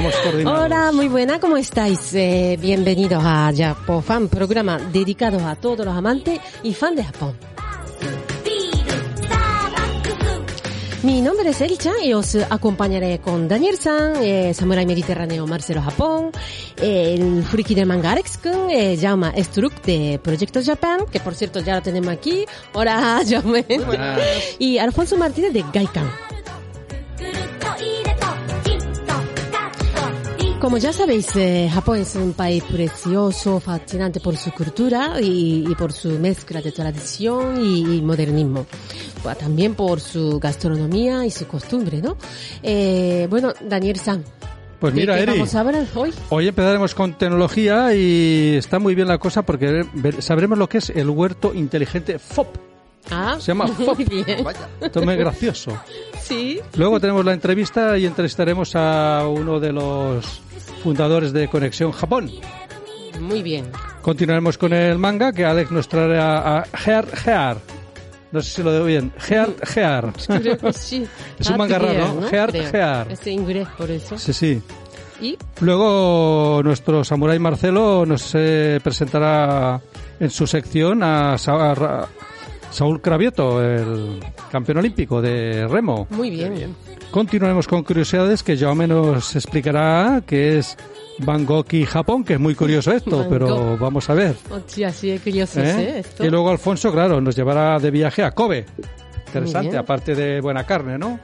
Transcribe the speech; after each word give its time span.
Vamos 0.00 0.16
coordinados. 0.16 0.60
Hola, 0.64 0.92
muy 0.92 1.08
buena, 1.08 1.38
¿cómo 1.40 1.58
estáis? 1.58 2.14
Eh, 2.14 2.56
bienvenidos 2.58 3.22
a 3.22 3.52
Japofan, 3.54 4.28
programa 4.28 4.78
dedicado 4.78 5.46
a 5.46 5.56
todos 5.56 5.84
los 5.84 5.94
amantes 5.94 6.40
y 6.62 6.72
fans 6.72 6.96
de 6.96 7.04
Japón. 7.04 7.36
Mi 11.02 11.20
nombre 11.20 11.50
es 11.50 11.60
Elcha 11.60 11.92
y 12.02 12.14
os 12.14 12.34
acompañaré 12.34 13.18
con 13.18 13.46
Daniel 13.46 13.76
San, 13.76 14.14
eh, 14.22 14.54
Samurai 14.54 14.86
Mediterráneo 14.86 15.46
Marcelo 15.46 15.82
Japón, 15.82 16.30
eh, 16.80 17.16
el 17.18 17.42
friki 17.42 17.74
del 17.74 17.84
manga 17.84 18.12
Alex 18.12 18.38
Kun, 18.38 18.70
eh, 18.70 18.96
Jauma 18.98 19.34
Struck 19.36 19.82
de 19.82 20.18
Proyecto 20.22 20.62
Japan, 20.64 21.00
que 21.12 21.20
por 21.20 21.34
cierto 21.34 21.60
ya 21.60 21.74
lo 21.74 21.82
tenemos 21.82 22.08
aquí. 22.10 22.46
Hola, 22.72 23.20
Jaume. 23.28 23.66
Y 24.58 24.78
Alfonso 24.78 25.18
Martínez 25.18 25.52
de 25.52 25.62
Gaikan. 25.70 26.29
Como 30.60 30.76
ya 30.76 30.92
sabéis, 30.92 31.34
eh, 31.36 31.70
Japón 31.72 32.00
es 32.00 32.14
un 32.16 32.34
país 32.34 32.62
precioso, 32.64 33.60
fascinante 33.60 34.20
por 34.20 34.36
su 34.36 34.52
cultura 34.52 35.14
y, 35.18 35.64
y 35.66 35.74
por 35.74 35.90
su 35.92 36.10
mezcla 36.18 36.60
de 36.60 36.70
tradición 36.70 37.64
y, 37.64 37.96
y 37.96 38.02
modernismo. 38.02 38.66
También 39.38 39.74
por 39.74 40.00
su 40.00 40.38
gastronomía 40.38 41.24
y 41.24 41.30
su 41.30 41.46
costumbre, 41.46 42.02
¿no? 42.02 42.18
Eh, 42.62 43.26
bueno, 43.30 43.54
Daniel 43.62 43.96
San. 43.96 44.22
Pues 44.78 44.94
¿de 44.94 45.00
mira, 45.00 45.16
qué 45.16 45.22
Eri. 45.22 45.32
vamos 45.32 45.54
a 45.54 45.60
hablar 45.60 45.86
hoy? 45.94 46.12
Hoy 46.28 46.48
empezaremos 46.48 46.94
con 46.94 47.16
tecnología 47.16 47.94
y 47.94 48.56
está 48.56 48.78
muy 48.78 48.94
bien 48.94 49.08
la 49.08 49.16
cosa 49.18 49.42
porque 49.42 49.86
sabremos 50.20 50.58
lo 50.58 50.68
que 50.68 50.78
es 50.78 50.90
el 50.90 51.08
huerto 51.08 51.54
inteligente 51.54 52.18
FOP. 52.18 52.69
Ah, 53.10 53.36
Se 53.38 53.48
llama 53.48 53.66
FOP. 53.68 53.98
muy 53.98 54.04
bien. 54.04 54.46
Esto 54.80 55.00
es 55.00 55.04
muy 55.06 55.16
gracioso. 55.16 55.76
Sí. 56.22 56.60
Luego 56.76 57.00
tenemos 57.00 57.24
la 57.24 57.32
entrevista 57.32 57.96
y 57.98 58.06
entrevistaremos 58.06 58.74
a 58.76 59.26
uno 59.28 59.58
de 59.60 59.72
los 59.72 60.40
fundadores 60.82 61.32
de 61.32 61.48
Conexión 61.48 61.92
Japón. 61.92 62.30
Muy 63.20 63.42
bien. 63.42 63.70
Continuaremos 64.02 64.56
con 64.56 64.72
el 64.72 64.98
manga 64.98 65.32
que 65.32 65.44
Alex 65.44 65.70
nos 65.70 65.88
traerá 65.88 66.58
a 66.58 66.64
Gear 66.76 67.06
Gear. 67.16 67.56
No 68.32 68.40
sé 68.40 68.50
si 68.50 68.62
lo 68.62 68.72
digo 68.72 68.84
bien. 68.84 69.12
Gear 69.18 69.50
Gear. 69.64 70.12
Creo 70.26 70.56
que 70.58 70.72
sí. 70.72 71.04
Es 71.38 71.50
un 71.50 71.56
manga 71.56 71.76
Atelier, 71.76 72.00
raro, 72.02 72.20
¿no? 72.20 72.28
Gear, 72.28 72.50
Creo. 72.50 72.70
Gear. 72.70 73.12
Es 73.12 73.26
en 73.26 73.32
inglés, 73.34 73.68
por 73.76 73.90
eso. 73.90 74.16
Sí, 74.18 74.32
sí. 74.32 74.62
Y 75.20 75.36
Luego 75.60 76.62
nuestro 76.64 77.04
samurái 77.04 77.38
Marcelo 77.38 78.06
nos 78.06 78.30
eh, 78.34 78.80
presentará 78.82 79.80
en 80.18 80.30
su 80.30 80.46
sección 80.46 81.02
a, 81.02 81.34
a 81.34 81.74
Ra- 81.74 82.08
Saúl 82.70 83.00
Cravioto, 83.00 83.62
el 83.62 84.20
campeón 84.50 84.78
olímpico 84.78 85.20
de 85.20 85.66
remo. 85.68 86.06
muy 86.10 86.30
bien. 86.30 86.74
Continuaremos 87.10 87.66
con 87.66 87.82
curiosidades 87.82 88.44
que 88.44 88.56
Jaume 88.56 88.86
nos 88.86 89.34
explicará 89.34 90.22
que 90.24 90.58
es 90.58 90.76
Bangkok 91.18 91.72
y 91.72 91.84
Japón, 91.84 92.22
que 92.22 92.34
es 92.34 92.40
muy 92.40 92.54
curioso 92.54 92.92
esto, 92.92 93.18
Bangkok. 93.18 93.32
pero 93.32 93.76
vamos 93.76 94.08
a 94.08 94.14
ver. 94.14 94.36
Hostia, 94.48 94.92
sí, 94.92 95.10
es 95.10 95.20
curioso, 95.20 95.60
¿eh? 95.60 95.70
¿eh? 95.70 95.98
Esto. 95.98 96.24
Y 96.24 96.30
luego 96.30 96.50
Alfonso, 96.50 96.92
claro, 96.92 97.20
nos 97.20 97.34
llevará 97.34 97.78
de 97.80 97.90
viaje 97.90 98.22
a 98.22 98.30
Kobe. 98.30 98.64
Interesante, 99.26 99.70
bien. 99.70 99.80
aparte 99.80 100.14
de 100.14 100.40
buena 100.40 100.64
carne, 100.64 100.98
¿no? 100.98 101.18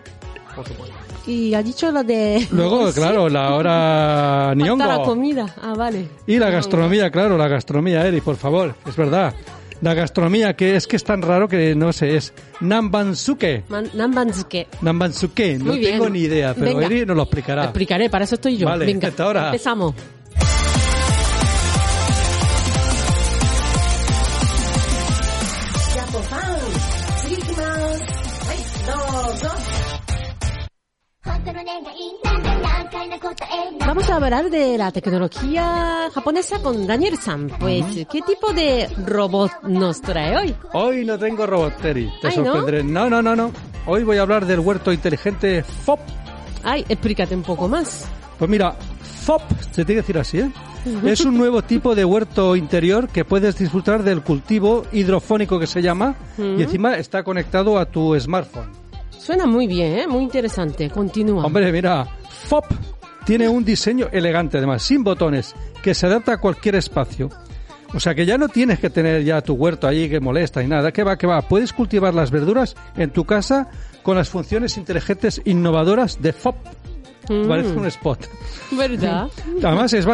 Y 1.27 1.55
ha 1.55 1.63
dicho 1.63 1.91
lo 1.91 2.03
de... 2.03 2.47
Luego, 2.51 2.93
claro, 2.95 3.29
la 3.29 3.55
hora 3.55 4.55
falta 4.57 4.87
la 4.87 5.03
comida. 5.05 5.47
Ah, 5.63 5.75
vale. 5.77 6.09
Y 6.27 6.39
la 6.39 6.51
gastronomía, 6.51 7.11
claro, 7.11 7.37
la 7.37 7.49
gastronomía, 7.49 8.07
Eri, 8.07 8.21
por 8.21 8.37
favor, 8.37 8.75
es 8.87 8.97
verdad. 8.97 9.35
La 9.83 9.95
gastronomía, 9.95 10.55
que 10.57 10.77
es 10.77 10.87
que 10.87 10.97
es 10.97 11.05
tan 11.05 11.21
raro 11.23 11.49
que 11.49 11.75
no 11.75 11.93
sé, 11.93 12.17
es 12.17 12.33
Nambansuke. 12.61 13.65
Man-. 13.69 13.91
Nambansuke, 13.95 15.59
no 15.59 15.67
Muy 15.67 15.79
bien. 15.81 15.93
tengo 15.93 16.09
ni 16.09 16.21
idea, 16.21 16.55
pero 16.55 16.67
Venga. 16.75 16.87
Eri 16.87 17.05
nos 17.07 17.17
lo 17.17 17.23
explicará. 17.25 17.65
Explicaré, 17.65 18.09
para 18.09 18.25
eso 18.25 18.37
estoy 18.37 18.57
yo. 18.57 18.67
Vale, 18.67 18.87
Venga, 18.87 19.09
hasta 19.09 19.25
ahora. 19.25 19.47
empezamos. 19.47 19.95
Vamos 33.81 34.09
a 34.11 34.17
hablar 34.17 34.51
de 34.51 34.79
la 34.79 34.91
tecnología 34.93 36.11
japonesa 36.13 36.61
con 36.61 36.87
Daniel 36.87 37.17
San. 37.17 37.49
Pues, 37.49 37.85
¿qué 38.11 38.23
tipo 38.23 38.53
de 38.53 38.89
robot 39.07 39.63
nos 39.63 40.01
trae 40.01 40.37
hoy? 40.37 40.55
Hoy 40.73 41.05
no 41.05 41.19
tengo 41.19 41.47
robot, 41.47 41.85
Eri, 41.85 42.11
te 42.21 42.29
Ay, 42.29 42.39
¿no? 42.39 42.45
sorprenderé. 42.45 42.85
¿no? 42.85 43.09
no, 43.09 43.23
no, 43.23 43.35
no, 43.35 43.53
Hoy 43.87 44.05
voy 44.05 44.19
a 44.19 44.23
hablar 44.23 44.47
del 44.47 44.61
huerto 44.61 44.93
inteligente 44.93 45.63
FOP. 45.63 46.01
Ay, 46.65 46.85
explícate 46.89 47.35
un 47.35 47.43
poco 47.43 47.69
más. 47.69 48.07
Pues 48.39 48.51
mira, 48.51 48.75
FOP, 49.25 49.43
se 49.71 49.85
tiene 49.85 50.03
que 50.03 50.13
decir 50.13 50.19
así, 50.19 50.39
¿eh? 50.41 50.51
Es 51.05 51.25
un 51.25 51.37
nuevo 51.37 51.63
tipo 51.63 51.95
de 51.97 52.05
huerto 52.05 52.55
interior 52.55 53.09
que 53.09 53.25
puedes 53.25 53.59
disfrutar 53.59 54.05
del 54.05 54.23
cultivo 54.23 54.85
hidrofónico 54.93 55.59
que 55.59 55.67
se 55.67 55.83
llama 55.83 56.15
y 56.39 56.63
encima 56.63 56.97
está 56.97 57.25
conectado 57.25 57.79
a 57.79 57.87
tu 57.87 58.19
smartphone. 58.21 58.71
Suena 59.19 59.47
muy 59.47 59.67
bien, 59.67 59.99
¿eh? 59.99 60.07
Muy 60.07 60.23
interesante. 60.23 60.89
Continúa. 60.91 61.45
Hombre, 61.45 61.73
mira, 61.73 62.07
FOP 62.29 62.67
tiene 63.27 63.49
un 63.49 63.65
diseño 63.65 64.09
elegante 64.13 64.57
además, 64.57 64.85
sin 64.85 65.03
botones, 65.03 65.55
que 65.83 65.95
se 65.95 66.07
adapta 66.07 66.35
a 66.35 66.41
cualquier 66.41 66.77
espacio. 66.77 67.29
O 67.93 67.99
sea 67.99 68.15
que 68.15 68.25
ya 68.25 68.39
no 68.39 68.49
tienes 68.49 68.79
que 68.79 68.89
tener 68.89 69.25
ya 69.25 69.41
tu 69.41 69.55
huerto 69.55 69.89
ahí 69.89 70.09
que 70.09 70.21
molesta 70.21 70.63
y 70.63 70.69
nada, 70.69 70.93
que 70.93 71.03
va, 71.03 71.19
que 71.19 71.27
va. 71.27 71.43
Puedes 71.43 71.73
cultivar 71.73 72.15
las 72.15 72.31
verduras 72.31 72.77
en 72.97 73.11
tu 73.11 73.25
casa 73.25 73.69
con 74.05 74.17
las 74.17 74.29
funciones 74.29 74.77
inteligentes 74.77 75.43
innovadoras 75.45 76.23
de 76.23 76.33
FOP. 76.33 76.57
Mm. 77.29 77.49
Parece 77.49 77.69
un 77.71 77.87
spot. 77.87 78.29
¿Verdad? 78.73 79.29
Además, 79.63 79.93
es, 79.93 80.07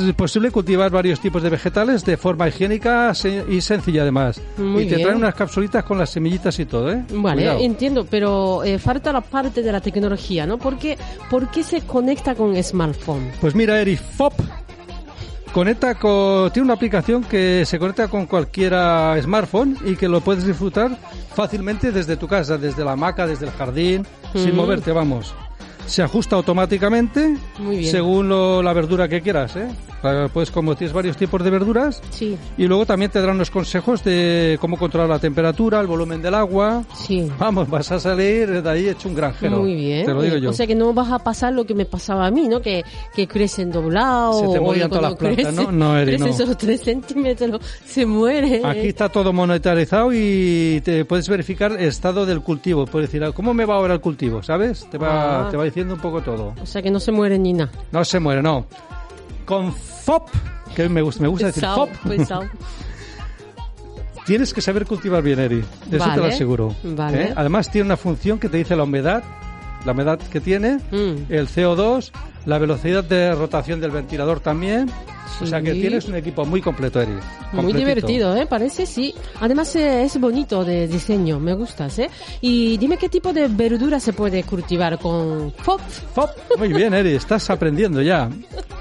es 0.00 0.14
posible 0.14 0.50
cultivar 0.50 0.90
varios 0.90 1.20
tipos 1.20 1.42
de 1.42 1.50
vegetales 1.50 2.04
de 2.04 2.16
forma 2.16 2.48
higiénica 2.48 3.12
y 3.48 3.60
sencilla 3.60 4.02
además. 4.02 4.40
Muy 4.58 4.82
y 4.84 4.86
te 4.88 4.96
bien. 4.96 5.02
traen 5.06 5.18
unas 5.18 5.34
capsulitas 5.34 5.84
con 5.84 5.98
las 5.98 6.10
semillitas 6.10 6.58
y 6.58 6.66
todo, 6.66 6.92
¿eh? 6.92 7.04
Vale, 7.12 7.42
Cuidado. 7.42 7.60
entiendo, 7.60 8.06
pero 8.08 8.62
eh, 8.64 8.78
falta 8.78 9.12
la 9.12 9.20
parte 9.20 9.62
de 9.62 9.72
la 9.72 9.80
tecnología, 9.80 10.46
¿no? 10.46 10.58
Porque, 10.58 10.96
¿Por 11.30 11.48
qué 11.50 11.62
se 11.62 11.82
conecta 11.82 12.34
con 12.34 12.60
smartphone? 12.62 13.30
Pues 13.40 13.54
mira, 13.54 13.80
Eri, 13.80 13.96
FOP 13.96 14.34
conecta 15.52 15.96
con, 15.96 16.50
tiene 16.52 16.64
una 16.66 16.74
aplicación 16.74 17.24
que 17.24 17.64
se 17.66 17.78
conecta 17.78 18.08
con 18.08 18.26
cualquiera 18.26 19.16
smartphone 19.20 19.76
y 19.84 19.96
que 19.96 20.08
lo 20.08 20.20
puedes 20.20 20.46
disfrutar 20.46 20.96
fácilmente 21.34 21.90
desde 21.90 22.16
tu 22.16 22.28
casa, 22.28 22.56
desde 22.56 22.84
la 22.84 22.92
hamaca, 22.92 23.26
desde 23.26 23.46
el 23.46 23.52
jardín, 23.52 24.06
sin 24.34 24.52
Mm. 24.52 24.56
moverte, 24.56 24.92
vamos. 24.92 25.34
Se 25.86 26.02
ajusta 26.02 26.36
automáticamente 26.36 27.36
Muy 27.58 27.78
bien. 27.78 27.90
según 27.90 28.28
lo- 28.28 28.62
la 28.62 28.72
verdura 28.72 29.08
que 29.08 29.20
quieras, 29.20 29.56
¿eh? 29.56 29.68
Pues 30.32 30.50
como 30.50 30.74
tienes 30.76 30.92
varios 30.94 31.16
tipos 31.16 31.42
de 31.44 31.50
verduras, 31.50 32.02
Sí, 32.10 32.36
y 32.56 32.66
luego 32.66 32.86
también 32.86 33.10
te 33.10 33.20
darán 33.20 33.36
unos 33.36 33.50
consejos 33.50 34.02
de 34.02 34.56
cómo 34.60 34.78
controlar 34.78 35.08
la 35.08 35.18
temperatura, 35.18 35.80
el 35.80 35.86
volumen 35.86 36.22
del 36.22 36.34
agua. 36.34 36.84
sí. 36.94 37.30
Vamos, 37.38 37.68
vas 37.68 37.90
a 37.92 38.00
salir 38.00 38.62
de 38.62 38.70
ahí 38.70 38.88
hecho 38.88 39.08
un 39.08 39.14
granjero. 39.14 39.58
Muy 39.58 39.74
bien. 39.74 40.06
Te 40.06 40.12
lo 40.14 40.22
digo 40.22 40.36
yo. 40.36 40.50
O 40.50 40.52
sea 40.52 40.66
que 40.66 40.74
no 40.74 40.92
vas 40.94 41.10
a 41.12 41.18
pasar 41.18 41.52
lo 41.52 41.64
que 41.64 41.74
me 41.74 41.84
pasaba 41.84 42.26
a 42.26 42.30
mí, 42.30 42.48
¿no? 42.48 42.60
Que, 42.60 42.82
que 43.14 43.26
crecen 43.28 43.70
doblados. 43.70 44.40
Se 44.40 44.48
te 44.48 44.60
morían 44.60 44.88
todas 44.88 45.02
las 45.04 45.14
plantas, 45.16 45.46
crecen- 45.54 45.66
¿no? 45.66 45.72
No, 45.72 45.98
Eri, 45.98 46.12
crecen 46.12 46.26
no. 46.28 46.32
solo 46.36 46.56
3 46.56 46.80
centímetros, 46.80 47.60
se 47.84 48.06
muere. 48.06 48.62
Aquí 48.64 48.88
está 48.88 49.08
todo 49.08 49.32
monetarizado 49.32 50.10
y 50.12 50.80
te 50.84 51.04
puedes 51.04 51.28
verificar 51.28 51.72
el 51.72 51.80
estado 51.80 52.24
del 52.26 52.40
cultivo. 52.40 52.86
Puedes 52.86 53.10
decir, 53.12 53.26
¿cómo 53.34 53.52
me 53.54 53.64
va 53.64 53.74
ahora 53.76 53.94
el 53.94 54.00
cultivo? 54.00 54.42
¿Sabes? 54.42 54.86
Te 54.90 54.98
va, 54.98 55.46
Ah. 55.46 55.50
te 55.50 55.56
va 55.56 55.64
diciendo 55.64 55.94
un 55.94 56.00
poco 56.00 56.20
todo. 56.22 56.54
O 56.62 56.66
sea 56.66 56.80
que 56.82 56.90
no 56.90 57.00
se 57.00 57.12
muere 57.12 57.38
ni 57.38 57.52
nada. 57.52 57.70
No 57.92 58.04
se 58.04 58.18
muere, 58.20 58.42
no. 58.42 58.66
Con 59.50 59.74
FOP, 59.74 60.28
que 60.76 60.88
me 60.88 61.02
gusta, 61.02 61.22
me 61.22 61.26
gusta 61.26 61.46
decir 61.46 61.64
FOP, 61.64 61.90
tienes 64.24 64.54
que 64.54 64.60
saber 64.60 64.86
cultivar 64.86 65.24
bien, 65.24 65.40
Eri. 65.40 65.64
Eso 65.90 66.08
te 66.08 66.16
lo 66.18 66.26
aseguro. 66.26 66.72
vale. 66.84 67.24
¿Eh? 67.24 67.32
Además 67.34 67.68
tiene 67.68 67.86
una 67.86 67.96
función 67.96 68.38
que 68.38 68.48
te 68.48 68.58
dice 68.58 68.76
la 68.76 68.84
humedad, 68.84 69.24
la 69.84 69.92
humedad 69.92 70.18
que 70.18 70.40
tiene, 70.40 70.78
Mm. 70.90 71.30
el 71.32 71.48
CO2, 71.48 72.12
la 72.46 72.58
velocidad 72.58 73.04
de 73.04 73.34
rotación 73.34 73.80
del 73.80 73.90
ventilador 73.90 74.40
también. 74.40 74.90
O 75.40 75.46
sea 75.46 75.62
que 75.62 75.72
Sí. 75.72 75.80
tienes 75.80 76.06
un 76.06 76.16
equipo 76.16 76.44
muy 76.44 76.60
completo, 76.60 77.00
Eri. 77.00 77.12
Muy 77.52 77.72
divertido, 77.72 78.36
¿eh? 78.36 78.46
Parece, 78.46 78.84
sí. 78.84 79.14
Además 79.40 79.74
eh, 79.76 80.02
es 80.02 80.20
bonito 80.20 80.64
de 80.64 80.86
diseño, 80.88 81.38
me 81.38 81.54
gustas, 81.54 81.98
¿eh? 81.98 82.10
Y 82.42 82.76
dime 82.76 82.96
qué 82.98 83.08
tipo 83.08 83.32
de 83.32 83.48
verdura 83.48 84.00
se 84.00 84.12
puede 84.12 84.42
cultivar 84.42 84.98
con 84.98 85.52
FOP. 85.52 85.80
Fop. 86.14 86.30
Muy 86.58 86.72
bien, 86.72 86.92
Eri, 86.92 87.14
estás 87.14 87.48
aprendiendo 87.48 88.02
ya. 88.02 88.28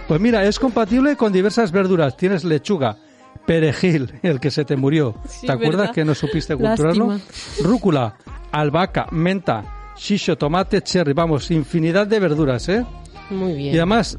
Pues 0.07 0.19
mira, 0.19 0.43
es 0.43 0.59
compatible 0.59 1.15
con 1.15 1.31
diversas 1.31 1.71
verduras. 1.71 2.17
Tienes 2.17 2.43
lechuga, 2.43 2.97
perejil, 3.45 4.11
el 4.23 4.39
que 4.39 4.51
se 4.51 4.65
te 4.65 4.75
murió. 4.75 5.15
Sí, 5.29 5.47
¿Te 5.47 5.53
acuerdas 5.53 5.77
¿verdad? 5.81 5.93
que 5.95 6.03
no 6.05 6.15
supiste 6.15 6.55
culturarlo? 6.57 7.07
Lástima. 7.11 7.67
Rúcula, 7.69 8.15
albahaca, 8.51 9.07
menta, 9.11 9.63
shisho, 9.99 10.37
tomate, 10.37 10.81
cherry. 10.81 11.13
Vamos, 11.13 11.51
infinidad 11.51 12.07
de 12.07 12.19
verduras, 12.19 12.69
¿eh? 12.69 12.85
Muy 13.29 13.53
bien. 13.53 13.75
Y 13.75 13.77
además, 13.77 14.17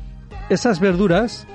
esas 0.49 0.79
verduras 0.79 1.47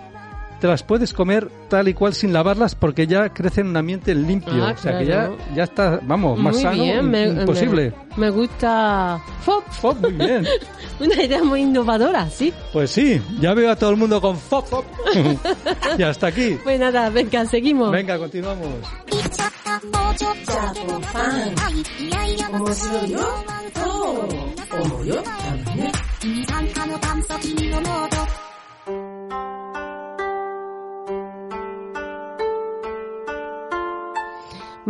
te 0.60 0.68
las 0.68 0.84
puedes 0.84 1.13
comer 1.13 1.50
tal 1.69 1.88
y 1.88 1.94
cual 1.94 2.13
sin 2.13 2.31
lavarlas 2.34 2.75
porque 2.75 3.07
ya 3.07 3.30
crecen 3.30 3.66
en 3.66 3.69
un 3.72 3.78
ambiente 3.78 4.13
limpio. 4.16 4.66
Ah, 4.66 4.74
o 4.75 4.81
sea 4.81 4.98
que 5.00 5.06
ya, 5.06 5.31
ya 5.54 5.63
está, 5.63 6.00
vamos, 6.04 6.38
más 6.40 6.54
Muy 6.56 6.63
sano 6.63 6.84
bien, 6.84 7.10
me- 7.10 7.28
imposible. 7.28 7.94
Me, 8.16 8.18
me 8.18 8.30
gusta 8.30 9.22
FOP. 9.42 9.63
Fop, 9.69 10.02
muy 10.02 10.13
bien. 10.13 10.46
Una 11.00 11.24
idea 11.24 11.44
muy 11.44 11.62
innovadora, 11.62 12.30
¿sí? 12.30 12.54
Pues 12.72 12.90
sí, 12.92 13.22
ya 13.40 13.54
veo 13.54 13.69
a 13.72 13.75
todo 13.75 13.90
el 13.90 13.98
mundo 13.98 14.22
con 14.22 14.38
fop, 14.38 14.66
fop. 14.68 14.86
y 15.98 16.04
hasta 16.04 16.28
aquí. 16.28 16.57
Pues 16.63 16.80
nada, 16.80 17.10
venga, 17.10 17.46
seguimos. 17.46 17.92
Venga, 17.92 18.18
continuamos. 18.18 18.68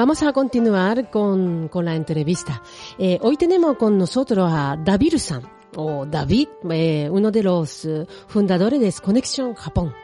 Vamos 0.06 0.22
a 0.22 0.32
continuar 0.34 1.10
con, 1.10 1.68
con 1.68 1.84
la 1.84 1.96
entrevista. 1.96 2.62
Eh, 2.96 3.18
hoy 3.24 3.38
tenemos 3.38 3.76
con 3.76 3.98
nosotros 3.98 4.48
a 4.54 4.78
David 4.78 5.18
San, 5.18 5.42
o 5.76 6.06
David, 6.06 6.48
eh, 6.70 7.10
uno 7.12 7.32
de 7.32 7.42
los 7.42 7.86
eh, 7.86 8.06
fundadores 8.28 8.80
de 8.80 8.94
Conexión 9.02 9.56
Japón. 9.56 9.96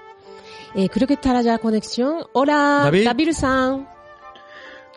Eh, 0.73 0.89
creo 0.89 1.07
que 1.07 1.13
estará 1.13 1.43
ya 1.43 1.59
conexión. 1.59 2.25
Hola, 2.33 2.81
David. 2.85 3.05
David 3.05 3.31
San. 3.33 3.87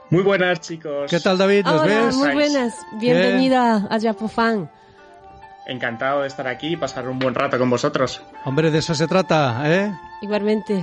Muy 0.09 0.23
buenas, 0.23 0.61
chicos. 0.61 1.11
¿Qué 1.11 1.21
tal, 1.21 1.37
David? 1.37 1.67
¿Nos 1.67 1.83
Hola, 1.83 2.05
ves? 2.07 2.17
muy 2.17 2.33
buenas. 2.33 2.75
Bienvenida 2.99 3.87
a 3.91 4.01
Japofan. 4.01 4.71
Encantado 5.67 6.23
de 6.23 6.29
estar 6.29 6.49
aquí 6.49 6.69
y 6.69 6.77
pasar 6.79 7.07
un 7.11 7.19
buen 7.19 7.35
rato 7.35 7.59
con 7.59 7.69
vosotros. 7.69 8.23
Hombre, 8.47 8.71
de 8.71 8.79
eso 8.79 8.95
se 8.95 9.07
trata, 9.07 9.71
¿eh? 9.71 9.95
Igualmente. 10.23 10.83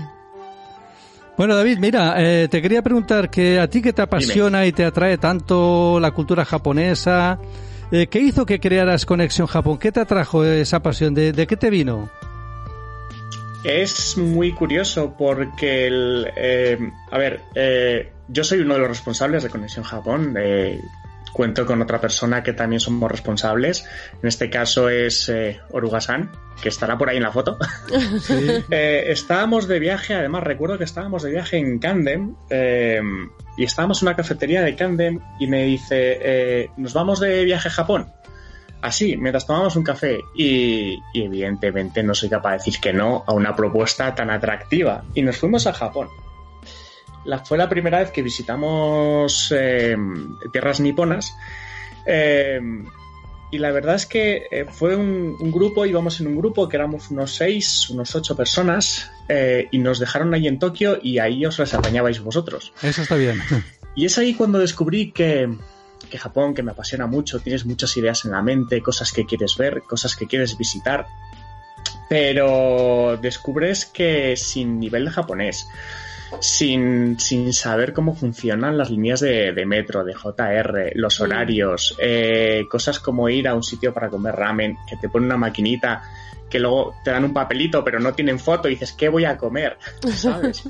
Bueno, 1.41 1.55
David, 1.55 1.79
mira, 1.79 2.13
eh, 2.17 2.47
te 2.49 2.61
quería 2.61 2.83
preguntar 2.83 3.31
que 3.31 3.59
a 3.59 3.67
ti 3.67 3.81
que 3.81 3.93
te 3.93 4.03
apasiona 4.03 4.67
y 4.67 4.71
te 4.71 4.85
atrae 4.85 5.17
tanto 5.17 5.99
la 5.99 6.11
cultura 6.11 6.45
japonesa, 6.45 7.39
eh, 7.91 8.05
¿qué 8.05 8.19
hizo 8.19 8.45
que 8.45 8.59
crearas 8.59 9.07
Conexión 9.07 9.47
Japón? 9.47 9.79
¿Qué 9.79 9.91
te 9.91 10.01
atrajo 10.01 10.45
esa 10.45 10.83
pasión? 10.83 11.15
¿De, 11.15 11.31
de 11.31 11.47
qué 11.47 11.57
te 11.57 11.71
vino? 11.71 12.11
Es 13.63 14.19
muy 14.19 14.51
curioso 14.51 15.15
porque, 15.17 15.87
el, 15.87 16.27
eh, 16.35 16.77
a 17.09 17.17
ver, 17.17 17.41
eh, 17.55 18.11
yo 18.27 18.43
soy 18.43 18.59
uno 18.59 18.75
de 18.75 18.81
los 18.81 18.89
responsables 18.89 19.41
de 19.41 19.49
Conexión 19.49 19.83
Japón. 19.83 20.35
Cuento 21.31 21.65
con 21.65 21.81
otra 21.81 21.99
persona 21.99 22.43
que 22.43 22.53
también 22.53 22.79
somos 22.79 23.11
responsables. 23.11 23.85
En 24.21 24.27
este 24.27 24.49
caso 24.49 24.89
es 24.89 25.29
eh, 25.29 25.59
Oruga-san, 25.71 26.31
que 26.61 26.69
estará 26.69 26.97
por 26.97 27.09
ahí 27.09 27.17
en 27.17 27.23
la 27.23 27.31
foto. 27.31 27.57
Sí. 28.21 28.63
Eh, 28.69 29.05
estábamos 29.07 29.67
de 29.67 29.79
viaje, 29.79 30.13
además 30.13 30.43
recuerdo 30.43 30.77
que 30.77 30.83
estábamos 30.83 31.23
de 31.23 31.31
viaje 31.31 31.57
en 31.57 31.79
Candem 31.79 32.35
eh, 32.49 33.01
y 33.57 33.63
estábamos 33.63 34.01
en 34.01 34.09
una 34.09 34.15
cafetería 34.15 34.61
de 34.61 34.75
Candem 34.75 35.19
y 35.39 35.47
me 35.47 35.63
dice, 35.65 36.69
nos 36.77 36.93
vamos 36.93 37.19
de 37.19 37.43
viaje 37.43 37.67
a 37.67 37.71
Japón. 37.71 38.11
Así, 38.81 39.17
mientras 39.17 39.45
tomamos 39.45 39.75
un 39.75 39.83
café 39.83 40.19
y, 40.35 40.97
y 41.13 41.23
evidentemente 41.23 42.01
no 42.03 42.15
soy 42.15 42.29
capaz 42.29 42.51
de 42.51 42.57
decir 42.57 42.75
que 42.81 42.93
no 42.93 43.23
a 43.27 43.33
una 43.33 43.55
propuesta 43.55 44.13
tan 44.15 44.29
atractiva 44.29 45.03
y 45.13 45.21
nos 45.21 45.37
fuimos 45.37 45.67
a 45.67 45.73
Japón. 45.73 46.07
La, 47.25 47.39
fue 47.39 47.57
la 47.57 47.69
primera 47.69 47.99
vez 47.99 48.11
que 48.11 48.21
visitamos 48.21 49.53
eh, 49.55 49.95
tierras 50.51 50.79
niponas 50.79 51.35
eh, 52.05 52.59
y 53.51 53.57
la 53.57 53.71
verdad 53.71 53.95
es 53.95 54.05
que 54.05 54.47
eh, 54.49 54.65
fue 54.65 54.95
un, 54.95 55.35
un 55.37 55.51
grupo, 55.51 55.85
íbamos 55.85 56.21
en 56.21 56.27
un 56.27 56.37
grupo 56.37 56.69
que 56.69 56.77
éramos 56.77 57.11
unos 57.11 57.35
seis, 57.35 57.89
unos 57.89 58.15
ocho 58.15 58.35
personas 58.35 59.11
eh, 59.27 59.67
y 59.71 59.79
nos 59.79 59.99
dejaron 59.99 60.33
ahí 60.33 60.47
en 60.47 60.57
Tokio 60.57 60.97
y 61.01 61.19
ahí 61.19 61.45
os 61.45 61.59
las 61.59 61.73
apañabais 61.73 62.21
vosotros. 62.21 62.73
Eso 62.81 63.01
está 63.03 63.15
bien. 63.15 63.41
Y 63.93 64.05
es 64.05 64.17
ahí 64.17 64.35
cuando 64.35 64.57
descubrí 64.57 65.11
que, 65.11 65.53
que 66.09 66.17
Japón, 66.17 66.53
que 66.53 66.63
me 66.63 66.71
apasiona 66.71 67.07
mucho, 67.07 67.41
tienes 67.41 67.65
muchas 67.65 67.97
ideas 67.97 68.23
en 68.23 68.31
la 68.31 68.41
mente, 68.41 68.81
cosas 68.81 69.11
que 69.11 69.25
quieres 69.25 69.57
ver, 69.57 69.81
cosas 69.81 70.15
que 70.15 70.27
quieres 70.27 70.57
visitar, 70.57 71.07
pero 72.07 73.17
descubres 73.21 73.85
que 73.85 74.37
sin 74.37 74.79
nivel 74.79 75.03
de 75.03 75.11
japonés, 75.11 75.67
sin, 76.39 77.19
sin 77.19 77.53
saber 77.53 77.93
cómo 77.93 78.15
funcionan 78.15 78.77
las 78.77 78.89
líneas 78.89 79.19
de, 79.19 79.51
de 79.53 79.65
metro, 79.65 80.03
de 80.03 80.13
JR, 80.13 80.91
los 80.95 81.19
horarios, 81.19 81.95
eh, 82.01 82.63
cosas 82.69 82.99
como 82.99 83.29
ir 83.29 83.47
a 83.47 83.55
un 83.55 83.63
sitio 83.63 83.93
para 83.93 84.09
comer 84.09 84.35
ramen, 84.35 84.77
que 84.89 84.97
te 84.97 85.09
pone 85.09 85.25
una 85.25 85.37
maquinita, 85.37 86.01
que 86.49 86.59
luego 86.59 86.95
te 87.03 87.11
dan 87.11 87.23
un 87.25 87.33
papelito 87.33 87.83
pero 87.83 87.99
no 87.99 88.13
tienen 88.13 88.39
foto 88.39 88.67
y 88.67 88.71
dices, 88.71 88.93
¿qué 88.93 89.09
voy 89.09 89.25
a 89.25 89.37
comer? 89.37 89.77
¿Sabes? 90.13 90.63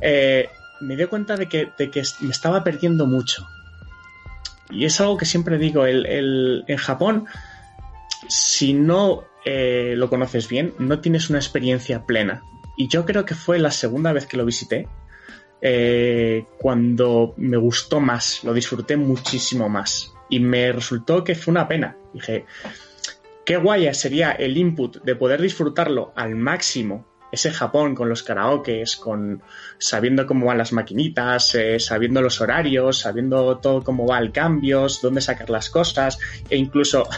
Eh, 0.00 0.48
me 0.80 0.96
di 0.96 1.04
cuenta 1.06 1.36
de 1.36 1.48
que, 1.48 1.72
de 1.76 1.90
que 1.90 2.02
me 2.20 2.30
estaba 2.30 2.62
perdiendo 2.62 3.06
mucho. 3.06 3.46
Y 4.70 4.84
es 4.84 5.00
algo 5.00 5.16
que 5.16 5.24
siempre 5.24 5.58
digo, 5.58 5.86
el, 5.86 6.04
el- 6.06 6.64
en 6.68 6.76
Japón, 6.76 7.26
si 8.28 8.74
no 8.74 9.24
eh, 9.44 9.94
lo 9.96 10.10
conoces 10.10 10.48
bien, 10.48 10.74
no 10.78 11.00
tienes 11.00 11.30
una 11.30 11.38
experiencia 11.38 12.04
plena. 12.04 12.42
Y 12.78 12.86
yo 12.86 13.04
creo 13.04 13.24
que 13.24 13.34
fue 13.34 13.58
la 13.58 13.72
segunda 13.72 14.12
vez 14.12 14.26
que 14.26 14.36
lo 14.36 14.46
visité, 14.46 14.88
eh, 15.60 16.46
cuando 16.60 17.34
me 17.36 17.56
gustó 17.56 17.98
más, 17.98 18.44
lo 18.44 18.54
disfruté 18.54 18.96
muchísimo 18.96 19.68
más. 19.68 20.14
Y 20.30 20.38
me 20.38 20.70
resultó 20.70 21.24
que 21.24 21.34
fue 21.34 21.50
una 21.50 21.66
pena. 21.66 21.96
Dije, 22.14 22.46
qué 23.44 23.56
guay 23.56 23.92
sería 23.94 24.30
el 24.30 24.56
input 24.56 25.02
de 25.02 25.16
poder 25.16 25.42
disfrutarlo 25.42 26.12
al 26.14 26.36
máximo. 26.36 27.04
Ese 27.32 27.50
Japón 27.50 27.96
con 27.96 28.08
los 28.08 28.22
karaokes, 28.22 28.96
con 28.96 29.42
sabiendo 29.76 30.24
cómo 30.24 30.46
van 30.46 30.58
las 30.58 30.72
maquinitas, 30.72 31.56
eh, 31.56 31.80
sabiendo 31.80 32.22
los 32.22 32.40
horarios, 32.40 33.00
sabiendo 33.00 33.58
todo 33.58 33.82
cómo 33.82 34.06
va 34.06 34.20
el 34.20 34.30
cambios, 34.30 35.02
dónde 35.02 35.20
sacar 35.20 35.50
las 35.50 35.68
cosas, 35.68 36.18
e 36.48 36.56
incluso 36.56 37.08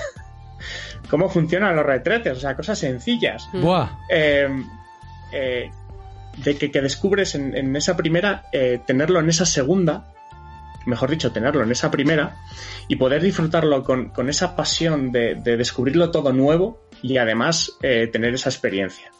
cómo 1.10 1.28
funcionan 1.28 1.76
los 1.76 1.84
retretes, 1.84 2.38
o 2.38 2.40
sea, 2.40 2.56
cosas 2.56 2.78
sencillas. 2.78 3.46
Buah. 3.52 3.98
Eh, 4.08 4.48
eh, 5.32 5.70
de 6.44 6.56
que, 6.56 6.70
que 6.70 6.80
descubres 6.80 7.34
en, 7.34 7.56
en 7.56 7.74
esa 7.76 7.96
primera, 7.96 8.44
eh, 8.52 8.80
tenerlo 8.86 9.20
en 9.20 9.28
esa 9.28 9.46
segunda, 9.46 10.12
mejor 10.86 11.10
dicho, 11.10 11.32
tenerlo 11.32 11.62
en 11.62 11.70
esa 11.70 11.90
primera, 11.90 12.36
y 12.88 12.96
poder 12.96 13.22
disfrutarlo 13.22 13.82
con, 13.82 14.10
con 14.10 14.28
esa 14.28 14.56
pasión 14.56 15.12
de, 15.12 15.34
de 15.34 15.56
descubrirlo 15.56 16.10
todo 16.10 16.32
nuevo 16.32 16.82
y 17.02 17.16
además 17.18 17.72
eh, 17.82 18.08
tener 18.08 18.34
esa 18.34 18.48
experiencia. 18.48 19.10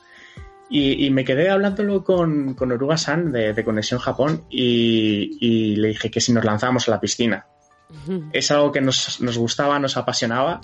Y, 0.69 1.05
y 1.05 1.11
me 1.11 1.25
quedé 1.25 1.51
hablándolo 1.51 2.05
con, 2.05 2.55
con 2.55 2.71
Oruga-san 2.71 3.33
de, 3.33 3.53
de 3.53 3.65
Conexión 3.65 3.99
Japón 3.99 4.45
y, 4.49 5.37
y 5.41 5.77
le 5.77 5.89
dije 5.89 6.11
que 6.11 6.21
si 6.21 6.33
nos 6.33 6.45
lanzábamos 6.45 6.89
a 6.89 6.93
la 6.93 7.01
piscina. 7.01 7.47
Es 8.33 8.53
algo 8.53 8.71
que 8.71 8.81
nos, 8.81 9.21
nos 9.21 9.37
gustaba, 9.37 9.81
nos 9.81 9.97
apasionaba 9.97 10.61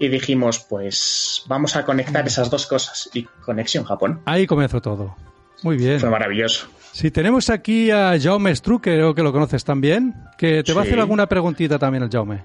y 0.00 0.08
dijimos, 0.08 0.58
pues 0.68 1.44
vamos 1.46 1.76
a 1.76 1.84
conectar 1.84 2.26
esas 2.26 2.50
dos 2.50 2.66
cosas 2.66 3.08
y 3.14 3.22
Conexión 3.44 3.84
Japón. 3.84 4.20
Ahí 4.24 4.46
comenzó 4.48 4.80
todo. 4.80 5.14
Muy 5.62 5.76
bien. 5.76 6.00
Fue 6.00 6.10
maravilloso. 6.10 6.66
Si 6.92 7.10
tenemos 7.12 7.50
aquí 7.50 7.90
a 7.92 8.18
Jaume 8.20 8.56
Struck, 8.56 8.82
creo 8.82 9.14
que 9.14 9.22
lo 9.22 9.30
conoces 9.32 9.62
también, 9.62 10.14
que 10.38 10.64
te 10.64 10.72
va 10.72 10.80
a 10.80 10.84
Sí. 10.84 10.88
hacer 10.90 11.00
alguna 11.00 11.28
preguntita 11.28 11.78
también 11.78 12.02
el 12.02 12.10
Jaume. 12.10 12.42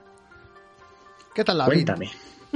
¿Qué 1.33 1.43
tal, 1.43 1.57
David? 1.57 1.73
Cuéntame. 1.85 2.11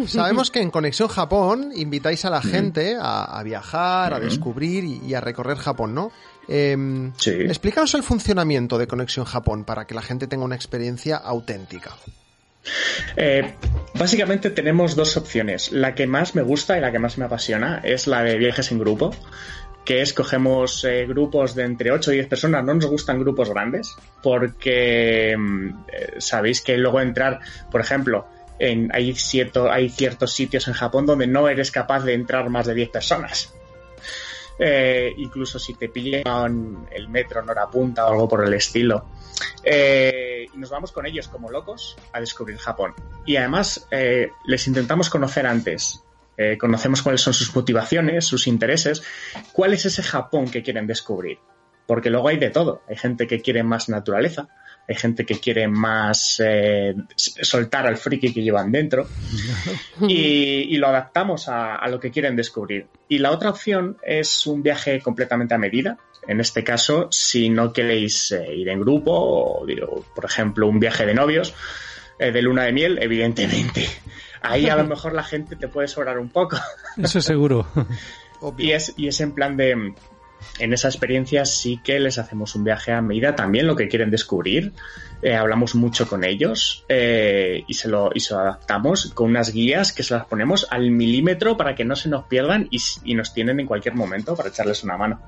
Sabemos 0.07 0.51
que 0.51 0.61
en 0.61 0.69
Conexión 0.71 1.09
Japón 1.09 1.71
invitáis 1.75 2.23
a 2.25 2.29
la 2.29 2.41
gente 2.41 2.95
a, 2.99 3.23
a 3.39 3.43
viajar, 3.43 4.13
a 4.13 4.19
descubrir 4.19 4.83
y, 4.85 5.01
y 5.05 5.13
a 5.13 5.19
recorrer 5.21 5.57
Japón, 5.57 5.93
¿no? 5.95 6.11
Em, 6.47 7.11
Sí. 7.17 7.31
Explícanos 7.31 7.93
el 7.95 8.03
funcionamiento 8.03 8.77
de 8.77 8.87
Conexión 8.87 9.25
Japón 9.25 9.63
para 9.65 9.85
que 9.85 9.95
la 9.95 10.01
gente 10.01 10.27
tenga 10.27 10.45
una 10.45 10.55
experiencia 10.55 11.17
auténtica. 11.17 11.91
Eh, 13.17 13.55
básicamente 13.99 14.49
tenemos 14.49 14.95
dos 14.95 15.17
opciones. 15.17 15.71
La 15.71 15.93
que 15.93 16.07
más 16.07 16.33
me 16.33 16.41
gusta 16.41 16.77
y 16.77 16.81
la 16.81 16.91
que 16.91 16.97
más 16.97 17.17
me 17.17 17.25
apasiona 17.25 17.81
es 17.83 18.07
la 18.07 18.23
de 18.23 18.37
viajes 18.37 18.71
en 18.71 18.79
grupo, 18.79 19.11
que 19.85 20.01
escogemos 20.01 20.83
eh, 20.85 21.05
grupos 21.05 21.53
de 21.53 21.65
entre 21.65 21.91
8 21.91 22.13
y 22.13 22.15
10 22.15 22.27
personas. 22.27 22.63
No 22.63 22.73
nos 22.73 22.85
gustan 22.87 23.19
grupos 23.19 23.49
grandes 23.49 23.95
porque 24.23 25.35
mm, 25.37 25.69
eh, 25.91 26.15
sabéis 26.17 26.61
que 26.61 26.77
luego 26.77 27.01
entrar, 27.01 27.41
por 27.69 27.81
ejemplo, 27.81 28.25
en, 28.57 28.89
hay, 28.93 29.13
cierto, 29.13 29.69
hay 29.69 29.89
ciertos 29.89 30.33
sitios 30.33 30.67
en 30.67 30.73
Japón 30.73 31.05
donde 31.05 31.27
no 31.27 31.47
eres 31.47 31.69
capaz 31.69 32.03
de 32.03 32.13
entrar 32.13 32.49
más 32.49 32.65
de 32.65 32.73
10 32.73 32.89
personas. 32.89 33.53
Eh, 34.61 35.13
incluso 35.17 35.57
si 35.57 35.73
te 35.75 35.87
pillan 35.87 36.87
el 36.91 37.07
metro 37.07 37.41
en 37.41 37.49
hora 37.49 37.69
punta 37.69 38.05
o 38.05 38.11
algo 38.11 38.27
por 38.27 38.45
el 38.45 38.53
estilo. 38.53 39.05
Eh, 39.63 40.28
nos 40.55 40.69
vamos 40.69 40.91
con 40.91 41.05
ellos 41.05 41.27
como 41.27 41.49
locos 41.49 41.97
a 42.13 42.19
descubrir 42.19 42.57
Japón. 42.57 42.93
Y 43.25 43.35
además 43.35 43.87
eh, 43.91 44.31
les 44.45 44.67
intentamos 44.67 45.09
conocer 45.09 45.45
antes. 45.45 46.03
Eh, 46.37 46.57
conocemos 46.57 47.01
cuáles 47.01 47.21
son 47.21 47.33
sus 47.33 47.53
motivaciones, 47.55 48.25
sus 48.25 48.47
intereses, 48.47 49.03
cuál 49.51 49.73
es 49.73 49.85
ese 49.85 50.03
Japón 50.03 50.49
que 50.49 50.63
quieren 50.63 50.87
descubrir. 50.87 51.39
Porque 51.85 52.09
luego 52.09 52.29
hay 52.29 52.37
de 52.37 52.49
todo. 52.49 52.81
Hay 52.87 52.95
gente 52.95 53.27
que 53.27 53.41
quiere 53.41 53.63
más 53.63 53.89
naturaleza, 53.89 54.47
hay 54.87 54.95
gente 54.95 55.25
que 55.25 55.39
quiere 55.39 55.67
más 55.67 56.41
eh, 56.43 56.95
soltar 57.15 57.85
al 57.85 57.97
friki 57.97 58.33
que 58.33 58.41
llevan 58.41 58.71
dentro 58.71 59.07
y, 60.01 60.73
y 60.73 60.77
lo 60.77 60.87
adaptamos 60.87 61.49
a, 61.49 61.75
a 61.75 61.87
lo 61.89 61.99
que 61.99 62.09
quieren 62.09 62.35
descubrir. 62.35 62.87
Y 63.07 63.19
la 63.19 63.31
otra 63.31 63.49
opción 63.49 63.97
es 64.03 64.47
un 64.47 64.63
viaje 64.63 65.01
completamente 65.01 65.53
a 65.53 65.57
medida. 65.57 65.97
En 66.29 66.39
este 66.39 66.63
caso, 66.63 67.07
si 67.09 67.49
no 67.49 67.73
queréis 67.73 68.31
eh, 68.33 68.53
ir 68.55 68.69
en 68.69 68.81
grupo, 68.81 69.11
o 69.11 69.65
digo, 69.65 70.05
por 70.13 70.25
ejemplo, 70.25 70.67
un 70.67 70.79
viaje 70.79 71.03
de 71.07 71.15
novios, 71.15 71.55
eh, 72.19 72.31
de 72.31 72.43
luna 72.43 72.65
de 72.65 72.71
miel, 72.71 72.99
evidentemente. 73.01 73.87
Ahí 74.39 74.69
a 74.69 74.75
lo 74.75 74.83
mejor 74.87 75.13
la 75.13 75.23
gente 75.23 75.55
te 75.55 75.67
puede 75.67 75.87
sobrar 75.87 76.19
un 76.19 76.29
poco. 76.29 76.57
Eso 76.97 77.17
es 77.17 77.25
seguro. 77.25 77.67
Y 78.57 78.71
es, 78.71 78.93
y 78.95 79.09
es 79.09 79.19
en 79.19 79.33
plan 79.33 79.57
de. 79.57 79.93
En 80.59 80.71
esa 80.71 80.87
experiencia 80.87 81.43
sí 81.43 81.81
que 81.83 81.99
les 81.99 82.17
hacemos 82.17 82.55
un 82.55 82.63
viaje 82.63 82.93
a 82.93 83.01
medida 83.01 83.35
también, 83.35 83.67
lo 83.67 83.75
que 83.75 83.89
quieren 83.89 84.09
descubrir. 84.11 84.71
Eh, 85.21 85.35
hablamos 85.35 85.75
mucho 85.75 86.07
con 86.07 86.23
ellos 86.23 86.85
eh, 86.87 87.65
y, 87.67 87.73
se 87.73 87.89
lo, 87.89 88.11
y 88.13 88.21
se 88.21 88.33
lo 88.33 88.39
adaptamos 88.39 89.11
con 89.13 89.31
unas 89.31 89.51
guías 89.51 89.91
que 89.91 90.03
se 90.03 90.13
las 90.13 90.25
ponemos 90.25 90.67
al 90.69 90.89
milímetro 90.91 91.57
para 91.57 91.75
que 91.75 91.83
no 91.83 91.97
se 91.97 92.07
nos 92.07 92.23
pierdan 92.27 92.69
y 92.71 93.13
nos 93.13 93.33
tienen 93.33 93.59
en 93.59 93.65
cualquier 93.65 93.95
momento 93.95 94.37
para 94.37 94.47
echarles 94.47 94.85
una 94.85 94.95
mano. 94.95 95.19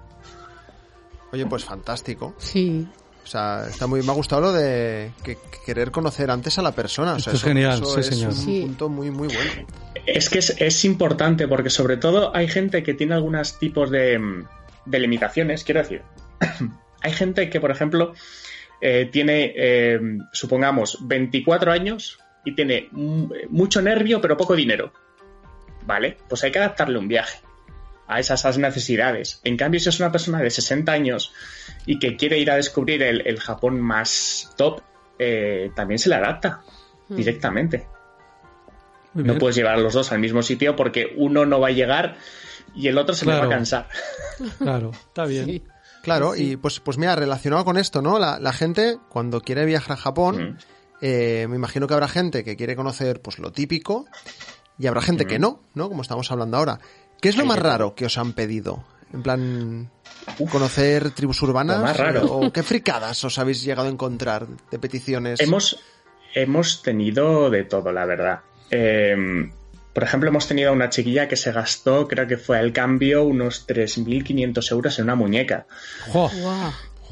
Oye, 1.32 1.46
pues 1.46 1.64
fantástico. 1.66 2.34
Sí. 2.38 2.88
O 3.24 3.28
sea, 3.28 3.68
está 3.70 3.88
muy, 3.88 4.02
me 4.02 4.12
ha 4.12 4.16
gustado 4.16 4.42
lo 4.42 4.52
de 4.52 5.12
que, 5.24 5.36
que 5.36 5.60
querer 5.66 5.92
conocer 5.92 6.32
antes 6.32 6.58
a 6.58 6.62
la 6.62 6.72
persona. 6.74 7.14
O 7.14 7.20
sea, 7.20 7.34
Esto 7.34 7.46
es 7.48 7.54
genial, 7.54 7.86
sí, 7.86 8.00
es 8.00 8.06
señor. 8.08 8.30
un 8.32 8.36
Sí. 8.36 8.62
punto 8.62 8.90
muy, 8.90 9.12
muy 9.12 9.28
bueno. 9.28 9.68
Es 10.06 10.30
que 10.30 10.40
es, 10.40 10.56
es 10.60 10.84
importante 10.86 11.48
porque 11.48 11.70
sobre 11.70 11.98
todo 11.98 12.36
hay 12.36 12.48
gente 12.48 12.82
que 12.84 12.94
tiene 12.96 13.14
algunos 13.14 13.60
tipos 13.60 13.92
de, 13.92 14.44
de 14.86 15.00
limitaciones. 15.00 15.64
Quiero 15.64 15.82
decir, 15.82 16.02
hay 17.02 17.14
gente 17.14 17.50
que, 17.50 17.62
por 17.62 17.70
ejemplo, 17.72 18.14
eh, 18.82 19.08
tiene, 19.12 19.54
eh, 19.56 20.00
supongamos, 20.34 20.98
24 21.02 21.72
años 21.72 22.18
y 22.44 22.56
tiene 22.56 22.90
mucho 22.92 23.82
nervio 23.84 24.20
pero 24.20 24.36
poco 24.36 24.56
dinero. 24.56 24.92
¿Vale? 25.86 26.18
Pues 26.28 26.44
hay 26.44 26.52
que 26.52 26.60
adaptarle 26.60 26.98
un 26.98 27.08
viaje 27.08 27.40
a 28.12 28.20
esas, 28.20 28.41
esas 28.41 28.58
necesidades. 28.58 29.39
En 29.44 29.58
cambio, 29.58 29.80
si 29.80 29.89
es 29.89 30.00
una 30.00 30.12
persona 30.12 30.39
de 30.39 30.50
60 30.50 30.91
años 30.91 31.34
y 31.86 32.00
que 32.00 32.15
quiere 32.18 32.38
ir 32.39 32.51
a 32.51 32.56
descubrir 32.56 33.01
el, 33.03 33.25
el 33.27 33.39
Japón 33.39 33.80
más 33.82 34.53
top, 34.58 34.82
eh, 35.20 35.72
también 35.75 36.00
se 36.00 36.10
le 36.10 36.15
adapta 36.15 36.62
Mm. 37.10 37.15
directamente. 37.15 37.88
Muy 39.13 39.24
No 39.25 39.34
bien. 39.34 39.39
puedes 39.39 39.56
llevar 39.58 39.74
a 39.74 39.77
los 39.77 39.94
dos 39.94 40.12
al 40.13 40.20
mismo 40.20 40.41
sitio 40.41 40.75
porque 40.77 41.13
uno 41.18 41.46
no 41.46 41.60
va 41.60 41.68
a 41.68 41.72
llegar 41.72 42.15
y 42.74 42.88
el 42.88 42.98
otro 42.98 43.13
se 43.13 43.25
le 43.25 43.34
va 43.34 43.44
a 43.46 43.50
cansar. 43.50 43.88
Claro, 44.60 44.91
está 44.91 45.25
bien. 45.25 45.46
Sí. 45.46 45.63
Claro, 46.03 46.34
Sí. 46.34 46.51
y 46.53 46.56
pues, 46.58 46.80
pues 46.80 46.98
mira, 46.98 47.15
relacionado 47.15 47.65
con 47.65 47.77
esto, 47.77 48.01
¿no? 48.01 48.18
La, 48.18 48.39
la 48.39 48.53
gente, 48.53 48.98
cuando 49.10 49.41
quiere 49.41 49.65
viajar 49.65 49.94
a 49.94 49.98
Japón, 49.98 50.51
Mm. 50.53 50.58
eh, 51.01 51.48
me 51.50 51.58
imagino 51.58 51.86
que 51.88 51.94
habrá 51.94 52.08
gente 52.08 52.44
que 52.46 52.56
quiere 52.56 52.75
conocer 52.77 53.22
pues 53.22 53.38
lo 53.39 53.51
típico 53.51 54.06
y 54.80 54.88
habrá 54.88 55.01
gente 55.01 55.25
que 55.25 55.38
Mm. 55.38 55.41
no, 55.41 55.63
¿no? 55.75 55.89
Como 55.89 56.01
estamos 56.01 56.32
hablando 56.32 56.56
ahora. 56.58 56.80
¿Qué 57.22 57.30
es 57.30 57.38
lo 57.38 57.46
más 57.46 57.60
raro 57.60 57.96
que 57.96 58.06
os 58.06 58.18
han 58.18 58.34
pedido? 58.34 58.84
En 59.13 59.24
plan, 59.24 59.90
Uf. 60.40 60.51
conocer 60.51 61.12
tribus 61.12 61.42
urbanas 61.42 61.78
Lo 61.78 61.84
más 61.84 61.98
raro. 61.98 62.25
o 62.25 62.51
qué 62.51 62.63
fricadas 62.63 63.24
os 63.24 63.38
habéis 63.40 63.63
llegado 63.63 63.88
a 63.88 63.92
encontrar 63.92 64.48
de 64.72 64.80
peticiones. 64.80 65.40
Hemos, 65.40 65.78
hemos 66.34 66.82
tenido 66.82 67.50
de 67.50 67.63
todo, 67.66 67.92
la 67.92 68.06
verdad. 68.06 68.40
Eh, 68.70 69.16
por 69.94 70.04
ejemplo, 70.04 70.30
hemos 70.30 70.48
tenido 70.48 70.70
a 70.70 70.74
una 70.74 70.90
chiquilla 70.90 71.28
que 71.28 71.36
se 71.36 71.51
gastó, 71.51 72.08
creo 72.08 72.25
que 72.25 72.38
fue 72.38 72.58
al 72.58 72.72
cambio, 72.72 73.24
unos 73.24 73.68
3.500 73.68 74.72
euros 74.72 74.98
en 75.00 75.04
una 75.06 75.16
muñeca. 75.16 75.66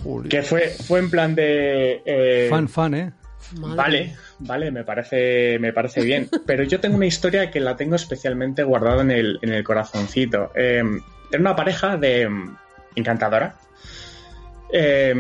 Juli. 0.04 0.30
Que 0.30 0.42
fue, 0.42 0.70
fue 0.70 1.00
en 1.00 1.10
plan 1.10 1.36
de... 1.36 2.02
eh, 2.06 2.48
fan, 2.50 2.70
fan, 2.70 2.94
¿eh? 2.94 3.12
Vale. 3.52 4.16
Vale, 4.40 4.72
me 4.72 4.84
parece, 4.84 5.58
me 5.60 5.74
parece 5.74 6.02
bien. 6.02 6.30
Pero 6.46 6.64
yo 6.64 6.80
tengo 6.80 6.96
una 6.96 7.06
historia 7.06 7.52
que 7.52 7.60
la 7.60 7.76
tengo 7.76 7.96
especialmente 7.96 8.64
guardada 8.64 9.02
en 9.02 9.12
el, 9.12 9.40
en 9.42 9.54
el 9.54 9.64
corazoncito. 9.64 10.52
Eh, 10.56 10.84
era 11.32 11.42
una 11.42 11.56
pareja 11.56 11.98
de 11.98 12.28
mm, 12.28 12.58
encantadora. 12.96 13.56
eh, 14.72 15.16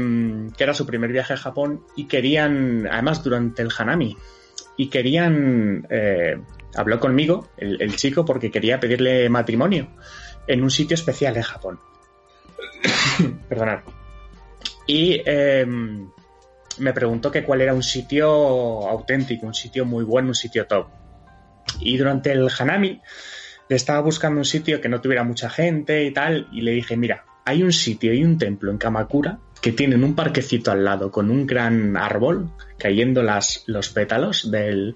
que 0.55 0.63
era 0.63 0.73
su 0.73 0.85
primer 0.85 1.11
viaje 1.11 1.33
a 1.33 1.38
Japón 1.38 1.83
y 1.95 2.05
querían, 2.05 2.88
además 2.88 3.23
durante 3.23 3.61
el 3.63 3.69
Hanami, 3.75 4.15
y 4.77 4.88
querían, 4.89 5.88
eh, 5.89 6.39
habló 6.75 6.99
conmigo, 6.99 7.49
el, 7.57 7.81
el 7.81 7.95
chico, 7.95 8.23
porque 8.25 8.51
quería 8.51 8.79
pedirle 8.79 9.27
matrimonio 9.29 9.89
en 10.47 10.63
un 10.63 10.71
sitio 10.71 10.95
especial 10.95 11.33
de 11.33 11.43
Japón. 11.43 11.79
Perdonad. 13.49 13.81
Y 14.88 15.21
eh, 15.25 15.65
me 16.79 16.93
preguntó 16.93 17.31
que 17.31 17.43
cuál 17.43 17.62
era 17.62 17.74
un 17.74 17.83
sitio 17.83 18.29
auténtico, 18.88 19.45
un 19.45 19.53
sitio 19.53 19.86
muy 19.86 20.03
bueno, 20.03 20.29
un 20.29 20.36
sitio 20.36 20.65
top. 20.65 20.88
Y 21.79 21.98
durante 21.98 22.31
el 22.31 22.50
Hanami 22.57 23.01
le 23.67 23.75
estaba 23.75 24.01
buscando 24.01 24.39
un 24.39 24.45
sitio 24.45 24.81
que 24.81 24.89
no 24.89 25.01
tuviera 25.01 25.24
mucha 25.24 25.50
gente 25.50 26.03
y 26.03 26.12
tal, 26.12 26.48
y 26.51 26.62
le 26.62 26.71
dije, 26.71 26.98
mira, 26.98 27.25
hay 27.45 27.63
un 27.63 27.71
sitio 27.71 28.13
y 28.13 28.24
un 28.24 28.38
templo 28.38 28.71
en 28.71 28.77
Kamakura 28.77 29.39
que 29.62 29.71
tienen 29.71 30.03
un 30.03 30.15
parquecito 30.15 30.71
al 30.71 30.86
lado 30.86 31.12
con 31.12 31.29
un 31.29 31.45
gran 31.45 31.98
árbol 31.98 32.50
cayendo 32.77 33.24
las, 33.24 33.63
los 33.67 33.89
pétalos 33.89 34.50
del... 34.51 34.93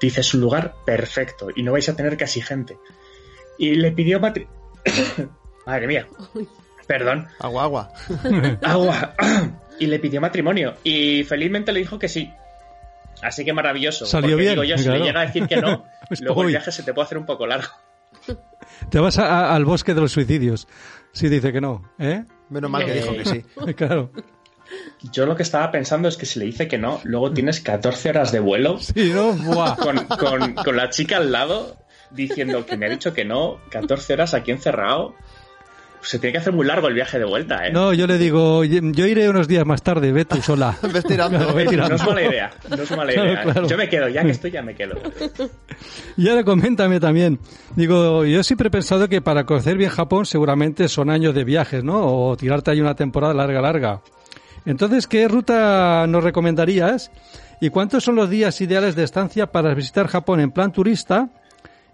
Dice, 0.00 0.20
es 0.20 0.34
un 0.34 0.40
lugar 0.40 0.74
perfecto 0.84 1.48
y 1.54 1.62
no 1.62 1.72
vais 1.72 1.88
a 1.88 1.96
tener 1.96 2.16
casi 2.16 2.40
gente. 2.40 2.78
Y 3.58 3.74
le 3.74 3.92
pidió 3.92 4.20
matri... 4.20 4.46
Madre 5.66 5.86
mía. 5.88 6.06
Perdón 6.86 7.26
Agua, 7.40 7.64
agua. 7.64 7.92
agua 8.62 9.14
y 9.78 9.86
le 9.86 9.98
pidió 9.98 10.20
matrimonio 10.20 10.74
y 10.84 11.24
felizmente 11.24 11.72
le 11.72 11.80
dijo 11.80 11.98
que 11.98 12.08
sí. 12.08 12.32
Así 13.22 13.44
que 13.44 13.52
maravilloso. 13.52 14.04
Salió 14.06 14.30
porque 14.30 14.42
bien, 14.42 14.52
Digo 14.54 14.64
yo, 14.64 14.76
si 14.76 14.84
claro. 14.84 14.98
le 15.00 15.04
llega 15.06 15.20
a 15.20 15.26
decir 15.26 15.46
que 15.46 15.56
no, 15.56 15.84
luego 16.20 16.42
el 16.42 16.48
viaje 16.48 16.70
se 16.72 16.82
te 16.82 16.92
puede 16.92 17.06
hacer 17.06 17.18
un 17.18 17.26
poco 17.26 17.46
largo. 17.46 17.68
Te 18.90 18.98
vas 18.98 19.18
a- 19.18 19.26
a- 19.50 19.54
al 19.54 19.64
bosque 19.64 19.94
de 19.94 20.00
los 20.00 20.12
suicidios. 20.12 20.68
Si 21.12 21.28
dice 21.28 21.52
que 21.52 21.60
no, 21.60 21.90
¿eh? 21.98 22.24
Menos 22.50 22.70
mal 22.70 22.84
que 22.84 22.92
dijo 22.94 23.12
que 23.14 23.24
sí. 23.24 23.44
Claro. 23.74 24.10
Yo 25.12 25.24
lo 25.26 25.36
que 25.36 25.44
estaba 25.44 25.70
pensando 25.70 26.08
es 26.08 26.16
que 26.16 26.26
si 26.26 26.38
le 26.40 26.44
dice 26.46 26.66
que 26.68 26.76
no, 26.76 27.00
luego 27.04 27.32
tienes 27.32 27.60
14 27.60 28.10
horas 28.10 28.32
de 28.32 28.40
vuelo 28.40 28.78
Sí, 28.80 29.12
¿no? 29.14 29.32
Buah. 29.32 29.76
con, 29.76 30.04
con- 30.06 30.54
con 30.54 30.76
la 30.76 30.90
chica 30.90 31.16
al 31.18 31.30
lado 31.32 31.76
diciendo 32.10 32.66
que 32.66 32.76
me 32.76 32.86
ha 32.86 32.88
dicho 32.90 33.14
que 33.14 33.24
no, 33.24 33.60
14 33.70 34.12
horas 34.14 34.34
aquí 34.34 34.50
encerrado. 34.50 35.14
Se 36.06 36.20
tiene 36.20 36.32
que 36.34 36.38
hacer 36.38 36.52
muy 36.52 36.64
largo 36.64 36.86
el 36.86 36.94
viaje 36.94 37.18
de 37.18 37.24
vuelta, 37.24 37.66
¿eh? 37.66 37.72
No, 37.72 37.92
yo 37.92 38.06
le 38.06 38.16
digo, 38.16 38.62
yo 38.62 39.06
iré 39.06 39.28
unos 39.28 39.48
días 39.48 39.66
más 39.66 39.82
tarde, 39.82 40.12
ve 40.12 40.24
tú 40.24 40.40
sola. 40.40 40.76
Ves 40.92 41.04
tirando. 41.04 41.36
Claro, 41.38 41.52
ve 41.54 41.64
No 41.64 41.70
tirando. 41.70 41.94
es 41.96 42.06
mala 42.06 42.22
idea, 42.22 42.50
no 42.70 42.82
es 42.82 42.90
mala 42.92 43.12
Claro, 43.12 43.28
idea. 43.28 43.40
¿eh? 43.40 43.44
claro. 43.44 43.66
Yo 43.66 43.76
me 43.76 43.88
quedo, 43.88 44.08
ya 44.08 44.22
que 44.22 44.30
estoy, 44.30 44.50
ya 44.52 44.62
me 44.62 44.74
quedo. 44.74 44.94
Y 46.16 46.28
ahora 46.28 46.44
coméntame 46.44 47.00
también. 47.00 47.38
Digo, 47.74 48.24
yo 48.24 48.42
siempre 48.42 48.68
he 48.68 48.70
pensado 48.70 49.08
que 49.08 49.20
para 49.20 49.44
conocer 49.44 49.76
bien 49.76 49.90
Japón 49.90 50.24
seguramente 50.26 50.88
son 50.88 51.10
años 51.10 51.34
de 51.34 51.44
viajes, 51.44 51.82
¿no? 51.84 52.06
O 52.06 52.36
tirarte 52.36 52.70
ahí 52.70 52.80
una 52.80 52.94
temporada 52.94 53.34
larga, 53.34 53.60
larga. 53.60 54.00
Entonces, 54.64 55.06
¿qué 55.06 55.28
ruta 55.28 56.06
nos 56.08 56.24
recomendarías? 56.24 57.10
¿Y 57.60 57.70
cuántos 57.70 58.04
son 58.04 58.14
los 58.14 58.30
días 58.30 58.60
ideales 58.60 58.94
de 58.96 59.02
estancia 59.04 59.46
para 59.52 59.74
visitar 59.74 60.06
Japón 60.06 60.40
en 60.40 60.50
plan 60.52 60.72
turista? 60.72 61.28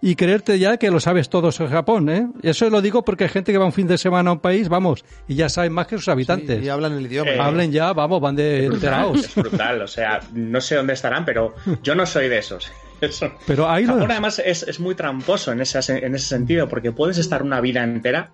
Y 0.05 0.17
creerte 0.17 0.59
ya 0.59 0.79
que 0.79 0.91
lo 0.91 0.99
sabes 0.99 1.29
todo 1.29 1.53
sobre 1.53 1.71
Japón, 1.71 2.11
¿eh? 2.11 2.27
Eso 2.43 2.69
lo 2.69 2.83
digo 2.83 3.05
porque 3.05 3.23
hay 3.25 3.31
gente 3.31 3.53
que 3.53 3.59
va 3.59 3.65
un 3.65 3.73
fin 3.73 3.87
de 3.87 3.97
semana 3.97 4.31
a 4.31 4.33
un 4.33 4.41
país, 4.41 4.69
vamos, 4.69 5.05
y 5.29 5.37
ya 5.37 5.49
saben 5.49 5.73
más 5.73 5.87
que 5.87 5.97
sus 5.97 6.09
habitantes. 6.09 6.61
Y 6.61 6.69
hablan 6.69 6.95
el 6.95 7.07
idioma. 7.07 7.31
Eh, 7.31 7.39
Hablen 7.39 7.71
ya, 7.71 7.93
vamos, 7.93 8.21
van 8.21 8.35
de 8.35 8.67
enterados. 8.67 9.25
Es 9.27 9.35
brutal, 9.37 9.81
o 9.81 9.87
sea, 9.87 10.19
no 10.33 10.61
sé 10.61 10.75
dónde 10.75 10.95
estarán, 10.95 11.25
pero 11.25 11.55
yo 11.85 11.95
no 11.95 12.05
soy 12.05 12.29
de 12.29 12.39
esos. 12.39 12.73
Eso. 13.01 13.33
Pero 13.47 13.71
ahí 13.71 13.85
lo... 13.85 13.95
Japón 13.95 14.11
además 14.11 14.43
es, 14.45 14.65
es 14.65 14.81
muy 14.81 14.97
tramposo 14.97 15.53
en 15.53 15.61
ese, 15.61 15.79
en 15.89 16.15
ese 16.17 16.27
sentido, 16.27 16.69
porque 16.69 16.91
puedes 16.91 17.19
estar 17.19 17.45
una 17.45 17.61
vida 17.61 17.85
entera 17.85 18.33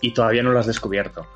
y 0.00 0.14
todavía 0.14 0.42
no 0.42 0.50
lo 0.50 0.60
has 0.60 0.66
descubierto. 0.66 1.26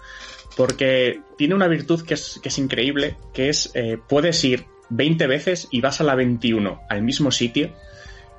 Porque 0.57 1.21
tiene 1.37 1.55
una 1.55 1.69
virtud 1.69 2.03
que 2.03 2.15
es, 2.15 2.41
que 2.43 2.49
es 2.49 2.59
increíble, 2.59 3.17
que 3.35 3.51
es, 3.51 3.71
eh, 3.75 3.99
puedes 4.09 4.43
ir 4.43 4.65
20 4.89 5.27
veces 5.27 5.69
y 5.71 5.83
vas 5.83 6.01
a 6.01 6.05
la 6.05 6.15
21 6.15 6.81
al 6.89 7.03
mismo 7.03 7.31
sitio 7.31 7.75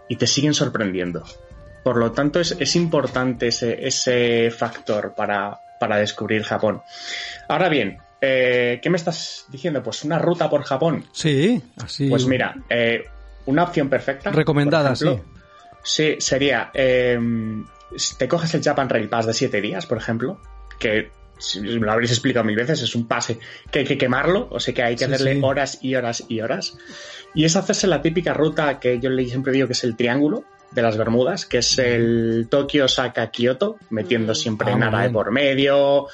y 0.09 0.15
te 0.17 0.27
siguen 0.27 0.53
sorprendiendo. 0.53 1.23
Por 1.83 1.97
lo 1.97 2.11
tanto, 2.11 2.39
es, 2.39 2.55
es 2.59 2.75
importante 2.75 3.47
ese, 3.47 3.85
ese 3.87 4.49
factor 4.51 5.13
para, 5.15 5.59
para 5.79 5.97
descubrir 5.97 6.43
Japón. 6.43 6.81
Ahora 7.47 7.69
bien, 7.69 7.97
eh, 8.21 8.79
¿qué 8.81 8.89
me 8.89 8.97
estás 8.97 9.45
diciendo? 9.49 9.83
Pues 9.83 10.03
una 10.03 10.17
ruta 10.17 10.49
por 10.49 10.63
Japón. 10.63 11.05
Sí, 11.11 11.61
así... 11.83 12.09
Pues 12.09 12.25
mira, 12.25 12.55
eh, 12.69 13.05
una 13.45 13.63
opción 13.63 13.89
perfecta. 13.89 14.31
Recomendada, 14.31 14.93
ejemplo, 14.93 15.23
Sí, 15.83 16.15
sería. 16.19 16.71
eh, 16.73 17.19
te 18.17 18.27
coges 18.27 18.53
el 18.55 18.63
Japan 18.63 18.89
Rail 18.89 19.07
Pass 19.07 19.27
de 19.27 19.33
7 19.33 19.61
días, 19.61 19.85
por 19.85 19.99
ejemplo, 19.99 20.41
que 20.79 21.11
lo 21.61 21.91
habréis 21.91 22.11
explicado 22.11 22.45
mil 22.45 22.55
veces, 22.55 22.81
es 22.81 22.95
un 22.95 23.07
pase 23.07 23.39
que 23.71 23.79
hay 23.79 23.85
que 23.85 23.97
quemarlo, 23.97 24.47
o 24.51 24.59
sea 24.59 24.73
que 24.73 24.83
hay 24.83 24.95
que 24.95 25.05
Sí, 25.05 25.11
hacerle 25.13 25.35
sí. 25.35 25.39
horas 25.43 25.79
y 25.81 25.95
horas 25.95 26.23
y 26.27 26.41
horas. 26.41 26.77
Y 27.33 27.43
es 27.45 27.55
hacerse 27.55 27.87
la 27.87 28.01
típica 28.01 28.33
ruta 28.33 28.79
que 28.79 28.99
yo 28.99 29.09
le- 29.09 29.25
siempre 29.27 29.51
digo 29.53 29.67
que 29.67 29.73
es 29.73 29.83
el 29.83 29.95
triángulo 29.95 30.45
de 30.71 30.81
las 30.81 30.97
Bermudas, 30.97 31.45
que 31.45 31.59
es 31.59 31.77
el 31.77 32.47
Tokio, 32.49 32.85
Osaka, 32.85 33.29
Kyoto, 33.31 33.77
metiendo 33.89 34.33
Mm. 34.33 34.35
siempre 34.35 34.71
Ah, 34.71 34.77
nada 34.77 35.01
de 35.03 35.09
por 35.09 35.31
medio. 35.31 36.07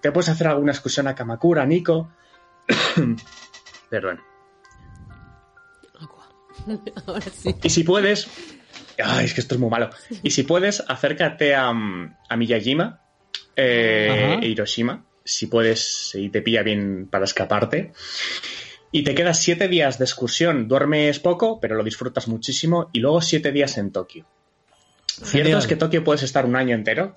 Te 0.00 0.12
puedes 0.12 0.28
hacer 0.28 0.46
alguna 0.46 0.72
excursión 0.72 1.08
a 1.08 1.14
Kamakura, 1.14 1.66
Nico. 1.66 2.10
Perdón. 3.90 4.20
Ahora 7.06 7.20
sí. 7.32 7.54
Y 7.62 7.70
si 7.70 7.82
puedes, 7.84 8.28
ay, 9.02 9.24
es 9.24 9.34
que 9.34 9.40
esto 9.40 9.54
es 9.54 9.60
muy 9.60 9.70
malo. 9.70 9.90
Y 10.22 10.30
si 10.30 10.42
puedes, 10.42 10.84
acércate 10.86 11.54
a, 11.54 11.70
a 11.70 12.36
Miyajima 12.36 13.00
eh, 13.58 14.38
e 14.40 14.46
Hiroshima, 14.48 15.04
si 15.24 15.46
puedes 15.48 16.12
y 16.14 16.30
te 16.30 16.40
pilla 16.42 16.62
bien 16.62 17.08
para 17.10 17.24
escaparte. 17.24 17.92
Y 18.90 19.02
te 19.02 19.14
quedas 19.14 19.38
siete 19.42 19.68
días 19.68 19.98
de 19.98 20.04
excursión, 20.06 20.66
duermes 20.68 21.18
poco, 21.18 21.60
pero 21.60 21.74
lo 21.76 21.84
disfrutas 21.84 22.26
muchísimo, 22.28 22.88
y 22.92 23.00
luego 23.00 23.20
siete 23.20 23.52
días 23.52 23.76
en 23.76 23.90
Tokio. 23.92 24.24
Cierto 25.06 25.58
es 25.58 25.66
que 25.66 25.76
Tokio 25.76 26.04
puedes 26.04 26.22
estar 26.22 26.46
un 26.46 26.56
año 26.56 26.74
entero 26.74 27.14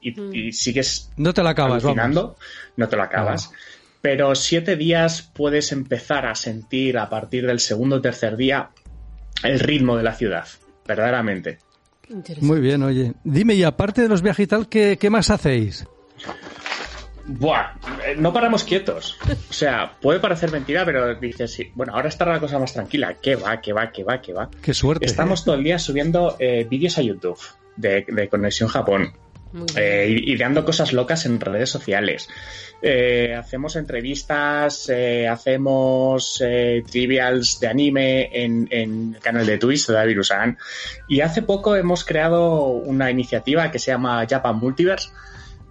y, 0.00 0.12
Mm. 0.18 0.34
y 0.34 0.52
sigues 0.52 1.10
No 1.16 1.32
te 1.34 1.42
la 1.42 1.50
acabas, 1.50 1.82
vamos. 1.82 2.34
no 2.76 2.88
te 2.88 2.96
lo 2.96 3.02
acabas. 3.02 3.50
Pero 4.00 4.34
siete 4.34 4.76
días 4.76 5.30
puedes 5.34 5.72
empezar 5.72 6.26
a 6.26 6.34
sentir 6.34 6.96
a 6.98 7.08
partir 7.10 7.46
del 7.46 7.60
segundo 7.60 7.96
o 7.96 8.00
tercer 8.00 8.36
día 8.36 8.70
el 9.42 9.60
ritmo 9.60 9.96
de 9.96 10.02
la 10.02 10.14
ciudad, 10.14 10.46
verdaderamente. 10.86 11.58
Muy 12.40 12.60
bien, 12.60 12.82
oye. 12.82 13.14
Dime, 13.24 13.54
y 13.54 13.62
aparte 13.62 14.02
de 14.02 14.08
los 14.08 14.22
viajes 14.22 14.44
y 14.44 14.46
tal, 14.46 14.68
¿qué, 14.68 14.96
qué 14.98 15.10
más 15.10 15.30
hacéis? 15.30 15.86
Buah, 17.28 17.72
eh, 18.06 18.14
no 18.16 18.32
paramos 18.32 18.62
quietos. 18.62 19.18
O 19.50 19.52
sea, 19.52 19.96
puede 20.00 20.20
parecer 20.20 20.52
mentira, 20.52 20.84
pero 20.84 21.14
dices, 21.16 21.52
sí, 21.52 21.72
bueno, 21.74 21.94
ahora 21.94 22.08
está 22.08 22.24
la 22.24 22.38
cosa 22.38 22.58
más 22.58 22.72
tranquila. 22.72 23.16
¿Qué 23.20 23.34
va, 23.34 23.60
qué 23.60 23.72
va, 23.72 23.90
qué 23.90 24.04
va, 24.04 24.20
qué 24.20 24.32
va? 24.32 24.48
Qué 24.62 24.72
suerte. 24.72 25.04
Estamos 25.04 25.44
todo 25.44 25.56
el 25.56 25.64
día 25.64 25.78
subiendo 25.80 26.36
eh, 26.38 26.66
vídeos 26.70 26.96
a 26.98 27.02
YouTube 27.02 27.40
de, 27.76 28.04
de 28.06 28.28
Conexión 28.28 28.68
Japón. 28.68 29.12
Eh, 29.76 30.06
y- 30.10 30.32
ideando 30.32 30.64
cosas 30.64 30.92
locas 30.92 31.26
en 31.26 31.40
redes 31.40 31.70
sociales. 31.70 32.28
Eh, 32.82 33.34
hacemos 33.34 33.74
entrevistas, 33.76 34.88
eh, 34.90 35.26
hacemos 35.28 36.42
eh, 36.44 36.82
trivials 36.90 37.58
de 37.60 37.66
anime 37.68 38.28
en, 38.32 38.68
en 38.70 39.14
el 39.14 39.20
canal 39.20 39.46
de 39.46 39.58
Twitch 39.58 39.86
de 39.86 39.94
David 39.94 40.18
Usan. 40.20 40.58
Y 41.08 41.20
hace 41.20 41.42
poco 41.42 41.74
hemos 41.76 42.04
creado 42.04 42.64
una 42.66 43.10
iniciativa 43.10 43.70
que 43.70 43.78
se 43.78 43.90
llama 43.92 44.26
Japan 44.28 44.56
Multiverse 44.58 45.10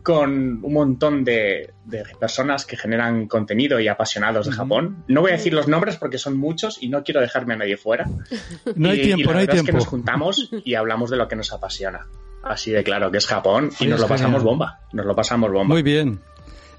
con 0.01 0.63
un 0.63 0.73
montón 0.73 1.23
de, 1.23 1.71
de 1.85 2.03
personas 2.19 2.63
que 2.65 2.77
generan 2.77 3.27
contenido 3.27 3.79
y 3.79 3.87
apasionados 3.87 4.45
de 4.45 4.51
Japón. 4.51 5.03
No 5.07 5.21
voy 5.21 5.31
a 5.31 5.33
decir 5.33 5.51
los 5.53 5.67
nombres 5.67 5.97
porque 5.97 6.19
son 6.19 6.37
muchos 6.37 6.77
y 6.81 6.89
no 6.89 7.03
quiero 7.03 7.21
dejarme 7.21 7.55
a 7.55 7.57
nadie 7.57 7.77
fuera. 7.77 8.05
No 8.75 8.89
hay 8.89 8.97
Y- 8.99 9.01
y 9.01 9.05
tiempo, 9.05 9.29
la 9.29 9.33
no 9.33 9.39
hay 9.39 9.45
verdad 9.47 9.55
es 9.55 9.61
que 9.61 9.65
tiempo. 9.71 9.77
nos 9.79 9.87
juntamos 9.87 10.49
y 10.63 10.73
hablamos 10.75 11.09
de 11.09 11.17
lo 11.17 11.27
que 11.27 11.35
nos 11.35 11.51
apasiona. 11.53 12.05
Así 12.45 12.71
de 12.71 12.83
claro, 12.83 13.11
que 13.11 13.17
es 13.17 13.25
Japón 13.25 13.69
y 13.71 13.75
Sí, 13.75 13.87
nos 13.87 13.99
lo 13.99 14.07
pasamos 14.07 14.43
bomba. 14.43 14.79
Nos 14.93 15.05
lo 15.05 15.15
pasamos 15.15 15.51
bomba. 15.51 15.73
Muy 15.73 15.81
bien. 15.81 16.19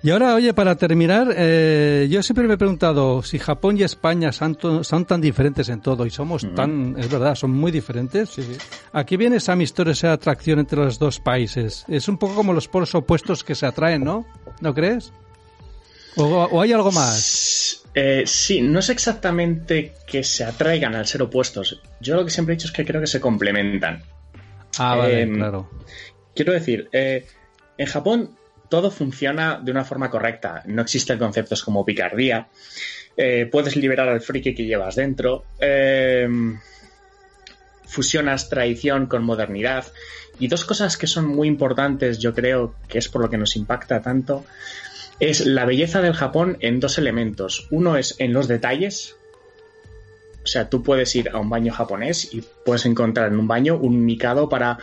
Y 0.03 0.11
ahora, 0.11 0.35
oye, 0.37 0.55
para 0.55 0.77
terminar, 0.77 1.35
eh, 1.37 2.07
yo 2.09 2.23
siempre 2.23 2.47
me 2.47 2.55
he 2.55 2.57
preguntado 2.57 3.25
si 3.25 3.41
Japón 3.41 3.77
y 3.77 3.83
España 3.83 4.31
son, 4.31 4.55
tan 4.55 5.21
diferentes 5.21 5.69
en 5.69 5.81
todo 5.81 6.07
y 6.07 6.11
somos 6.11 6.47
tan, 6.55 6.95
es 6.97 7.11
verdad, 7.11 7.35
son 7.35 7.51
muy 7.51 7.73
diferentes. 7.73 8.37
Aquí 8.93 9.17
viene 9.17 9.37
esa 9.37 9.55
amistad, 9.55 9.89
esa 9.89 10.13
atracción 10.13 10.61
entre 10.61 10.79
los 10.79 11.01
dos 11.01 11.19
países. 11.19 11.85
Es 11.89 12.07
un 12.07 12.19
poco 12.19 12.37
como 12.37 12.53
los 12.53 12.69
polos 12.69 12.95
opuestos 12.95 13.43
que 13.43 13.57
se 13.57 13.67
atraen, 13.67 14.05
¿no? 14.05 14.25
¿No 14.61 14.73
crees? 14.73 15.13
¿O, 16.15 16.23
o 16.25 16.63
hay 16.63 16.73
algo 16.73 16.93
más? 16.93 17.83
Eh, 17.95 18.23
sí, 18.27 18.61
no 18.61 18.79
es 18.79 18.91
exactamente 18.91 19.95
que 20.07 20.23
se 20.23 20.45
atraigan 20.45 20.95
al 20.95 21.07
ser 21.07 21.23
opuestos. 21.23 21.81
Yo 22.01 22.15
lo 22.15 22.25
que 22.25 22.31
siempre 22.31 22.53
he 22.53 22.57
dicho 22.57 22.69
es 22.69 22.73
que 22.73 22.85
creo 22.85 23.01
que 23.01 23.07
se 23.09 23.21
complementan. 23.21 24.05
Ah, 24.79 24.97
vale, 24.97 25.23
Em, 25.23 25.35
claro. 25.35 25.71
Quiero 26.35 26.53
decir, 26.53 26.89
eh, 26.93 27.27
en 27.79 27.87
Japón 27.87 28.37
todo 28.69 28.91
funciona 28.91 29.61
de 29.63 29.71
una 29.71 29.85
forma 29.85 30.11
correcta. 30.11 30.63
No 30.67 30.83
existen 30.83 31.19
conceptos 31.19 31.63
como 31.63 31.85
picardía. 31.85 32.49
Eh, 33.17 33.49
puedes 33.51 33.77
liberar 33.77 34.09
al 34.09 34.21
friki 34.21 34.55
que 34.55 34.65
llevas 34.65 34.97
dentro. 34.97 35.45
Eh, 35.59 36.29
fusionas 37.87 38.49
tradición 38.49 39.07
con 39.07 39.25
modernidad. 39.25 39.87
Y 40.39 40.49
dos 40.49 40.65
cosas 40.65 40.97
que 40.99 41.07
son 41.07 41.27
muy 41.27 41.49
importantes, 41.49 42.19
yo 42.19 42.35
creo 42.35 42.75
que 42.89 42.99
es 42.99 43.09
por 43.09 43.23
lo 43.23 43.31
que 43.31 43.39
nos 43.39 43.57
impacta 43.57 44.03
tanto, 44.03 44.45
es 45.19 45.47
la 45.47 45.65
belleza 45.65 46.03
del 46.03 46.13
Japón 46.13 46.59
en 46.61 46.79
dos 46.79 46.99
elementos. 46.99 47.69
Uno 47.71 47.97
es 47.97 48.17
en 48.19 48.35
los 48.35 48.49
detalles. 48.49 49.17
O 50.47 50.49
sea, 50.49 50.71
tú 50.71 50.81
puedes 50.81 51.13
ir 51.17 51.29
a 51.31 51.39
un 51.39 51.51
baño 51.51 51.73
japonés 51.73 52.33
y 52.33 52.41
puedes 52.65 52.87
encontrar 52.87 53.33
en 53.33 53.39
un 53.41 53.49
baño 53.49 53.77
un 53.77 54.05
micado 54.05 54.49
para 54.49 54.79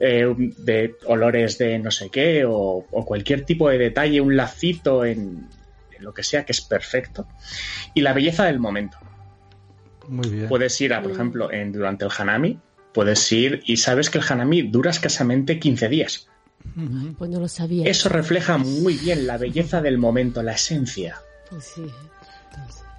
eh, 0.00 0.26
de 0.36 0.96
olores 1.06 1.56
de 1.56 1.78
no 1.78 1.92
sé 1.92 2.10
qué 2.10 2.44
o, 2.44 2.84
o 2.90 3.06
cualquier 3.06 3.44
tipo 3.44 3.68
de 3.68 3.78
detalle, 3.78 4.20
un 4.20 4.36
lacito 4.36 5.04
en, 5.04 5.48
en 5.92 6.04
lo 6.04 6.12
que 6.12 6.24
sea 6.24 6.44
que 6.44 6.50
es 6.50 6.60
perfecto. 6.60 7.28
Y 7.94 8.00
la 8.00 8.12
belleza 8.12 8.46
del 8.46 8.58
momento. 8.58 8.98
Muy 10.08 10.28
bien. 10.28 10.48
Puedes 10.48 10.80
ir 10.80 10.92
a, 10.94 11.00
por 11.00 11.12
ejemplo, 11.12 11.52
en, 11.52 11.70
durante 11.70 12.04
el 12.04 12.10
Hanami, 12.18 12.58
puedes 12.92 13.30
ir 13.30 13.62
y 13.66 13.76
sabes 13.76 14.10
que 14.10 14.18
el 14.18 14.24
Hanami 14.28 14.62
dura 14.62 14.90
escasamente 14.90 15.60
15 15.60 15.88
días. 15.88 16.28
Pues 17.16 17.30
no 17.30 17.38
lo 17.38 17.46
sabía. 17.46 17.86
Eso 17.86 18.08
refleja 18.08 18.58
muy 18.58 18.94
bien 18.94 19.28
la 19.28 19.38
belleza 19.38 19.80
del 19.80 19.96
momento, 19.96 20.42
la 20.42 20.54
esencia. 20.54 21.20
Pues 21.48 21.66
sí. 21.66 21.84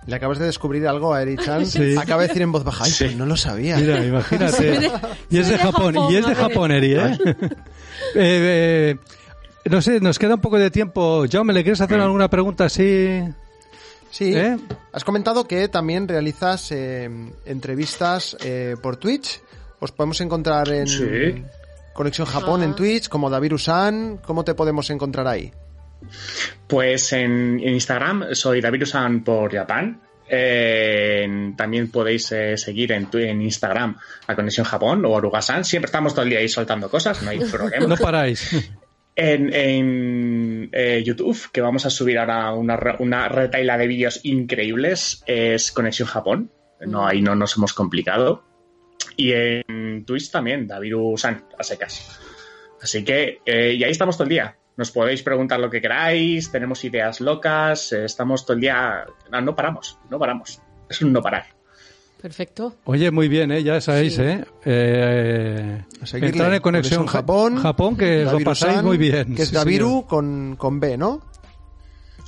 Le 0.07 0.15
acabas 0.15 0.37
de 0.39 0.45
descubrir 0.45 0.87
algo 0.87 1.13
a 1.13 1.21
Eri-chan. 1.23 1.65
Sí. 1.65 1.95
Acaba 1.97 2.21
de 2.21 2.27
decir 2.27 2.41
en 2.43 2.51
voz 2.51 2.63
baja. 2.63 2.83
Ay, 2.85 2.91
Sí. 2.91 3.05
pues 3.05 3.15
no 3.17 3.25
lo 3.25 3.35
sabía. 3.35 3.77
Mira, 3.77 4.05
imagínate. 4.05 4.91
Y 5.31 5.39
es 5.39 5.47
de 5.49 5.57
Japón, 5.57 5.95
y 6.11 6.15
es 6.15 6.27
de. 6.27 6.35
Japón, 6.35 6.71
Eri, 6.71 6.93
¿eh? 6.93 7.17
Eh, 8.15 8.95
eh, 9.65 9.69
no 9.69 9.81
sé, 9.81 9.99
nos 9.99 10.19
queda 10.19 10.35
un 10.35 10.41
poco 10.41 10.57
de 10.59 10.69
tiempo. 10.69 11.25
Jaume, 11.31 11.53
¿le 11.53 11.63
quieres 11.63 11.81
hacer 11.81 11.99
alguna 11.99 12.29
pregunta 12.29 12.65
así? 12.65 13.21
Sí. 14.11 14.33
¿Eh? 14.35 14.57
Has 14.93 15.03
comentado 15.03 15.47
que 15.47 15.67
también 15.69 16.07
realizas 16.07 16.71
eh, 16.71 17.09
entrevistas 17.45 18.37
eh, 18.43 18.75
por 18.81 18.97
Twitch. 18.97 19.41
Os 19.79 19.91
podemos 19.91 20.21
encontrar 20.21 20.69
en 20.69 20.87
Sí. 20.87 21.43
Conexión 21.93 22.27
Japón 22.27 22.61
Ah. 22.61 22.65
en 22.65 22.75
Twitch, 22.75 23.07
como 23.09 23.29
David 23.29 23.53
Usan. 23.53 24.19
¿Cómo 24.25 24.43
te 24.43 24.53
podemos 24.53 24.89
encontrar 24.89 25.27
ahí? 25.27 25.51
Pues 26.67 27.13
en, 27.13 27.59
en 27.61 27.73
Instagram 27.73 28.33
soy 28.33 28.61
David 28.61 28.83
Usan 28.83 29.23
por 29.23 29.53
Japón. 29.53 30.01
Eh, 30.27 31.53
también 31.55 31.91
podéis 31.91 32.31
eh, 32.31 32.57
seguir 32.57 32.91
en, 32.91 33.41
Instagram 33.41 33.95
a 34.25 34.35
Conexión 34.35 34.65
Japón 34.65 35.05
o 35.05 35.11
Orugasan. 35.11 35.63
Siempre 35.63 35.87
estamos 35.87 36.13
todo 36.13 36.23
el 36.23 36.29
día 36.29 36.39
ahí 36.39 36.49
soltando 36.49 36.89
cosas, 36.89 37.21
no 37.21 37.29
hay 37.29 37.39
problema. 37.51 37.85
No 37.85 37.97
paráis. 37.97 38.71
En, 39.15 39.53
en, 39.53 40.69
eh, 40.73 41.03
YouTube, 41.05 41.49
que 41.51 41.61
vamos 41.61 41.85
a 41.85 41.89
subir 41.89 42.17
ahora 42.17 42.51
una, 42.53 42.77
una 42.99 43.29
retaila 43.29 43.77
de 43.77 43.87
vídeos 43.87 44.19
increíbles, 44.23 45.23
es 45.27 45.71
Conexión 45.71 46.07
Japón. 46.07 46.51
No, 46.81 47.07
ahí 47.07 47.21
no 47.21 47.35
nos 47.35 47.55
hemos 47.55 47.73
complicado. 47.73 48.43
Y 49.15 49.31
en 49.31 50.03
Twitch 50.05 50.31
también, 50.31 50.67
David 50.67 50.95
Usan, 50.95 51.45
a 51.57 51.63
secas. 51.63 52.19
Así 52.81 53.03
que, 53.03 53.39
eh, 53.45 53.73
y 53.77 53.83
ahí 53.83 53.91
estamos 53.91 54.17
todo 54.17 54.25
el 54.25 54.29
día. 54.29 54.57
Nos 54.77 54.91
podéis 54.91 55.23
preguntar 55.23 55.59
lo 55.59 55.69
que 55.69 55.81
queráis, 55.81 56.51
tenemos 56.51 56.83
ideas 56.83 57.21
locas, 57.21 57.93
eh, 57.93 58.05
estamos 58.05 58.45
todo 58.45 58.55
el 58.55 58.61
día. 58.61 59.05
No, 59.31 59.41
no 59.41 59.55
paramos, 59.55 59.97
no 60.09 60.19
paramos. 60.19 60.61
Es 60.89 61.01
un 61.01 61.13
no 61.13 61.21
parar. 61.21 61.45
Perfecto. 62.21 62.75
Oye, 62.85 63.11
muy 63.11 63.27
bien, 63.27 63.51
¿eh? 63.51 63.63
ya 63.63 63.79
sabéis, 63.79 64.15
Sí. 64.15 64.21
¿eh? 64.23 64.43
eh 64.65 65.81
entrar 66.13 66.53
en 66.53 66.61
conexión 66.61 67.05
Japón, 67.05 67.57
Japón, 67.57 67.95
que 67.95 68.19
os 68.19 68.25
lo 68.25 68.31
Daviru 68.31 68.45
pasáis 68.45 68.75
San, 68.75 68.85
muy 68.85 68.97
bien. 68.97 69.35
Que 69.35 69.43
es 69.43 69.49
Sí, 69.49 69.55
Daviru 69.55 70.05
con, 70.07 70.55
con 70.57 70.79
B, 70.79 70.97
¿no? 70.97 71.21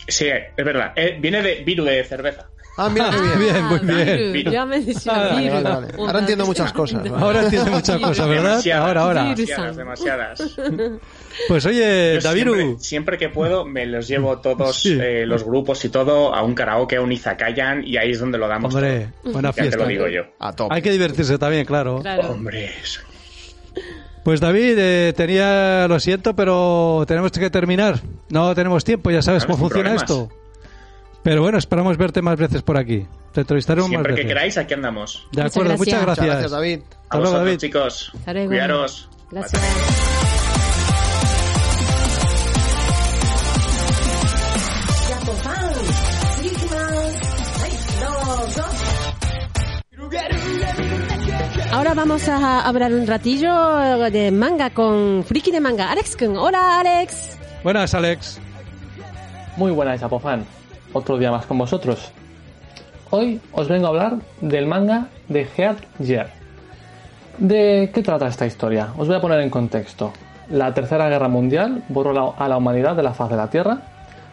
Sí, 0.07 0.27
es 0.27 0.65
verdad. 0.65 0.93
Eh, 0.95 1.17
viene 1.19 1.41
de 1.41 1.63
Viru 1.63 1.83
de 1.83 2.03
cerveza. 2.03 2.47
Ah, 2.79 2.89
mira 2.89 3.09
qué 3.09 3.19
bien. 3.21 3.39
Bien, 3.39 3.65
muy 3.65 3.79
bien. 3.79 4.33
Viru, 4.33 4.51
Ya 4.51 4.65
me 4.65 4.79
decía 4.79 5.11
Ah, 5.15 5.33
vale, 5.33 5.49
vale, 5.49 5.69
vale. 5.69 5.87
Ahora 5.97 6.19
entiendo 6.19 6.45
muchas 6.45 6.71
cosas, 6.73 7.03
¿no? 7.03 7.15
Ahora 7.17 7.43
entiende 7.43 7.71
muchas 7.71 7.99
cosas, 7.99 8.27
¿verdad? 8.29 8.43
Demasiadas, 8.51 8.87
Ahora, 8.87 9.01
ahora. 9.01 9.23
Demasiadas, 9.23 9.75
demasiadas. 9.77 10.57
Pues 11.47 11.65
oye, 11.65 12.19
Daviru, 12.19 12.53
Siempre, 12.55 12.79
siempre 12.83 13.17
que 13.17 13.29
puedo 13.29 13.65
me 13.65 13.85
los 13.85 14.07
llevo 14.07 14.37
todos 14.39 14.79
Sí. 14.79 14.97
eh, 15.01 15.25
los 15.25 15.43
grupos 15.43 15.83
y 15.85 15.89
todo 15.89 16.33
a 16.33 16.41
un 16.43 16.53
karaoke, 16.55 16.95
a 16.97 17.01
un 17.01 17.11
izakayan 17.11 17.83
y 17.85 17.97
ahí 17.97 18.11
es 18.11 18.19
donde 18.19 18.37
lo 18.37 18.47
damos 18.47 18.73
hombre, 18.73 19.09
buena. 19.23 19.49
Ya 19.49 19.53
te 19.53 19.61
fiesta. 19.61 19.77
lo 19.83 19.87
digo 19.87 20.07
yo. 20.07 20.21
A 20.39 20.53
top. 20.53 20.71
Hay 20.71 20.81
que 20.81 20.91
divertirse 20.91 21.37
también, 21.37 21.65
claro. 21.65 21.99
Claro. 22.01 22.29
Hombre, 22.31 22.71
eso- 22.81 23.01
Pues 24.23 24.39
David, 24.41 24.75
eh, 24.77 25.13
tenía, 25.15 25.87
lo 25.87 25.99
siento, 25.99 26.35
pero 26.35 27.05
tenemos 27.07 27.31
que 27.31 27.49
terminar. 27.49 28.01
No 28.29 28.53
tenemos 28.55 28.83
tiempo, 28.83 29.09
ya 29.09 29.21
sabes 29.21 29.43
Vale, 29.43 29.53
cómo 29.53 29.69
funciona 29.69 29.95
problemas. 29.95 30.03
esto. 30.27 30.29
Pero 31.23 31.41
bueno, 31.41 31.57
esperamos 31.57 31.97
verte 31.97 32.21
más 32.21 32.37
veces 32.37 32.61
por 32.61 32.77
aquí. 32.77 33.05
Te 33.33 33.41
entrevistaremos 33.41 33.89
más 33.89 33.95
siempre 33.95 34.13
que 34.13 34.21
veces. 34.21 34.27
queráis, 34.33 34.57
aquí 34.57 34.73
andamos. 34.73 35.27
De 35.31 35.41
Muchas 35.43 35.55
acuerdo, 35.57 35.77
muchas 35.77 36.01
gracias. 36.01 36.25
Muchas 36.25 36.27
gracias, 36.27 36.51
David. 36.51 36.79
A 36.79 36.83
Hasta 37.03 37.17
luego, 37.17 37.31
vosotros, 37.31 37.45
David. 37.45 37.57
chicos. 37.59 38.11
Hasta 38.15 38.33
luego. 38.33 38.47
Cuidaros. 38.49 39.09
Gracias. 39.31 39.61
Ahora 51.71 51.93
vamos 51.93 52.27
a 52.27 52.61
hablar 52.67 52.93
un 52.93 53.05
ratillo 53.05 54.09
de 54.09 54.31
manga 54.31 54.69
con 54.71 55.23
Friki 55.23 55.51
de 55.51 55.59
Manga. 55.59 55.91
Alex 55.91 56.15
Kun. 56.17 56.35
Hola, 56.37 56.79
Alex. 56.79 57.37
Buenas, 57.63 57.93
Alex. 57.93 58.39
Muy 59.57 59.71
buenas, 59.71 60.01
Apofan. 60.01 60.45
Otro 60.93 61.17
día 61.17 61.31
más 61.31 61.45
con 61.45 61.57
vosotros. 61.57 62.11
Hoy 63.09 63.39
os 63.51 63.67
vengo 63.67 63.87
a 63.87 63.89
hablar 63.89 64.17
del 64.41 64.65
manga 64.65 65.07
de 65.27 65.47
Head 65.57 65.77
Year. 65.99 66.29
¿De 67.37 67.91
qué 67.93 68.01
trata 68.01 68.27
esta 68.27 68.45
historia? 68.45 68.89
Os 68.97 69.07
voy 69.07 69.15
a 69.15 69.21
poner 69.21 69.39
en 69.41 69.49
contexto. 69.49 70.11
La 70.49 70.73
Tercera 70.73 71.09
Guerra 71.09 71.27
Mundial 71.27 71.83
borró 71.89 72.35
a 72.37 72.47
la 72.47 72.57
humanidad 72.57 72.95
de 72.95 73.03
la 73.03 73.13
faz 73.13 73.29
de 73.29 73.37
la 73.37 73.49
Tierra. 73.49 73.79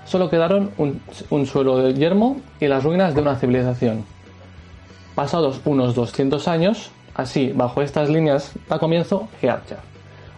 Solo 0.05 0.31
quedaron 0.31 0.71
un, 0.79 1.47
suelo 1.47 1.79
de 1.79 1.95
yermo 1.95 2.41
y 2.61 2.67
las 2.67 2.85
ruinas 2.85 3.15
de 3.15 3.21
una 3.21 3.37
civilización. 3.37 4.05
Pasados 5.15 5.61
unos 5.65 5.95
200 5.95 6.49
años, 6.49 6.91
así, 7.15 7.53
bajo 7.53 7.83
estas 7.83 8.09
líneas, 8.09 8.53
da 8.69 8.79
comienzo 8.79 9.29
Heartjar, 9.41 9.81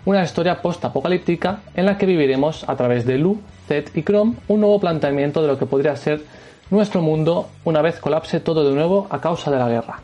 una 0.06 0.22
historia 0.22 0.62
post-apocalíptica 0.62 1.58
en 1.74 1.84
la 1.84 1.98
que 1.98 2.06
viviremos 2.06 2.66
a 2.68 2.76
través 2.76 3.04
de 3.04 3.18
Lu, 3.18 3.40
Zed 3.66 3.88
y 3.92 4.04
Chrome 4.04 4.34
un 4.46 4.60
nuevo 4.60 4.78
planteamiento 4.78 5.42
de 5.42 5.48
lo 5.48 5.58
que 5.58 5.66
podría 5.66 5.96
ser 5.96 6.22
nuestro 6.70 7.02
mundo 7.02 7.48
una 7.64 7.82
vez 7.82 7.98
colapse 7.98 8.38
todo 8.38 8.68
de 8.68 8.74
nuevo 8.74 9.08
a 9.10 9.20
causa 9.20 9.50
de 9.50 9.58
la 9.58 9.68
guerra. 9.68 9.98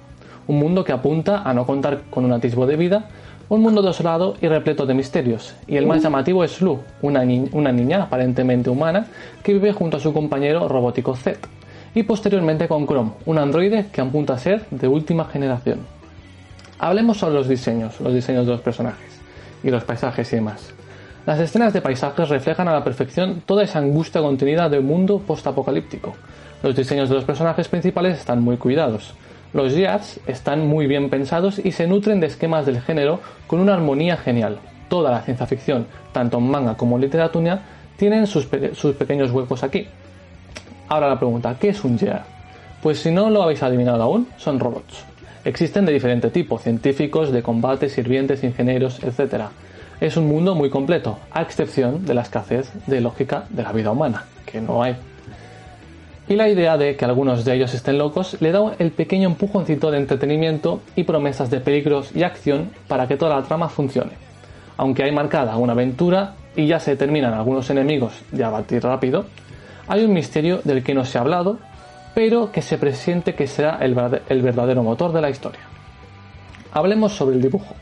Un 0.49 0.59
mundo 0.59 0.83
que 0.83 0.91
apunta 0.91 1.43
a 1.43 1.55
no 1.55 1.65
contar 1.65 2.03
con 2.11 2.25
un 2.25 2.33
atisbo 2.33 2.67
de 2.67 2.77
vida, 2.77 3.11
un 3.49 3.63
mundo 3.63 3.81
desolado 3.81 4.35
y 4.41 4.49
repleto 4.49 4.87
de 4.87 4.95
misterios. 4.95 5.55
Y 5.69 5.77
el 5.77 5.87
más 5.87 6.03
llamativo 6.03 6.43
es 6.43 6.61
Lu, 6.61 6.81
una, 7.01 7.23
una 7.53 7.71
niña 7.71 8.03
aparentemente 8.03 8.71
humana 8.71 9.07
que 9.45 9.53
vive 9.53 9.73
junto 9.73 9.99
a 9.99 10.01
su 10.01 10.13
compañero 10.13 10.67
robótico 10.69 11.15
Zed. 11.15 11.39
Y 11.95 12.03
posteriormente 12.03 12.67
con 12.67 12.87
Chrome, 12.87 13.13
un 13.27 13.39
androide 13.39 13.87
que 13.93 14.01
apunta 14.01 14.35
a 14.35 14.39
ser 14.39 14.67
de 14.71 14.89
última 14.89 15.27
generación. 15.27 15.79
Hablemos 16.81 17.19
sobre 17.19 17.35
los 17.35 17.47
diseños, 17.47 18.01
los 18.01 18.13
diseños 18.13 18.47
de 18.47 18.53
los 18.53 18.61
personajes 18.63 19.12
y 19.63 19.71
los 19.71 19.85
paisajes 19.85 20.33
y 20.33 20.37
demás. 20.37 20.73
Las 21.27 21.39
escenas 21.39 21.73
de 21.73 21.81
paisajes 21.81 22.29
reflejan 22.29 22.67
a 22.69 22.73
la 22.73 22.83
perfección 22.85 23.43
toda 23.47 23.63
esa 23.63 23.79
angustia 23.79 24.21
contenida 24.21 24.69
de 24.69 24.81
un 24.81 24.87
mundo 24.87 25.19
postapocalíptico. 25.19 26.15
Los 26.63 26.75
diseños 26.75 27.09
de 27.09 27.15
los 27.15 27.25
personajes 27.25 27.69
principales 27.69 28.19
están 28.19 28.43
muy 28.43 28.57
cuidados. 28.57 29.15
Los 29.53 29.75
yards 29.77 30.19
están 30.27 30.67
muy 30.67 30.87
bien 30.87 31.11
pensados 31.11 31.61
y 31.65 31.73
se 31.73 31.87
nutren 31.87 32.21
de 32.21 32.27
esquemas 32.27 32.67
del 32.67 32.81
género 32.81 33.21
con 33.47 33.61
una 33.61 33.75
armonía 33.75 34.17
genial. 34.17 34.59
Toda 34.89 35.11
la 35.11 35.21
ciencia 35.23 35.47
ficción, 35.47 35.87
tanto 36.13 36.39
en 36.39 36.51
manga 36.51 36.75
como 36.75 36.97
en 36.97 37.03
literatura, 37.03 37.61
tienen 37.97 38.27
sus, 38.27 38.47
pe- 38.47 38.75
sus 38.75 38.97
pequeños 38.97 39.31
huecos 39.31 39.63
aquí. 39.63 39.87
Ahora 40.89 41.09
la 41.09 41.19
pregunta, 41.19 41.55
¿qué 41.61 41.69
es 41.69 41.85
un 41.85 41.99
Gear? 41.99 42.25
Pues 42.83 42.99
si 43.01 43.11
no 43.11 43.31
lo 43.31 43.43
habéis 43.43 43.63
adivinado 43.63 44.03
aún, 44.03 44.27
son 44.39 44.59
robots. 44.59 45.05
Existen 45.45 45.85
de 45.85 45.93
diferente 45.93 46.31
tipo, 46.31 46.59
científicos, 46.59 47.33
de 47.33 47.43
combate, 47.43 47.89
sirvientes, 47.89 48.45
ingenieros, 48.45 49.03
etc. 49.03 49.47
Es 50.01 50.17
un 50.17 50.29
mundo 50.29 50.55
muy 50.55 50.71
completo, 50.71 51.19
a 51.33 51.43
excepción 51.43 52.07
de 52.07 52.15
la 52.15 52.23
escasez 52.23 52.71
de 52.87 53.01
lógica 53.01 53.45
de 53.51 53.63
la 53.63 53.73
vida 53.73 53.91
humana, 53.91 54.27
que 54.47 54.61
no 54.61 54.83
hay. 54.83 54.97
Y 56.29 56.37
la 56.37 56.49
idea 56.49 56.79
de 56.79 56.97
que 56.97 57.05
algunos 57.05 57.45
de 57.45 57.55
ellos 57.55 57.75
estén 57.75 57.99
locos 57.99 58.37
le 58.41 58.53
da 58.53 58.75
el 58.79 58.93
pequeño 58.93 59.29
empujoncito 59.29 59.91
de 59.91 59.99
entretenimiento 59.99 60.81
y 60.95 61.03
promesas 61.03 61.51
de 61.51 61.61
peligros 61.61 62.15
y 62.15 62.23
acción 62.23 62.71
para 62.87 63.09
que 63.09 63.17
toda 63.17 63.37
la 63.37 63.43
trama 63.43 63.69
funcione. 63.69 64.13
Aunque 64.77 65.03
hay 65.03 65.13
marcada 65.13 65.57
una 65.57 65.73
aventura 65.73 66.35
y 66.55 66.67
ya 66.67 66.79
se 66.79 66.93
determinan 66.93 67.35
algunos 67.35 67.69
enemigos 67.71 68.15
de 68.31 68.45
abatir 68.45 68.83
rápido, 68.83 69.27
hay 69.89 70.05
un 70.05 70.13
misterio 70.13 70.61
del 70.63 70.85
que 70.85 70.95
no 70.95 71.05
se 71.05 71.19
ha 71.19 71.23
hablado, 71.23 71.59
pero 72.15 72.53
que 72.53 72.63
se 72.63 72.79
presiente 72.79 73.35
que 73.35 73.47
será 73.47 73.79
el 73.81 74.43
verdadero 74.43 74.83
motor 74.83 75.13
de 75.13 75.21
la 75.21 75.31
historia. 75.31 75.61
Hablemos 76.73 77.13
sobre 77.13 77.37
el 77.37 77.43
dibujo. 77.43 77.75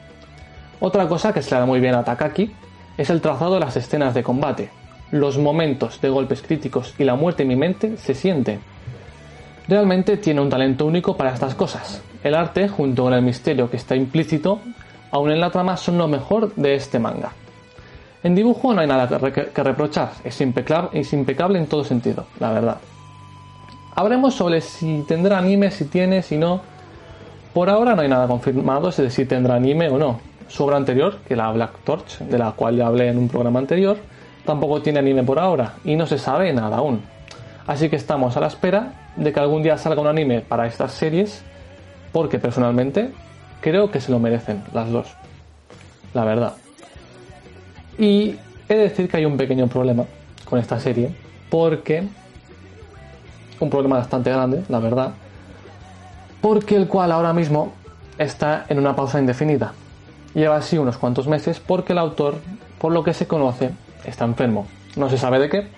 Otra 0.80 1.06
cosa 1.06 1.32
que 1.32 1.42
se 1.42 1.54
le 1.54 1.60
da 1.60 1.66
muy 1.66 1.78
bien 1.78 1.94
a 1.94 2.04
Takaki 2.04 2.50
es 2.96 3.10
el 3.10 3.20
trazado 3.20 3.54
de 3.54 3.60
las 3.60 3.76
escenas 3.76 4.14
de 4.14 4.22
combate. 4.22 4.70
Los 5.12 5.38
momentos 5.38 6.00
de 6.00 6.08
golpes 6.08 6.42
críticos 6.42 6.94
y 6.98 7.04
la 7.04 7.14
muerte 7.14 7.44
inminente 7.44 7.96
se 7.96 8.14
sienten. 8.14 8.60
Realmente 9.68 10.16
tiene 10.16 10.40
un 10.40 10.50
talento 10.50 10.86
único 10.86 11.16
para 11.16 11.32
estas 11.32 11.54
cosas. 11.54 12.02
El 12.24 12.34
arte, 12.34 12.68
junto 12.68 13.04
con 13.04 13.14
el 13.14 13.22
misterio 13.22 13.70
que 13.70 13.76
está 13.76 13.94
implícito, 13.94 14.60
aún 15.10 15.30
en 15.30 15.40
la 15.40 15.50
trama, 15.50 15.76
son 15.76 15.96
lo 15.96 16.08
mejor 16.08 16.54
de 16.56 16.74
este 16.74 16.98
manga. 16.98 17.32
En 18.22 18.34
dibujo 18.34 18.74
no 18.74 18.80
hay 18.80 18.86
nada 18.86 19.08
que, 19.32 19.46
que 19.46 19.62
reprochar, 19.62 20.12
es 20.24 20.40
impecable, 20.40 21.00
es 21.00 21.12
impecable 21.12 21.58
en 21.58 21.66
todo 21.66 21.84
sentido, 21.84 22.26
la 22.38 22.52
verdad. 22.52 22.78
Hablemos 24.00 24.34
sobre 24.34 24.62
si 24.62 25.04
tendrá 25.06 25.36
anime, 25.36 25.70
si 25.70 25.84
tiene, 25.84 26.22
si 26.22 26.38
no. 26.38 26.62
Por 27.52 27.68
ahora 27.68 27.94
no 27.94 28.00
hay 28.00 28.08
nada 28.08 28.26
confirmado 28.26 28.90
de 28.90 29.10
si 29.10 29.26
tendrá 29.26 29.56
anime 29.56 29.90
o 29.90 29.98
no. 29.98 30.20
Su 30.48 30.64
obra 30.64 30.78
anterior, 30.78 31.18
que 31.28 31.36
la 31.36 31.52
Black 31.52 31.72
Torch, 31.84 32.18
de 32.20 32.38
la 32.38 32.52
cual 32.52 32.76
ya 32.78 32.86
hablé 32.86 33.08
en 33.08 33.18
un 33.18 33.28
programa 33.28 33.58
anterior, 33.58 33.98
tampoco 34.46 34.80
tiene 34.80 35.00
anime 35.00 35.22
por 35.22 35.38
ahora 35.38 35.74
y 35.84 35.96
no 35.96 36.06
se 36.06 36.16
sabe 36.16 36.50
nada 36.54 36.78
aún. 36.78 37.02
Así 37.66 37.90
que 37.90 37.96
estamos 37.96 38.38
a 38.38 38.40
la 38.40 38.46
espera 38.46 38.94
de 39.16 39.34
que 39.34 39.40
algún 39.40 39.62
día 39.62 39.76
salga 39.76 40.00
un 40.00 40.06
anime 40.06 40.40
para 40.40 40.66
estas 40.66 40.92
series, 40.92 41.42
porque 42.10 42.38
personalmente 42.38 43.10
creo 43.60 43.90
que 43.90 44.00
se 44.00 44.10
lo 44.10 44.18
merecen 44.18 44.62
las 44.72 44.90
dos. 44.90 45.08
La 46.14 46.24
verdad. 46.24 46.54
Y 47.98 48.36
he 48.66 48.74
de 48.76 48.82
decir 48.84 49.10
que 49.10 49.18
hay 49.18 49.26
un 49.26 49.36
pequeño 49.36 49.66
problema 49.66 50.06
con 50.48 50.58
esta 50.58 50.80
serie, 50.80 51.10
porque 51.50 52.08
un 53.60 53.70
problema 53.70 53.98
bastante 53.98 54.30
grande, 54.30 54.64
la 54.68 54.78
verdad, 54.78 55.12
porque 56.40 56.76
el 56.76 56.88
cual 56.88 57.12
ahora 57.12 57.32
mismo 57.32 57.72
está 58.18 58.64
en 58.68 58.78
una 58.78 58.96
pausa 58.96 59.20
indefinida. 59.20 59.72
Lleva 60.34 60.56
así 60.56 60.78
unos 60.78 60.96
cuantos 60.96 61.26
meses 61.26 61.60
porque 61.60 61.92
el 61.92 61.98
autor, 61.98 62.36
por 62.78 62.92
lo 62.92 63.04
que 63.04 63.14
se 63.14 63.26
conoce, 63.26 63.70
está 64.04 64.24
enfermo. 64.24 64.66
No 64.96 65.08
se 65.08 65.18
sabe 65.18 65.38
de 65.38 65.48
qué, 65.48 65.68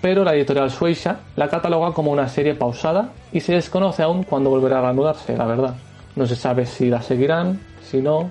pero 0.00 0.24
la 0.24 0.34
editorial 0.34 0.70
Shueisha 0.70 1.20
la 1.36 1.48
cataloga 1.48 1.92
como 1.92 2.12
una 2.12 2.28
serie 2.28 2.54
pausada 2.54 3.10
y 3.32 3.40
se 3.40 3.54
desconoce 3.54 4.02
aún 4.02 4.22
cuándo 4.22 4.50
volverá 4.50 4.78
a 4.78 4.82
reanudarse, 4.82 5.36
la 5.36 5.46
verdad. 5.46 5.74
No 6.14 6.26
se 6.26 6.36
sabe 6.36 6.66
si 6.66 6.88
la 6.88 7.02
seguirán, 7.02 7.60
si 7.82 8.00
no, 8.00 8.30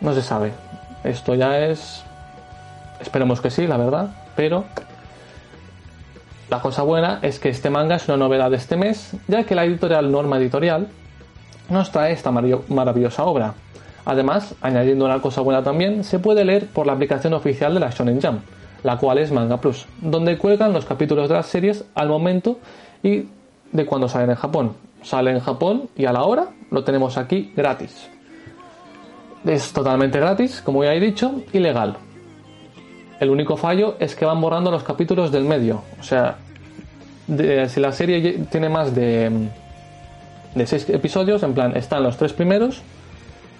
no 0.00 0.14
se 0.14 0.22
sabe. 0.22 0.52
Esto 1.04 1.34
ya 1.34 1.58
es... 1.58 2.02
Esperemos 3.00 3.40
que 3.40 3.50
sí, 3.50 3.66
la 3.66 3.76
verdad, 3.76 4.10
pero 4.34 4.64
la 6.50 6.60
cosa 6.60 6.82
buena 6.82 7.18
es 7.22 7.38
que 7.38 7.48
este 7.50 7.70
manga 7.70 7.96
es 7.96 8.08
una 8.08 8.16
novedad 8.16 8.50
de 8.50 8.56
este 8.56 8.76
mes, 8.76 9.12
ya 9.26 9.44
que 9.44 9.54
la 9.54 9.64
editorial 9.64 10.10
Norma 10.10 10.38
Editorial 10.38 10.88
nos 11.68 11.90
trae 11.90 12.12
esta 12.12 12.30
marav- 12.30 12.66
maravillosa 12.68 13.24
obra. 13.24 13.54
Además, 14.06 14.54
añadiendo 14.62 15.04
una 15.04 15.20
cosa 15.20 15.42
buena 15.42 15.62
también, 15.62 16.02
se 16.04 16.18
puede 16.18 16.44
leer 16.44 16.66
por 16.68 16.86
la 16.86 16.94
aplicación 16.94 17.34
oficial 17.34 17.74
de 17.74 17.80
la 17.80 17.90
Shonen 17.90 18.20
Jump, 18.22 18.40
la 18.82 18.96
cual 18.96 19.18
es 19.18 19.30
Manga 19.30 19.58
Plus, 19.58 19.86
donde 20.00 20.38
cuelgan 20.38 20.72
los 20.72 20.86
capítulos 20.86 21.28
de 21.28 21.34
las 21.34 21.46
series 21.46 21.84
al 21.94 22.08
momento 22.08 22.58
y 23.02 23.24
de 23.72 23.84
cuando 23.84 24.08
salen 24.08 24.30
en 24.30 24.36
Japón. 24.36 24.72
Sale 25.02 25.30
en 25.32 25.40
Japón 25.40 25.90
y 25.96 26.06
a 26.06 26.12
la 26.12 26.22
hora 26.22 26.46
lo 26.70 26.82
tenemos 26.84 27.18
aquí 27.18 27.52
gratis. 27.54 28.08
Es 29.44 29.72
totalmente 29.72 30.18
gratis, 30.18 30.62
como 30.64 30.82
ya 30.82 30.94
he 30.94 31.00
dicho, 31.00 31.42
y 31.52 31.58
legal. 31.58 31.96
El 33.20 33.30
único 33.30 33.56
fallo 33.56 33.96
es 33.98 34.14
que 34.14 34.24
van 34.24 34.40
borrando 34.40 34.70
los 34.70 34.82
capítulos 34.82 35.32
del 35.32 35.44
medio. 35.44 35.82
O 35.98 36.02
sea, 36.02 36.36
si 37.26 37.80
la 37.80 37.92
serie 37.92 38.44
tiene 38.50 38.68
más 38.68 38.94
de, 38.94 39.48
de 40.54 40.66
seis 40.66 40.88
episodios, 40.88 41.42
en 41.42 41.54
plan, 41.54 41.76
están 41.76 42.02
los 42.02 42.16
tres 42.16 42.32
primeros 42.32 42.82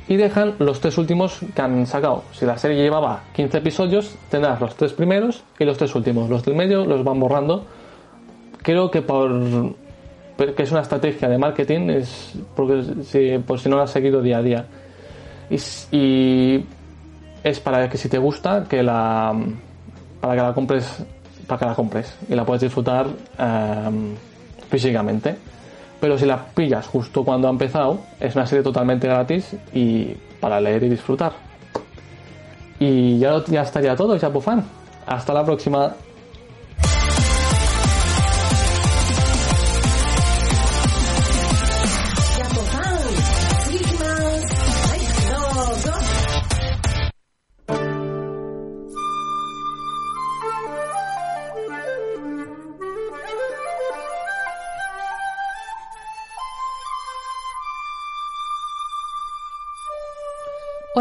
y 0.09 0.17
dejan 0.17 0.55
los 0.59 0.81
tres 0.81 0.97
últimos 0.97 1.41
que 1.55 1.63
han 1.63 1.87
sacado. 1.87 2.25
Si 2.33 2.47
la 2.47 2.57
serie 2.57 2.83
llevaba 2.83 3.25
15 3.35 3.59
episodios, 3.59 4.15
tendrás 4.31 4.61
los 4.61 4.75
tres 4.75 4.93
primeros 4.93 5.43
y 5.59 5.65
los 5.65 5.77
tres 5.77 5.95
últimos. 5.95 6.31
Los 6.31 6.45
del 6.45 6.55
medio 6.55 6.87
los 6.87 7.05
van 7.05 7.21
borrando. 7.21 7.67
Creo 8.63 8.91
que 8.91 9.03
por 9.03 9.31
que 10.47 10.63
es 10.63 10.71
una 10.71 10.83
estrategia 10.83 11.29
de 11.29 11.37
marketing, 11.37 11.91
es 11.91 12.33
porque 12.55 12.85
si, 13.03 13.39
por 13.39 13.59
si 13.59 13.69
no 13.69 13.77
la 13.77 13.83
has 13.83 13.91
seguido 13.91 14.23
día 14.23 14.39
a 14.39 14.43
día. 14.43 14.67
Y 15.91 16.65
es 17.49 17.61
para 17.61 17.89
que 17.89 17.99
si 17.99 18.09
te 18.09 18.19
gusta, 18.19 18.65
que 18.69 18.83
la 18.83 19.35
para 20.21 20.35
que 20.35 20.43
la 20.43 20.55
compres 20.55 21.05
para 21.47 21.59
que 21.59 21.65
la 21.65 21.75
compres 21.75 22.15
y 22.29 22.35
la 22.35 22.45
puedes 22.45 22.63
disfrutar 22.63 23.07
em, 23.39 24.15
físicamente. 24.71 25.37
Pero 26.01 26.17
si 26.17 26.27
la 26.27 26.45
pillas 26.45 26.87
justo 26.87 27.25
cuando 27.25 27.49
ha 27.49 27.51
empezado, 27.51 27.99
es 28.21 28.37
una 28.37 28.47
serie 28.47 28.63
totalmente 28.63 29.09
gratis 29.09 29.57
y 29.73 30.15
para 30.41 30.61
leer 30.61 30.85
y 30.85 30.91
disfrutar. 30.91 31.33
Y 32.79 33.19
ya, 33.19 33.43
ya 33.47 33.63
estaría 33.63 33.97
todo, 33.97 34.17
Chapufan. 34.17 34.65
Hasta 35.07 35.33
la 35.33 35.45
próxima. 35.45 35.95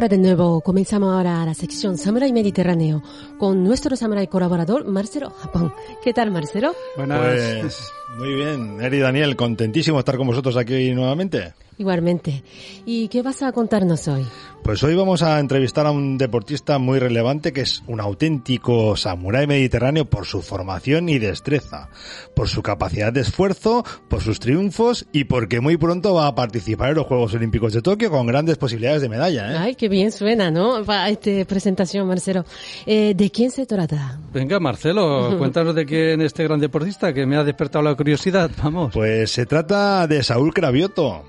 Hola 0.07 0.15
de 0.15 0.23
nuevo, 0.23 0.61
comenzamos 0.61 1.13
ahora 1.13 1.43
la 1.43 1.53
sección 1.53 1.97
Samurai 1.97 2.31
Mediterráneo 2.31 3.03
con 3.37 3.61
nuestro 3.61 3.97
samurai 3.97 4.27
colaborador 4.27 4.87
Marcelo 4.87 5.31
Japón. 5.31 5.73
¿Qué 6.01 6.13
tal 6.13 6.31
Marcelo? 6.31 6.73
Buenas. 6.95 7.19
Pues 7.59 7.91
muy 8.17 8.33
bien, 8.35 8.79
Eri 8.79 8.99
Daniel, 8.99 9.35
contentísimo 9.35 9.99
estar 9.99 10.15
con 10.15 10.27
vosotros 10.27 10.55
aquí 10.55 10.93
nuevamente. 10.93 11.51
Igualmente. 11.77 12.43
¿Y 12.85 13.07
qué 13.09 13.21
vas 13.21 13.43
a 13.43 13.51
contarnos 13.51 14.07
hoy? 14.07 14.25
Pues 14.63 14.83
hoy 14.83 14.95
vamos 14.95 15.21
a 15.21 15.39
entrevistar 15.39 15.85
a 15.85 15.91
un 15.91 16.17
deportista 16.17 16.79
muy 16.79 16.99
relevante 16.99 17.53
que 17.53 17.61
es 17.61 17.83
un 17.87 18.01
auténtico 18.01 18.97
samurái 18.97 19.47
mediterráneo 19.47 20.05
por 20.05 20.25
su 20.25 20.41
formación 20.41 21.07
y 21.07 21.19
destreza, 21.19 21.89
por 22.35 22.49
su 22.49 22.63
capacidad 22.63 23.13
de 23.13 23.21
esfuerzo, 23.21 23.85
por 24.09 24.21
sus 24.21 24.39
triunfos 24.39 25.05
y 25.13 25.25
porque 25.25 25.61
muy 25.61 25.77
pronto 25.77 26.15
va 26.15 26.27
a 26.27 26.35
participar 26.35 26.89
en 26.89 26.95
los 26.95 27.05
Juegos 27.07 27.33
Olímpicos 27.35 27.73
de 27.73 27.81
Tokio 27.81 28.09
con 28.09 28.25
grandes 28.25 28.57
posibilidades 28.57 29.01
de 29.03 29.09
medalla. 29.09 29.53
¿eh? 29.53 29.57
Ay, 29.57 29.75
qué 29.75 29.87
bien 29.87 30.11
suena, 30.11 30.51
¿no? 30.51 30.83
Va 30.83 31.07
esta 31.09 31.45
presentación, 31.45 32.07
Marcelo. 32.07 32.43
Eh, 32.85 33.13
¿De 33.15 33.29
quién 33.29 33.51
se 33.51 33.65
trata? 33.65 34.19
Venga, 34.33 34.59
Marcelo, 34.59 35.35
cuéntanos 35.37 35.75
de 35.75 35.85
quién 35.85 36.21
este 36.21 36.43
gran 36.43 36.59
deportista 36.59 37.13
que 37.13 37.25
me 37.25 37.37
ha 37.37 37.43
despertado 37.43 37.83
la 37.83 37.95
curiosidad. 37.95 38.49
Vamos. 38.61 38.91
Pues 38.93 39.31
se 39.31 39.45
trata 39.45 40.07
de 40.07 40.23
Saúl 40.23 40.53
Cravioto. 40.53 41.23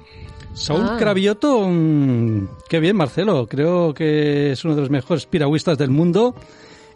Saúl 0.59 0.87
Ah. 0.91 0.97
Cravioto, 0.99 1.67
mm, 1.69 2.49
qué 2.69 2.81
bien, 2.81 2.97
Marcelo. 2.97 3.47
Creo 3.47 3.95
que 3.95 4.53
es 4.53 4.65
uno 4.65 4.75
de 4.75 4.81
los 4.83 4.91
mejores 4.91 5.27
piragüistas 5.27 5.79
del 5.79 5.91
mundo 5.91 6.35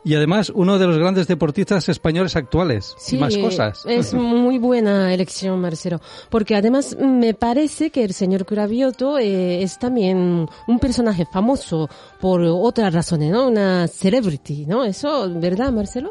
y 0.04 0.14
además 0.16 0.50
uno 0.52 0.80
de 0.80 0.86
los 0.88 0.98
grandes 0.98 1.28
deportistas 1.28 1.88
españoles 1.88 2.34
actuales. 2.34 2.94
y 3.10 3.16
más 3.18 3.36
cosas. 3.36 3.84
Es 3.86 4.12
muy 4.14 4.58
buena 4.58 5.14
elección, 5.14 5.60
Marcelo, 5.60 6.00
porque 6.28 6.56
además 6.56 6.96
me 7.00 7.34
parece 7.34 7.90
que 7.90 8.02
el 8.02 8.12
señor 8.12 8.44
Cravioto 8.44 9.18
eh, 9.18 9.62
es 9.62 9.78
también 9.78 10.48
un 10.66 10.78
personaje 10.80 11.24
famoso 11.32 11.88
por 12.20 12.42
otras 12.42 12.92
razones, 12.92 13.30
¿no? 13.30 13.46
Una 13.46 13.86
celebrity, 13.86 14.66
¿no? 14.66 14.84
Eso, 14.84 15.30
¿verdad, 15.36 15.70
Marcelo? 15.72 16.10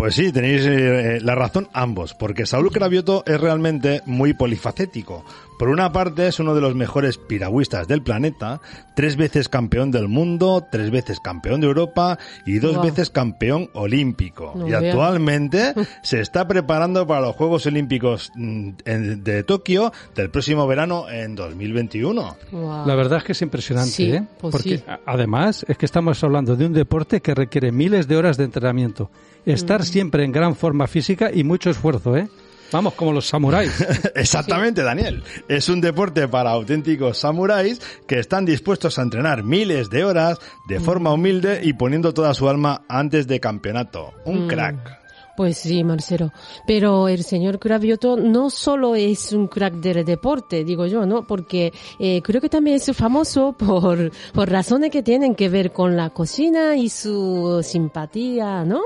Pues 0.00 0.14
sí, 0.14 0.32
tenéis 0.32 0.62
eh, 0.64 1.18
la 1.20 1.34
razón 1.34 1.68
ambos, 1.74 2.14
porque 2.14 2.46
Saúl 2.46 2.72
Cravioto 2.72 3.22
es 3.26 3.38
realmente 3.38 4.00
muy 4.06 4.32
polifacético. 4.32 5.26
Por 5.58 5.68
una 5.68 5.92
parte 5.92 6.26
es 6.26 6.40
uno 6.40 6.54
de 6.54 6.62
los 6.62 6.74
mejores 6.74 7.18
piragüistas 7.18 7.86
del 7.86 8.00
planeta, 8.02 8.62
tres 8.96 9.16
veces 9.16 9.50
campeón 9.50 9.90
del 9.90 10.08
mundo, 10.08 10.66
tres 10.72 10.90
veces 10.90 11.20
campeón 11.20 11.60
de 11.60 11.66
Europa 11.66 12.18
y 12.46 12.60
dos 12.60 12.76
Wow. 12.76 12.84
veces 12.86 13.10
campeón 13.10 13.68
olímpico. 13.74 14.54
Y 14.66 14.72
actualmente 14.72 15.74
se 16.02 16.22
está 16.22 16.48
preparando 16.48 17.06
para 17.06 17.20
los 17.20 17.36
Juegos 17.36 17.66
Olímpicos 17.66 18.32
mm, 18.36 18.68
en- 18.86 19.22
de 19.22 19.42
Tokio 19.44 19.92
del 20.14 20.30
próximo 20.30 20.66
verano 20.66 21.10
en 21.10 21.34
2021. 21.34 22.36
Wow. 22.52 22.86
La 22.86 22.94
verdad 22.94 23.18
es 23.18 23.24
que 23.24 23.32
es 23.32 23.42
impresionante, 23.42 23.90
Sí, 23.92 24.12
¿eh? 24.12 24.22
pues 24.40 24.52
Porque 24.52 24.78
sí. 24.78 24.84
además 25.04 25.66
es 25.68 25.76
que 25.76 25.84
estamos 25.84 26.24
hablando 26.24 26.56
de 26.56 26.64
un 26.64 26.72
deporte 26.72 27.20
que 27.20 27.34
requiere 27.34 27.70
miles 27.70 28.08
de 28.08 28.16
horas 28.16 28.38
de 28.38 28.44
entrenamiento, 28.44 29.10
Mm. 29.42 29.50
Siempre 29.90 30.24
en 30.24 30.32
gran 30.32 30.54
forma 30.56 30.86
física 30.86 31.30
y 31.32 31.44
mucho 31.44 31.70
esfuerzo, 31.70 32.16
¿eh? 32.16 32.28
Vamos, 32.72 32.94
como 32.94 33.12
los 33.12 33.26
samuráis. 33.26 33.72
Exactamente, 34.14 34.82
Daniel. 34.84 35.24
Es 35.48 35.68
un 35.68 35.80
deporte 35.80 36.28
para 36.28 36.50
auténticos 36.52 37.18
samuráis 37.18 37.80
que 38.06 38.20
están 38.20 38.44
dispuestos 38.44 38.96
a 38.98 39.02
entrenar 39.02 39.42
miles 39.42 39.90
de 39.90 40.04
horas 40.04 40.38
de 40.68 40.78
forma 40.78 41.12
humilde 41.12 41.60
y 41.64 41.72
poniendo 41.72 42.14
toda 42.14 42.32
su 42.32 42.48
alma 42.48 42.82
antes 42.88 43.26
de 43.26 43.40
campeonato. 43.40 44.12
Un 44.24 44.44
Mm. 44.46 44.48
crack. 44.48 45.00
Pues 45.36 45.56
sí, 45.56 45.82
Marcelo. 45.82 46.32
Pero 46.66 47.08
el 47.08 47.24
señor 47.24 47.58
Cravioto 47.58 48.16
no 48.16 48.50
solo 48.50 48.94
es 48.94 49.32
un 49.32 49.48
crack 49.48 49.74
del 49.74 50.04
deporte, 50.04 50.64
digo 50.64 50.86
yo, 50.86 51.06
¿no? 51.06 51.26
Porque 51.26 51.72
eh, 51.98 52.20
creo 52.22 52.40
que 52.42 52.48
también 52.50 52.76
es 52.76 52.94
famoso 52.94 53.52
por, 53.58 54.12
por 54.34 54.50
razones 54.50 54.90
que 54.90 55.02
tienen 55.02 55.34
que 55.34 55.48
ver 55.48 55.72
con 55.72 55.96
la 55.96 56.10
cocina 56.10 56.76
y 56.76 56.88
su 56.90 57.60
simpatía, 57.64 58.64
¿no? 58.64 58.82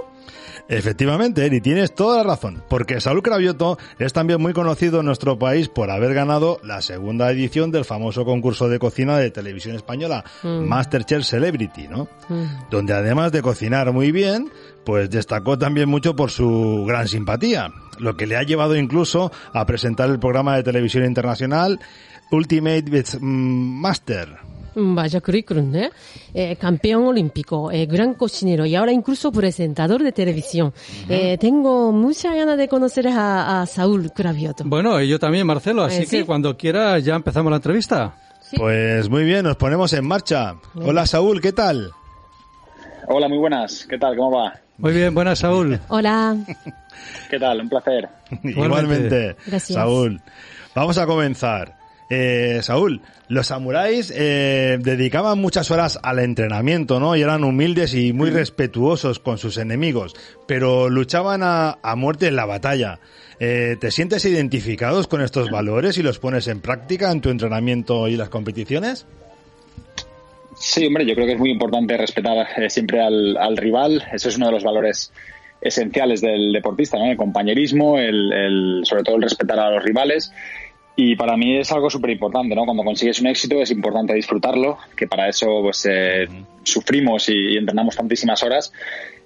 Efectivamente, 0.69 1.45
Eri, 1.45 1.61
tienes 1.61 1.95
toda 1.95 2.19
la 2.19 2.23
razón, 2.23 2.63
porque 2.69 3.01
Saúl 3.01 3.23
Cravioto 3.23 3.79
es 3.99 4.15
también 4.15 4.41
muy 4.41 4.55
conocido 4.55 5.01
en 5.01 5.07
nuestro 5.07 5.39
país 5.39 5.69
por 5.69 5.91
haber 5.91 6.15
ganado 6.15 6.59
la 6.63 6.81
segunda 6.81 7.31
edición 7.31 7.71
del 7.71 7.85
famoso 7.85 8.25
concurso 8.25 8.69
de 8.69 8.79
cocina 8.79 9.19
de 9.19 9.31
televisión 9.31 9.77
española, 9.77 10.25
Masterchef 10.43 11.25
Celebrity, 11.25 11.89
¿no? 11.89 12.09
Mm. 12.29 12.71
donde 12.71 12.95
además 12.95 13.33
de 13.33 13.43
cocinar 13.43 13.93
muy 13.93 14.11
bien, 14.11 14.51
pues 14.85 15.11
destacó 15.11 15.59
también 15.59 15.89
mucho 15.89 16.17
por 16.17 16.31
su 16.31 16.85
gran 16.87 17.09
simpatía, 17.09 17.71
lo 17.99 18.17
que 18.17 18.27
le 18.27 18.37
ha 18.37 18.43
llevado 18.43 18.77
incluso 18.77 19.33
a 19.53 19.67
presentar 19.67 20.09
el 20.09 20.19
programa 20.19 20.57
de 20.57 20.63
televisión 20.63 21.05
internacional 21.05 21.79
Ultimate 22.31 22.85
mm, 23.21 23.81
Master. 23.81 24.54
Vaya 24.77 25.21
currículum, 25.21 25.75
¿eh? 25.77 25.91
Eh, 26.35 26.57
Campeón 26.57 27.05
olímpico, 27.07 27.71
eh, 27.71 27.87
gran 27.87 28.15
cocinero 28.15 28.67
y 28.67 28.75
ahora 28.75 28.91
incluso 28.93 29.31
presentador 29.31 30.03
de 30.03 30.13
televisión. 30.13 30.73
Eh, 31.09 31.37
tengo 31.39 31.93
mucha 31.93 32.35
ganas 32.35 32.59
de 32.59 32.67
conocer 32.69 33.07
a, 33.09 33.63
a 33.63 33.67
Saúl 33.67 34.11
Cravioto. 34.13 34.65
bueno, 34.67 35.01
y 35.01 35.09
yo 35.09 35.19
también, 35.19 35.47
Marcelo, 35.47 35.85
así 35.85 36.03
Eh, 36.03 36.07
sí. 36.07 36.19
que 36.19 36.25
cuando 36.27 36.57
quiera 36.57 36.99
ya 36.99 37.15
empezamos 37.15 37.51
la 37.51 37.57
entrevista. 37.57 38.15
Sí. 38.41 38.57
Pues 38.57 39.09
muy 39.09 39.25
bien, 39.25 39.45
nos 39.45 39.57
ponemos 39.57 39.93
en 39.93 40.07
marcha. 40.07 40.57
Hola 40.75 41.07
Saúl, 41.07 41.41
¿qué 41.41 41.53
tal? 41.53 41.91
Hola, 43.09 43.29
muy 43.29 43.39
buenas. 43.39 43.87
¿Qué 43.89 43.99
tal? 43.99 44.17
¿Cómo 44.17 44.39
va? 44.39 44.55
Muy 44.79 44.93
bien, 44.93 45.15
buenas, 45.15 45.39
Saúl. 45.39 45.79
Hola. 45.89 46.37
¿Qué 47.31 47.39
tal? 47.39 47.61
Un 47.61 47.69
placer. 47.69 48.09
Igualmente, 48.43 49.37
Gracias. 49.47 49.75
Saúl. 49.79 50.21
Vamos 50.75 50.99
a 50.99 51.07
comenzar. 51.07 51.77
Eh, 52.11 52.61
Saúl, 52.62 53.01
los 53.29 53.47
samuráis 53.47 54.12
eh, 54.14 54.77
dedicaban 54.81 55.38
muchas 55.38 55.71
horas 55.71 55.99
al 56.03 56.19
entrenamiento, 56.19 57.01
¿no? 57.01 57.17
Y 57.17 57.23
eran 57.23 57.45
humildes 57.45 57.95
y 57.95 58.12
muy 58.12 58.31
respetuosos 58.31 59.19
con 59.19 59.38
sus 59.38 59.57
enemigos, 59.57 60.14
pero 60.47 60.88
luchaban 60.90 61.43
a, 61.43 61.79
a 61.83 61.97
muerte 61.97 62.27
en 62.27 62.37
la 62.37 62.45
batalla. 62.45 62.99
Eh, 63.40 63.77
¿Te 63.81 63.90
sientes 63.90 64.25
identificados 64.27 65.09
con 65.09 65.23
estos 65.23 65.51
valores 65.51 65.97
y 65.99 66.03
los 66.03 66.19
pones 66.19 66.47
en 66.47 66.61
práctica 66.61 67.11
en 67.11 67.21
tu 67.21 67.31
entrenamiento 67.31 68.07
y 68.07 68.17
las 68.17 68.29
competiciones? 68.29 69.07
Sí, 70.57 70.87
hombre, 70.87 71.05
yo 71.05 71.14
creo 71.14 71.27
que 71.27 71.33
es 71.33 71.38
muy 71.38 71.51
importante 71.51 71.97
respetar 71.97 72.47
eh, 72.57 72.71
siempre 72.71 73.01
al, 73.03 73.37
al 73.37 73.57
rival. 73.57 74.05
Eso 74.12 74.29
es 74.29 74.37
uno 74.37 74.47
de 74.47 74.53
los 74.53 74.62
valores 74.62 75.12
esenciales 75.61 76.21
del 76.21 76.53
deportista, 76.53 76.99
¿no? 76.99 77.07
El 77.11 77.17
compañerismo, 77.17 77.99
el, 77.99 78.33
el- 78.33 78.81
sobre 78.85 79.03
todo 79.03 79.17
el 79.17 79.23
respetar 79.23 79.59
a 79.59 79.71
los 79.71 79.83
rivales. 79.83 80.33
Y 80.97 81.17
para 81.17 81.37
mí 81.37 81.57
es 81.57 81.73
algo 81.73 81.91
súper 81.91 82.11
importante, 82.11 82.55
¿no? 82.55 82.65
Cuando 82.65 82.85
consigues 82.85 83.21
un 83.21 83.27
éxito 83.27 83.61
es 83.61 83.71
importante 83.73 84.15
disfrutarlo, 84.15 84.79
que 84.97 85.09
para 85.09 85.29
eso 85.29 85.61
pues 85.63 85.87
eh, 85.91 86.29
sufrimos 86.63 87.29
y, 87.29 87.55
y 87.55 87.57
entrenamos 87.57 87.97
tantísimas 87.97 88.43
horas, 88.45 88.73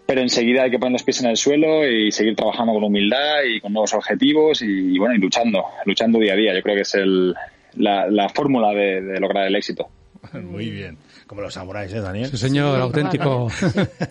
pero 0.06 0.22
enseguida 0.22 0.62
hay 0.62 0.70
que 0.70 0.78
poner 0.78 0.92
los 0.92 1.02
pies 1.02 1.20
en 1.20 1.28
el 1.28 1.36
suelo 1.36 1.86
y 1.86 2.10
seguir 2.10 2.34
trabajando 2.34 2.72
con 2.72 2.84
humildad 2.84 3.42
y 3.46 3.60
con 3.60 3.74
nuevos 3.74 3.92
objetivos 3.92 4.62
y, 4.62 4.98
bueno, 4.98 5.14
y 5.14 5.18
luchando, 5.18 5.62
luchando 5.84 6.18
día 6.18 6.32
a 6.32 6.36
día. 6.36 6.54
Yo 6.54 6.62
creo 6.62 6.76
que 6.76 6.80
es 6.80 6.94
el, 6.94 7.34
la, 7.74 8.08
la 8.08 8.30
fórmula 8.30 8.70
de, 8.70 9.02
de 9.02 9.20
lograr 9.20 9.46
el 9.46 9.54
éxito. 9.54 9.90
Muy 10.32 10.70
bien. 10.70 10.96
Como 11.26 11.42
los 11.42 11.52
samuráis, 11.52 11.92
¿eh, 11.92 12.00
Daniel? 12.00 12.30
Sí, 12.30 12.38
señor, 12.38 12.76
Sí, 12.76 12.82
auténtico. 12.82 13.48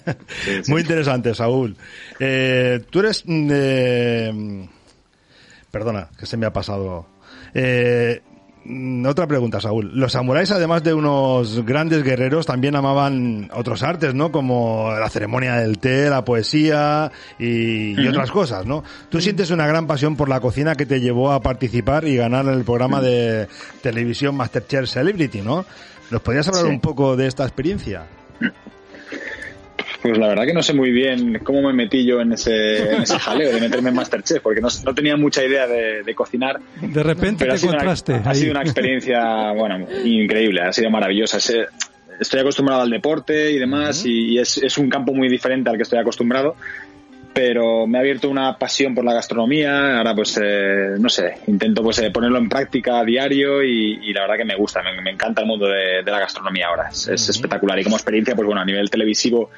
Muy 0.68 0.82
interesante, 0.82 1.34
Saúl. 1.34 1.76
Eh, 2.20 2.80
tú 2.92 3.00
eres 3.00 3.24
mm, 3.26 3.52
mm, 4.32 4.70
Perdona, 5.72 6.10
que 6.18 6.28
se 6.28 6.38
me 6.38 6.46
ha 6.46 6.54
pasado. 6.54 7.08
Eh, 7.60 8.22
otra 9.08 9.26
pregunta, 9.28 9.62
Saúl. 9.62 9.92
Los 9.94 10.12
samuráis, 10.12 10.52
además 10.52 10.84
de 10.84 10.94
unos 10.94 11.66
grandes 11.66 12.04
guerreros, 12.04 12.46
también 12.46 12.76
amaban 12.76 13.50
otros 13.54 13.82
artes, 13.82 14.14
¿no? 14.14 14.32
Como 14.32 14.92
la 14.92 15.10
ceremonia 15.10 15.56
del 15.56 15.80
té, 15.80 16.10
la 16.10 16.26
poesía 16.26 17.12
y, 17.40 18.00
y 18.00 18.08
otras 18.08 18.30
cosas, 18.30 18.66
¿no? 18.66 18.84
Tú 19.10 19.22
sientes 19.22 19.52
una 19.52 19.66
gran 19.68 19.88
pasión 19.88 20.18
por 20.18 20.28
la 20.28 20.42
cocina 20.42 20.76
que 20.76 20.86
te 20.86 21.00
llevó 21.00 21.32
a 21.32 21.42
participar 21.42 22.06
y 22.06 22.18
ganar 22.18 22.46
el 22.48 22.64
programa 22.66 23.02
de 23.02 23.48
televisión 23.82 24.36
Masterchef 24.36 24.90
Celebrity, 24.90 25.42
¿no? 25.42 25.66
¿Nos 26.12 26.22
podrías 26.22 26.48
hablar 26.50 26.64
Sí. 26.66 26.70
un 26.70 26.80
poco 26.82 27.16
de 27.16 27.28
esta 27.28 27.44
experiencia? 27.44 28.04
Pues 30.02 30.18
la 30.18 30.28
verdad 30.28 30.46
que 30.46 30.54
no 30.54 30.64
sé 30.64 30.74
muy 30.74 30.92
bien 30.92 31.40
cómo 31.44 31.62
me 31.62 31.74
metí 31.74 32.06
yo 32.06 32.22
en 32.22 32.34
ese, 32.34 32.94
en 32.96 33.02
ese 33.04 33.18
jaleo 33.20 33.52
de 33.54 33.60
meterme 33.62 33.90
en 33.90 33.96
Masterchef, 33.96 34.42
porque 34.42 34.62
no, 34.62 34.68
no 34.86 34.94
tenía 34.94 35.18
mucha 35.18 35.44
idea 35.44 35.68
de, 35.68 36.04
de 36.04 36.16
cocinar. 36.16 36.60
De 36.82 37.04
repente 37.04 37.40
Pero 37.40 37.54
ha 37.54 37.58
sido, 37.58 37.70
una, 37.74 37.78
encontraste. 37.84 38.14
ha 38.14 38.30
ahí. 38.32 38.36
sido 38.36 38.52
una 38.52 38.62
experiencia, 38.62 39.52
bueno, 39.54 39.88
increíble, 40.04 40.62
ha 40.62 40.74
sido 40.74 40.90
maravillosa. 40.90 41.38
Estoy 42.20 42.40
acostumbrado 42.40 42.82
al 42.82 42.90
deporte 42.90 43.52
y 43.52 43.60
demás, 43.60 44.06
y, 44.06 44.34
y 44.34 44.40
es, 44.40 44.58
es 44.58 44.78
un 44.78 44.90
campo 44.90 45.14
muy 45.14 45.30
diferente 45.30 45.70
al 45.70 45.78
que 45.78 45.84
estoy 45.84 46.00
acostumbrado, 46.00 46.56
pero 47.38 47.86
me 47.86 48.00
ha 48.00 48.02
abierto 48.02 48.32
una 48.32 48.58
pasión 48.58 48.96
por 48.96 49.06
la 49.06 49.14
gastronomía. 49.14 50.00
Ahora, 50.00 50.16
pues, 50.16 50.40
eh, 50.44 50.96
no 50.98 51.08
sé, 51.08 51.36
intento 51.46 51.84
pues 51.84 52.00
eh, 52.00 52.10
ponerlo 52.10 52.40
en 52.40 52.50
práctica 52.50 52.98
a 52.98 53.04
diario 53.04 53.62
y, 53.62 54.00
y 54.02 54.12
la 54.12 54.22
verdad 54.22 54.38
que 54.38 54.46
me 54.46 54.56
gusta, 54.56 54.82
me, 54.82 55.00
me 55.04 55.12
encanta 55.12 55.42
el 55.42 55.48
mundo 55.48 55.68
de, 55.68 56.02
de 56.04 56.12
la 56.12 56.20
gastronomía 56.20 56.66
ahora, 56.68 56.90
es, 56.90 57.08
es 57.08 57.30
espectacular. 57.30 57.78
Y 57.78 57.84
como 57.84 57.96
experiencia, 57.96 58.34
pues 58.34 58.48
bueno, 58.48 58.60
a 58.62 58.66
nivel 58.66 58.90
televisivo. 58.90 59.52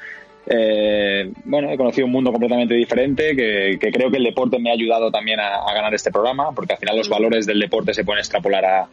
Eh, 0.46 1.32
bueno, 1.44 1.70
he 1.70 1.78
conocido 1.78 2.04
un 2.04 2.12
mundo 2.12 2.30
completamente 2.30 2.74
diferente 2.74 3.34
que, 3.34 3.78
que 3.80 3.90
creo 3.90 4.10
que 4.10 4.18
el 4.18 4.24
deporte 4.24 4.58
me 4.58 4.68
ha 4.68 4.74
ayudado 4.74 5.10
también 5.10 5.40
a, 5.40 5.62
a 5.66 5.72
ganar 5.72 5.94
este 5.94 6.10
programa, 6.10 6.52
porque 6.52 6.74
al 6.74 6.78
final 6.78 6.98
los 6.98 7.08
valores 7.08 7.46
del 7.46 7.60
deporte 7.60 7.94
se 7.94 8.04
pueden 8.04 8.18
extrapolar 8.18 8.62
a, 8.62 8.88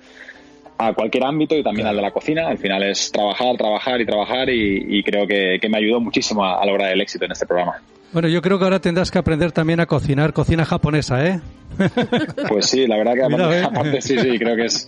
a 0.78 0.94
cualquier 0.94 1.26
ámbito 1.26 1.58
y 1.58 1.62
también 1.62 1.88
al 1.88 1.96
de 1.98 2.04
la 2.04 2.12
cocina. 2.12 2.48
Al 2.48 2.58
final 2.58 2.84
es 2.84 3.12
trabajar, 3.12 3.58
trabajar 3.58 4.00
y 4.00 4.06
trabajar 4.06 4.50
y, 4.50 4.98
y 4.98 5.04
creo 5.04 5.28
que, 5.28 5.58
que 5.60 5.68
me 5.68 5.78
ayudó 5.78 6.00
muchísimo 6.00 6.46
a, 6.46 6.62
a 6.62 6.66
lograr 6.66 6.94
el 6.94 7.02
éxito 7.02 7.26
en 7.26 7.34
este 7.34 7.46
programa. 7.46 7.82
Bueno, 8.14 8.28
yo 8.30 8.42
creo 8.42 8.58
que 8.58 8.64
ahora 8.64 8.80
tendrás 8.80 9.12
que 9.12 9.18
aprender 9.18 9.52
también 9.52 9.80
a 9.80 9.86
cocinar 9.86 10.34
cocina 10.34 10.66
japonesa, 10.66 11.26
¿eh? 11.26 11.42
Pues 12.48 12.66
sí, 12.68 12.88
la 12.88 12.98
verdad 12.98 13.14
que 13.14 13.22
Cuidado, 13.22 13.44
aparte, 13.44 13.60
¿eh? 13.60 13.64
aparte 13.64 14.02
sí, 14.02 14.18
sí, 14.18 14.40
creo 14.40 14.56
que 14.56 14.66
es, 14.66 14.88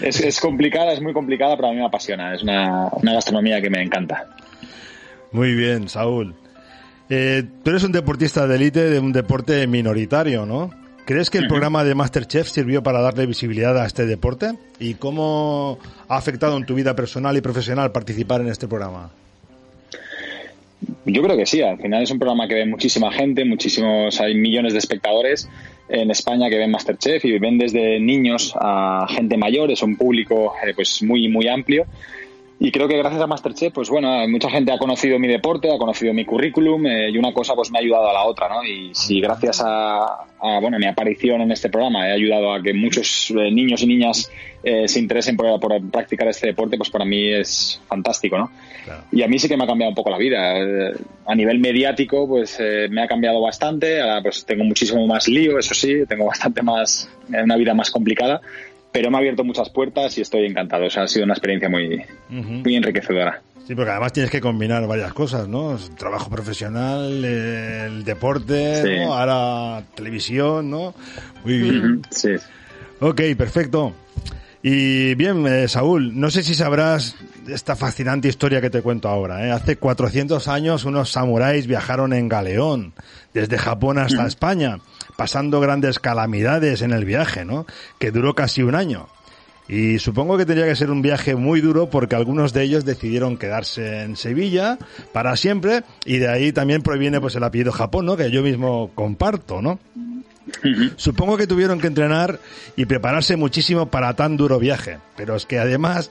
es, 0.00 0.20
es 0.20 0.40
complicada, 0.40 0.92
es 0.92 1.00
muy 1.00 1.12
complicada, 1.12 1.56
pero 1.56 1.68
a 1.68 1.70
mí 1.72 1.78
me 1.78 1.86
apasiona. 1.86 2.34
Es 2.34 2.42
una, 2.42 2.88
una 2.92 3.14
gastronomía 3.14 3.60
que 3.60 3.70
me 3.70 3.82
encanta. 3.82 4.26
Muy 5.30 5.54
bien, 5.54 5.88
Saúl. 5.88 6.34
Eh, 7.08 7.44
tú 7.62 7.70
eres 7.70 7.84
un 7.84 7.92
deportista 7.92 8.46
de 8.46 8.56
élite 8.56 8.90
de 8.90 8.98
un 8.98 9.12
deporte 9.12 9.66
minoritario, 9.66 10.46
¿no? 10.46 10.70
¿Crees 11.04 11.30
que 11.30 11.38
el 11.38 11.48
programa 11.48 11.82
de 11.82 11.94
Masterchef 11.94 12.48
sirvió 12.48 12.82
para 12.82 13.00
darle 13.00 13.26
visibilidad 13.26 13.76
a 13.76 13.86
este 13.86 14.06
deporte? 14.06 14.56
¿Y 14.78 14.94
cómo 14.94 15.78
ha 16.08 16.16
afectado 16.16 16.56
en 16.56 16.64
tu 16.64 16.74
vida 16.74 16.94
personal 16.94 17.36
y 17.36 17.40
profesional 17.40 17.90
participar 17.90 18.40
en 18.40 18.48
este 18.48 18.68
programa? 18.68 19.10
Yo 21.04 21.22
creo 21.22 21.36
que 21.36 21.46
sí, 21.46 21.62
al 21.62 21.78
final 21.78 22.02
es 22.02 22.10
un 22.10 22.18
programa 22.18 22.46
que 22.46 22.54
ve 22.54 22.66
muchísima 22.66 23.12
gente, 23.12 23.44
muchísimos, 23.44 24.20
hay 24.20 24.34
millones 24.34 24.72
de 24.72 24.78
espectadores 24.78 25.48
en 25.88 26.10
España 26.10 26.48
que 26.48 26.58
ven 26.58 26.70
Masterchef 26.70 27.24
y 27.24 27.38
ven 27.38 27.58
desde 27.58 28.00
niños 28.00 28.54
a 28.56 29.06
gente 29.08 29.36
mayor, 29.36 29.70
es 29.70 29.82
un 29.82 29.96
público 29.96 30.54
eh, 30.64 30.72
pues 30.74 31.02
muy 31.02 31.28
muy 31.28 31.48
amplio 31.48 31.86
y 32.64 32.70
creo 32.70 32.86
que 32.86 32.96
gracias 32.96 33.20
a 33.20 33.26
Masterchef 33.26 33.72
pues 33.72 33.90
bueno, 33.90 34.28
mucha 34.28 34.48
gente 34.48 34.70
ha 34.70 34.78
conocido 34.78 35.18
mi 35.18 35.26
deporte, 35.26 35.74
ha 35.74 35.78
conocido 35.78 36.14
mi 36.14 36.24
currículum 36.24 36.86
eh, 36.86 37.10
y 37.10 37.18
una 37.18 37.32
cosa 37.32 37.54
pues 37.56 37.72
me 37.72 37.78
ha 37.78 37.80
ayudado 37.80 38.08
a 38.08 38.12
la 38.12 38.24
otra, 38.24 38.48
¿no? 38.48 38.62
Y 38.62 38.94
si 38.94 39.20
gracias 39.20 39.60
a, 39.64 40.04
a, 40.40 40.60
bueno, 40.60 40.78
mi 40.78 40.86
aparición 40.86 41.40
en 41.40 41.50
este 41.50 41.68
programa 41.70 42.08
he 42.08 42.12
ayudado 42.12 42.54
a 42.54 42.62
que 42.62 42.72
muchos 42.72 43.30
eh, 43.30 43.50
niños 43.50 43.82
y 43.82 43.86
niñas 43.88 44.30
eh, 44.62 44.86
se 44.86 45.00
interesen 45.00 45.36
por, 45.36 45.58
por 45.58 45.90
practicar 45.90 46.28
este 46.28 46.46
deporte, 46.46 46.76
pues 46.76 46.88
para 46.88 47.04
mí 47.04 47.32
es 47.32 47.80
fantástico, 47.88 48.38
¿no? 48.38 48.50
Claro. 48.84 49.02
Y 49.10 49.22
a 49.22 49.26
mí 49.28 49.38
sí 49.40 49.48
que 49.48 49.56
me 49.56 49.64
ha 49.64 49.66
cambiado 49.66 49.90
un 49.90 49.96
poco 49.96 50.10
la 50.10 50.18
vida. 50.18 50.56
Eh, 50.56 50.92
A 51.26 51.34
nivel 51.34 51.58
mediático, 51.58 52.28
pues 52.28 52.58
eh, 52.60 52.86
me 52.88 53.02
ha 53.02 53.08
cambiado 53.08 53.40
bastante. 53.40 54.00
Ahora 54.00 54.22
pues 54.22 54.44
tengo 54.44 54.62
muchísimo 54.64 55.04
más 55.06 55.26
lío, 55.26 55.58
eso 55.58 55.74
sí, 55.74 56.04
tengo 56.08 56.26
bastante 56.26 56.62
más, 56.62 57.08
eh, 57.32 57.42
una 57.42 57.56
vida 57.56 57.74
más 57.74 57.90
complicada, 57.90 58.40
pero 58.92 59.10
me 59.10 59.16
ha 59.16 59.20
abierto 59.20 59.42
muchas 59.44 59.70
puertas 59.70 60.16
y 60.18 60.20
estoy 60.20 60.46
encantado. 60.46 60.86
O 60.86 60.90
sea, 60.90 61.04
ha 61.04 61.08
sido 61.08 61.24
una 61.24 61.34
experiencia 61.34 61.68
muy, 61.68 62.02
muy 62.28 62.76
enriquecedora. 62.76 63.42
Sí, 63.66 63.74
porque 63.76 63.90
además 63.92 64.12
tienes 64.12 64.30
que 64.30 64.40
combinar 64.40 64.86
varias 64.88 65.12
cosas, 65.12 65.46
¿no? 65.48 65.78
Trabajo 65.96 66.28
profesional, 66.28 67.24
el 67.24 68.04
deporte, 68.04 68.82
Sí. 68.82 69.04
¿no? 69.04 69.14
Ahora 69.14 69.84
televisión, 69.94 70.68
¿no? 70.70 70.94
Muy 71.44 71.58
bien. 71.58 72.02
Sí. 72.10 72.30
Ok, 73.00 73.20
perfecto. 73.38 73.94
Y 74.64 75.14
bien, 75.16 75.44
eh, 75.46 75.66
Saúl, 75.68 76.18
no 76.18 76.30
sé 76.30 76.42
si 76.42 76.54
sabrás 76.54 77.16
esta 77.48 77.74
fascinante 77.74 78.28
historia 78.28 78.60
que 78.60 78.70
te 78.70 78.82
cuento 78.82 79.08
ahora. 79.08 79.46
¿eh? 79.46 79.50
Hace 79.50 79.76
400 79.76 80.46
años 80.48 80.84
unos 80.84 81.10
samuráis 81.10 81.66
viajaron 81.66 82.12
en 82.12 82.28
galeón 82.28 82.92
desde 83.34 83.58
Japón 83.58 83.98
hasta 83.98 84.26
España, 84.26 84.78
pasando 85.22 85.60
grandes 85.60 86.00
calamidades 86.00 86.82
en 86.82 86.90
el 86.90 87.04
viaje, 87.04 87.44
¿no? 87.44 87.64
Que 88.00 88.10
duró 88.10 88.34
casi 88.34 88.64
un 88.64 88.74
año. 88.74 89.06
Y 89.68 90.00
supongo 90.00 90.36
que 90.36 90.44
tendría 90.44 90.66
que 90.66 90.74
ser 90.74 90.90
un 90.90 91.00
viaje 91.00 91.36
muy 91.36 91.60
duro 91.60 91.88
porque 91.88 92.16
algunos 92.16 92.52
de 92.52 92.64
ellos 92.64 92.84
decidieron 92.84 93.36
quedarse 93.36 94.02
en 94.02 94.16
Sevilla 94.16 94.78
para 95.12 95.36
siempre 95.36 95.84
y 96.04 96.18
de 96.18 96.26
ahí 96.28 96.50
también 96.50 96.82
proviene 96.82 97.20
pues 97.20 97.36
el 97.36 97.44
apellido 97.44 97.70
Japón, 97.70 98.06
¿no? 98.06 98.16
Que 98.16 98.32
yo 98.32 98.42
mismo 98.42 98.90
comparto, 98.96 99.62
¿no? 99.62 99.78
Supongo 100.96 101.36
que 101.36 101.46
tuvieron 101.46 101.80
que 101.80 101.86
entrenar 101.86 102.40
y 102.74 102.86
prepararse 102.86 103.36
muchísimo 103.36 103.86
para 103.90 104.14
tan 104.14 104.36
duro 104.36 104.58
viaje, 104.58 104.98
pero 105.16 105.36
es 105.36 105.46
que 105.46 105.60
además 105.60 106.10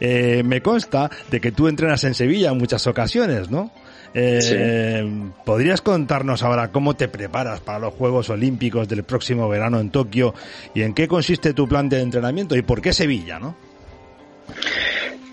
eh, 0.00 0.42
me 0.44 0.62
consta 0.62 1.12
de 1.30 1.40
que 1.40 1.52
tú 1.52 1.68
entrenas 1.68 2.02
en 2.02 2.14
Sevilla 2.14 2.50
en 2.50 2.58
muchas 2.58 2.88
ocasiones, 2.88 3.50
¿no? 3.50 3.70
Eh, 4.14 5.06
¿Podrías 5.44 5.80
contarnos 5.80 6.42
ahora 6.42 6.68
cómo 6.68 6.94
te 6.94 7.08
preparas 7.08 7.60
para 7.60 7.78
los 7.78 7.94
Juegos 7.94 8.30
Olímpicos 8.30 8.88
del 8.88 9.04
próximo 9.04 9.48
verano 9.48 9.80
en 9.80 9.90
Tokio 9.90 10.34
y 10.74 10.82
en 10.82 10.94
qué 10.94 11.08
consiste 11.08 11.52
tu 11.52 11.68
plan 11.68 11.88
de 11.88 12.00
entrenamiento 12.00 12.56
y 12.56 12.62
por 12.62 12.80
qué 12.80 12.92
Sevilla, 12.92 13.38
no? 13.38 13.56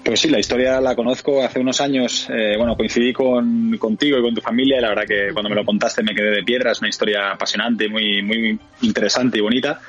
Pues 0.06 0.20
sí, 0.20 0.30
la 0.30 0.38
historia 0.38 0.80
la 0.82 0.96
conozco 0.96 1.44
hace 1.44 1.60
unos 1.60 1.82
años. 1.82 2.28
eh, 2.30 2.54
bueno, 2.58 2.76
coincidí 2.76 3.12
con, 3.12 3.76
contigo 3.80 4.20
y 4.20 4.22
con 4.22 4.36
tu 4.36 4.42
familia 4.42 4.78
y 4.78 4.82
la 4.82 4.90
verdad 4.90 5.06
que 5.08 5.34
cuando 5.34 5.50
me 5.50 5.56
lo 5.56 5.66
contaste 5.66 6.04
me 6.04 6.14
quedé 6.14 6.30
de 6.30 6.44
piedra. 6.44 6.74
Es 6.74 6.80
una 6.80 6.90
historia 6.90 7.32
apasionante, 7.32 7.90
muy, 7.90 8.22
muy 8.22 8.60
interesante 8.84 9.40
y 9.40 9.42
bonita. 9.42 9.80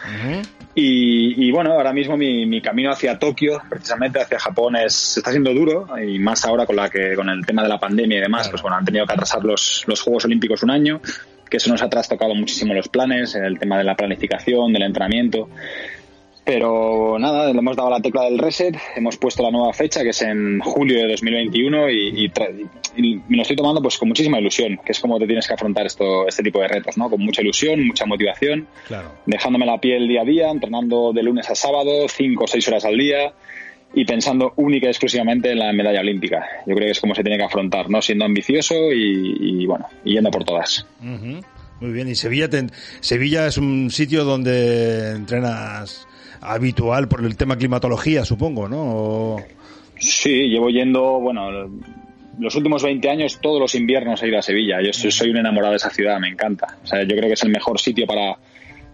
Y, 0.79 1.47
y 1.47 1.51
bueno, 1.53 1.73
ahora 1.73 1.91
mismo 1.91 2.19
mi, 2.19 2.45
mi 2.45 2.61
camino 2.61 2.91
hacia 2.91 3.19
Tokio, 3.19 3.63
precisamente 3.67 4.21
hacia 4.21 4.39
Japón, 4.39 4.77
es, 4.77 5.17
está 5.17 5.31
siendo 5.31 5.55
duro 5.55 5.87
y 5.99 6.19
más 6.19 6.45
ahora 6.45 6.67
con 6.67 6.77
la 6.77 6.91
que 6.91 7.15
con 7.17 7.31
el 7.31 7.47
tema 7.47 7.63
de 7.63 7.71
la 7.71 7.81
pandemia 7.81 8.19
y 8.19 8.21
demás, 8.21 8.51
pues 8.51 8.61
bueno, 8.61 8.77
han 8.77 8.85
tenido 8.85 9.07
que 9.07 9.15
atrasar 9.15 9.43
los, 9.43 9.85
los 9.87 10.03
Juegos 10.03 10.27
Olímpicos 10.27 10.63
un 10.63 10.71
año, 10.71 11.01
que 11.49 11.57
eso 11.57 11.71
nos 11.71 11.81
ha 11.81 11.89
trastocado 11.89 12.35
muchísimo 12.35 12.75
los 12.75 12.89
planes, 12.89 13.35
el 13.37 13.59
tema 13.59 13.79
de 13.79 13.85
la 13.85 13.95
planificación, 13.95 14.71
del 14.75 14.83
entrenamiento. 14.83 15.49
Pero 16.47 17.19
nada, 17.19 17.53
le 17.53 17.59
hemos 17.59 17.77
dado 17.77 17.91
la 17.91 18.01
tecla 18.01 18.23
del 18.23 18.39
reset, 18.39 18.77
hemos 18.95 19.17
puesto 19.17 19.43
la 19.43 19.51
nueva 19.51 19.73
fecha 19.73 20.05
que 20.05 20.11
es 20.11 20.23
en 20.23 20.61
julio 20.61 20.97
de 21.01 21.09
2021 21.11 21.91
y, 21.91 22.25
y, 22.25 22.33
y 22.97 23.17
me 23.29 23.37
lo 23.37 23.43
estoy 23.43 23.57
tomando 23.57 23.83
pues 23.83 23.99
con 23.99 24.07
muchísima 24.07 24.39
ilusión, 24.39 24.79
que 24.87 24.93
es 24.93 25.01
como 25.01 25.19
te 25.19 25.27
tienes 25.27 25.49
que 25.49 25.55
afrontar 25.55 25.87
esto, 25.87 26.25
este 26.29 26.45
tipo 26.45 26.61
de 26.61 26.69
retos, 26.69 26.97
¿no? 26.97 27.11
Con 27.11 27.21
mucha 27.21 27.43
ilusión, 27.43 27.85
mucha 27.85 28.07
motivación 28.07 28.69
Claro. 28.87 29.11
dejándome 29.27 29.67
la 29.67 29.81
piel 29.81 30.07
día 30.07 30.23
a 30.23 30.25
día, 30.25 30.51
entrenando 30.51 31.13
de 31.13 31.25
lunes 31.25 31.51
a 31.51 31.57
sábado, 31.57 32.07
cinco 32.09 32.45
o 32.45 32.47
seis 32.47 32.67
horas 32.69 32.85
al 32.85 32.97
día 32.97 33.33
y 33.93 34.05
pensando 34.05 34.53
única 34.55 34.87
y 34.87 34.91
exclusivamente 34.91 35.51
en 35.51 35.59
la 35.59 35.73
medalla 35.73 35.99
olímpica. 36.01 36.47
Yo 36.65 36.77
creo 36.77 36.87
que 36.87 36.93
es 36.93 37.01
como 37.01 37.13
se 37.17 37.25
tiene 37.25 37.39
que 37.39 37.45
afrontar, 37.45 37.91
¿no? 37.91 38.01
Siendo 38.01 38.25
ambicioso 38.25 38.93
y, 38.93 39.63
y, 39.63 39.67
bueno, 39.67 39.87
yendo 40.05 40.31
por 40.31 40.45
todas. 40.45 40.87
Muy 41.01 41.93
bien, 41.93 42.09
y 42.09 42.15
Sevilla, 42.15 42.49
te- 42.49 42.67
Sevilla 43.01 43.49
es 43.49 43.59
un 43.59 43.91
sitio 43.91 44.25
donde 44.25 45.11
entrenas 45.11 46.06
habitual 46.41 47.09
por 47.09 47.25
el 47.25 47.37
tema 47.37 47.57
climatología, 47.57 48.25
supongo, 48.25 48.69
¿no? 48.69 48.77
O- 48.83 49.43
Sí, 49.99 50.49
llevo 50.49 50.69
yendo, 50.69 51.21
bueno, 51.21 51.51
los 52.39 52.55
últimos 52.55 52.83
20 52.83 53.09
años, 53.09 53.39
todos 53.41 53.59
los 53.59 53.75
inviernos 53.75 54.23
he 54.23 54.29
ido 54.29 54.39
a 54.39 54.43
Sevilla. 54.43 54.83
Yo 54.83 54.93
soy, 54.93 55.11
soy 55.11 55.31
un 55.31 55.39
enamorado 55.39 55.71
de 55.73 55.79
esa 55.79 55.89
ciudad, 55.91 56.21
me 56.21 56.29
encanta. 56.29 56.77
O 56.85 56.87
sea, 56.87 57.03
yo 57.03 57.09
creo 57.17 57.29
que 57.29 57.33
es 57.33 57.43
el 57.43 57.51
mejor 57.51 57.81
sitio 57.81 58.07
para, 58.07 58.37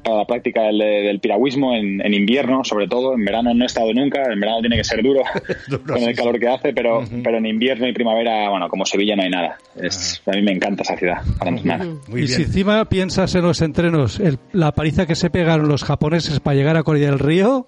para 0.02 0.16
la 0.18 0.24
práctica 0.24 0.62
del, 0.62 0.78
del 0.78 1.20
piragüismo 1.20 1.74
en, 1.74 2.00
en 2.04 2.14
invierno, 2.14 2.64
sobre 2.64 2.88
todo. 2.88 3.14
En 3.14 3.24
verano 3.24 3.54
no 3.54 3.62
he 3.64 3.66
estado 3.66 3.92
nunca, 3.94 4.22
en 4.32 4.40
verano 4.40 4.60
tiene 4.60 4.76
que 4.76 4.84
ser 4.84 5.02
duro, 5.02 5.22
Duro, 5.68 5.82
con 5.84 5.98
sí, 5.98 6.04
el 6.04 6.14
calor 6.16 6.38
que 6.38 6.48
hace, 6.48 6.72
pero, 6.72 7.02
pero 7.22 7.38
en 7.38 7.46
invierno 7.46 7.88
y 7.88 7.92
primavera, 7.92 8.50
bueno, 8.50 8.68
como 8.68 8.84
Sevilla 8.84 9.16
no 9.16 9.22
hay 9.22 9.30
nada. 9.30 9.58
Es, 9.80 10.22
A 10.26 10.32
mí 10.32 10.42
me 10.42 10.52
encanta 10.52 10.82
esa 10.82 10.96
ciudad, 10.96 11.18
para 11.38 11.50
entrenar. 11.50 11.84
Muy 12.08 12.22
y 12.22 12.24
bien. 12.24 12.28
si 12.28 12.42
encima 12.42 12.84
piensas 12.86 13.34
en 13.34 13.42
los 13.42 13.60
entrenos, 13.62 14.20
el- 14.20 14.38
la 14.52 14.72
paliza 14.72 15.06
que 15.06 15.14
se 15.14 15.30
pegaron 15.30 15.68
los 15.68 15.84
japoneses 15.84 16.40
para 16.40 16.56
llegar 16.56 16.76
a 16.76 16.82
Corea 16.82 17.10
del 17.10 17.18
Río, 17.18 17.66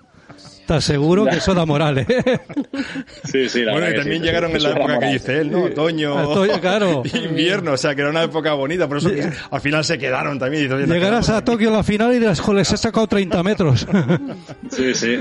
te 0.66 0.74
aseguro 0.74 1.24
que 1.27 1.37
eso 1.37 1.55
da 1.55 1.64
moral, 1.66 1.98
¿eh? 1.98 2.07
Sí, 3.24 3.48
sí, 3.48 3.62
la 3.62 3.72
Bueno, 3.72 3.87
verdad 3.87 3.90
y 3.90 4.00
también 4.03 4.20
sí, 4.22 4.27
llegaron 4.27 4.50
eso 4.57 4.68
en 4.68 4.74
la 4.74 4.79
época 4.79 4.98
que 4.98 5.07
dice 5.07 5.40
él, 5.40 5.50
¿no? 5.50 5.62
Otoño, 5.64 6.14
Otoño, 6.31 6.61
claro. 6.61 7.03
invierno, 7.14 7.72
o 7.72 7.77
sea, 7.77 7.94
que 7.94 8.00
era 8.03 8.11
una 8.11 8.22
época 8.22 8.53
bonita, 8.55 8.87
por 8.88 8.98
eso 8.98 9.11
que 9.11 9.29
al 9.50 9.61
final 9.61 9.85
se 9.85 9.98
quedaron 9.98 10.38
también. 10.38 10.68
Dice, 10.68 10.87
Llegarás 10.87 11.29
a. 11.31 11.44
Tokio 11.44 11.68
en 11.68 11.74
la 11.74 11.83
final 11.83 12.12
y 12.14 12.18
dirás, 12.18 12.40
joder, 12.40 12.64
se 12.64 12.74
ha 12.74 12.79
sacado 12.79 13.07
30 13.07 13.42
metros. 13.42 13.87
Sí, 14.70 14.94
sí. 14.94 15.18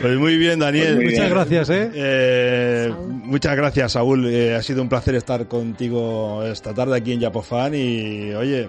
Pues 0.00 0.16
muy 0.16 0.36
bien, 0.36 0.58
Daniel. 0.58 0.94
Pues 0.94 0.96
muy 0.96 1.04
Muchas 1.06 1.24
bien. 1.26 1.30
gracias, 1.34 1.70
¿eh? 1.70 1.90
Eh, 1.94 2.92
muchas 3.08 3.56
gracias, 3.56 3.92
Saúl. 3.92 4.26
Eh, 4.26 4.54
ha 4.54 4.62
sido 4.62 4.80
un 4.80 4.88
placer 4.88 5.14
estar 5.14 5.46
contigo 5.48 6.42
esta 6.44 6.72
tarde 6.72 6.96
aquí 6.96 7.12
en 7.12 7.20
Yapofan 7.20 7.74
y, 7.74 8.32
oye, 8.32 8.68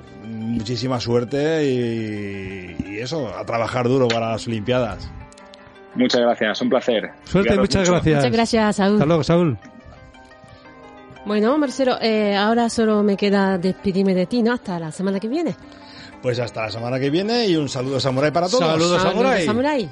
muchísima 0.52 1.00
suerte 1.00 1.66
y, 1.66 2.76
y 2.94 3.00
eso, 3.00 3.36
a 3.36 3.46
trabajar 3.46 3.88
duro 3.88 4.08
para 4.08 4.32
las 4.32 4.48
Olimpiadas. 4.48 5.10
Muchas 5.96 6.22
gracias, 6.22 6.62
un 6.62 6.70
placer. 6.70 7.12
Suerte 7.26 7.58
muchas 7.58 7.82
mucho. 7.82 7.92
gracias. 7.94 8.16
Muchas 8.18 8.32
gracias, 8.32 8.76
Saúl. 8.78 8.94
Hasta 8.94 9.06
luego, 9.06 9.24
Saúl. 9.24 9.58
Bueno, 11.26 11.58
Marcelo, 11.58 11.98
eh, 12.02 12.36
ahora 12.36 12.70
solo 12.70 13.04
me 13.04 13.16
queda 13.16 13.58
despedirme 13.58 14.16
de 14.16 14.26
ti, 14.26 14.42
¿no? 14.42 14.54
Hasta 14.54 14.80
la 14.80 14.92
semana 14.92 15.20
que 15.20 15.28
viene. 15.28 15.56
Pues 16.22 16.40
hasta 16.40 16.64
la 16.64 16.72
semana 16.72 17.00
que 17.00 17.10
viene 17.10 17.46
y 17.48 17.56
un 17.56 17.68
saludo 17.68 18.00
samurai 18.00 18.32
para 18.32 18.48
todos. 18.48 18.66
Saludos, 18.66 19.02
Samurai. 19.02 19.46
Samurai. 19.46 19.90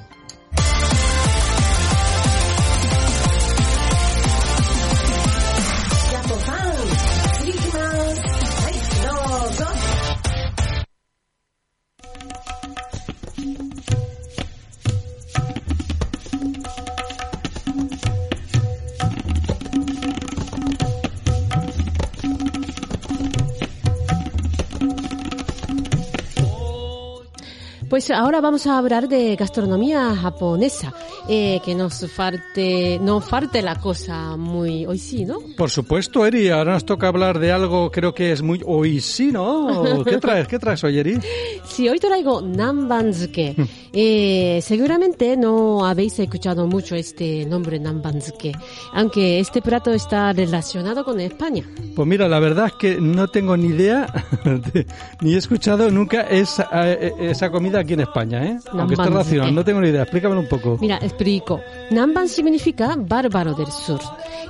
Pues 28.00 28.10
ahora 28.12 28.40
vamos 28.40 28.66
a 28.66 28.78
hablar 28.78 29.08
de 29.08 29.36
gastronomía 29.36 30.16
japonesa, 30.16 30.94
eh, 31.28 31.60
que 31.62 31.74
nos 31.74 32.10
falte, 32.10 32.98
no 33.02 33.20
falte 33.20 33.60
la 33.60 33.74
cosa 33.78 34.38
muy 34.38 34.86
hoy 34.86 34.96
sí, 34.98 35.26
¿no? 35.26 35.36
Por 35.54 35.68
supuesto, 35.68 36.24
Eri, 36.24 36.48
ahora 36.48 36.72
nos 36.72 36.86
toca 36.86 37.08
hablar 37.08 37.38
de 37.38 37.52
algo, 37.52 37.90
creo 37.90 38.14
que 38.14 38.32
es 38.32 38.40
muy 38.40 38.62
hoy 38.64 39.00
sí, 39.02 39.30
¿no? 39.30 40.02
¿Qué 40.02 40.16
traes? 40.16 40.48
¿Qué 40.48 40.58
traes 40.58 40.82
hoy, 40.82 40.98
Eri? 40.98 41.18
Sí, 41.66 41.90
hoy 41.90 41.98
traigo 41.98 42.40
nambanzuke. 42.40 43.54
Eh, 43.92 44.60
seguramente 44.62 45.36
no 45.36 45.84
habéis 45.84 46.18
escuchado 46.20 46.66
mucho 46.66 46.94
este 46.94 47.44
nombre 47.44 47.78
nambanzuke, 47.78 48.52
aunque 48.94 49.40
este 49.40 49.60
plato 49.60 49.92
está 49.92 50.32
relacionado 50.32 51.04
con 51.04 51.20
España. 51.20 51.64
Pues 51.94 52.08
mira, 52.08 52.28
la 52.28 52.38
verdad 52.40 52.68
es 52.68 52.72
que 52.74 52.98
no 52.98 53.28
tengo 53.28 53.58
ni 53.58 53.66
idea, 53.68 54.06
de- 54.72 54.86
ni 55.20 55.34
he 55.34 55.36
escuchado 55.36 55.90
nunca 55.90 56.22
esa, 56.22 56.66
eh, 56.72 57.12
esa 57.20 57.50
comida 57.50 57.84
aquí 57.90 57.94
en 57.94 58.00
España, 58.00 58.44
¿eh? 58.44 58.58
Aunque 58.72 58.94
esté 58.94 59.04
Nambanzuke. 59.04 59.08
relacionado, 59.10 59.52
no 59.52 59.64
tengo 59.64 59.80
ni 59.80 59.88
idea. 59.88 60.02
Explícamelo 60.02 60.40
un 60.40 60.48
poco. 60.48 60.78
Mira, 60.80 60.98
explico. 61.02 61.60
Namban 61.90 62.28
significa 62.28 62.94
bárbaro 62.96 63.54
del 63.54 63.70
sur. 63.72 64.00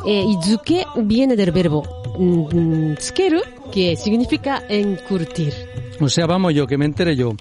Eh, 0.07 0.25
y 0.29 0.37
zuke 0.47 0.85
viene 0.97 1.37
del 1.37 1.51
verbo 1.53 1.83
tsukeru, 2.99 3.41
que 3.73 3.97
significa 3.97 4.63
encurtir. 4.69 5.55
O 6.01 6.09
sea, 6.09 6.27
vamos 6.27 6.55
yo, 6.55 6.67
que 6.67 6.77
me 6.79 6.85
entere 6.85 7.17
yo. 7.17 7.33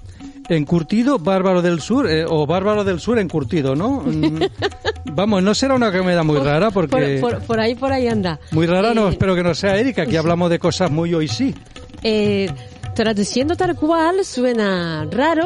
Encurtido, 0.49 1.19
bárbaro 1.19 1.61
del 1.61 1.79
sur, 1.79 2.09
eh, 2.09 2.25
o 2.27 2.47
bárbaro 2.47 2.83
del 2.83 2.99
sur 2.99 3.19
encurtido, 3.19 3.75
¿no? 3.75 4.01
Mm, 4.03 4.39
vamos, 5.13 5.43
no 5.43 5.53
será 5.53 5.75
una 5.75 5.91
comida 5.91 6.23
muy 6.23 6.39
rara 6.39 6.71
porque... 6.71 7.19
Por, 7.21 7.33
por- 7.37 7.43
por 7.43 7.59
ahí, 7.59 7.75
por 7.75 7.91
ahí 7.91 8.07
anda. 8.07 8.39
Muy 8.51 8.65
rara 8.65 8.93
no, 8.95 9.07
Eh, 9.07 9.11
espero 9.11 9.35
que 9.35 9.43
no 9.43 9.53
sea 9.53 9.77
Erika, 9.77 10.03
aquí 10.03 10.15
hablamos 10.17 10.49
de 10.49 10.57
cosas 10.57 10.89
muy 10.89 11.13
hoy 11.13 11.27
sí. 11.27 11.53
Eh, 12.01 12.49
traduciendo 12.95 13.55
tal 13.55 13.75
cual 13.75 14.25
suena 14.25 15.05
raro, 15.11 15.45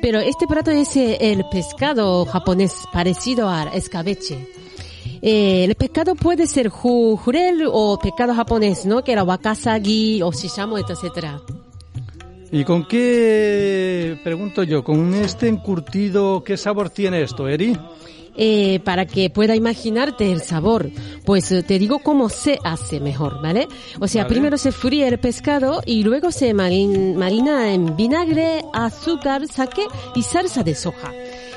pero 0.00 0.20
este 0.20 0.46
plato 0.46 0.70
es 0.70 0.96
eh, 0.96 1.18
el 1.20 1.44
pescado 1.50 2.24
japonés 2.26 2.74
parecido 2.92 3.48
al 3.48 3.68
escabeche. 3.74 4.48
Eh, 5.20 5.64
el 5.64 5.74
pescado 5.74 6.14
puede 6.14 6.46
ser 6.46 6.70
ju- 6.70 7.16
jurel 7.16 7.64
o 7.70 7.98
pescado 7.98 8.34
japonés, 8.34 8.86
¿no? 8.86 9.02
Que 9.02 9.12
era 9.12 9.24
wakasagi 9.24 10.22
o 10.22 10.30
shishamo, 10.32 10.78
etcétera. 10.78 11.40
¿Y 12.50 12.64
con 12.64 12.86
qué, 12.86 14.18
pregunto 14.24 14.62
yo, 14.62 14.82
con 14.82 15.12
este 15.14 15.48
encurtido, 15.48 16.42
qué 16.44 16.56
sabor 16.56 16.88
tiene 16.88 17.22
esto, 17.22 17.46
Eri? 17.48 17.76
Eh, 18.40 18.78
para 18.84 19.04
que 19.04 19.30
pueda 19.30 19.56
imaginarte 19.56 20.30
el 20.30 20.40
sabor, 20.42 20.90
pues 21.24 21.50
eh, 21.50 21.64
te 21.64 21.76
digo 21.78 21.98
cómo 21.98 22.28
se 22.28 22.56
hace 22.62 23.00
mejor, 23.00 23.42
¿vale? 23.42 23.66
O 23.98 24.06
sea, 24.06 24.22
Vale. 24.22 24.32
primero 24.34 24.56
se 24.58 24.70
fríe 24.70 25.08
el 25.08 25.18
pescado 25.18 25.82
y 25.84 26.04
luego 26.04 26.30
se 26.30 26.54
marin- 26.54 27.16
marina 27.16 27.72
en 27.74 27.96
vinagre, 27.96 28.62
azúcar, 28.72 29.48
sake 29.48 29.82
y 30.14 30.22
salsa 30.22 30.62
de 30.62 30.76
soja. 30.76 31.12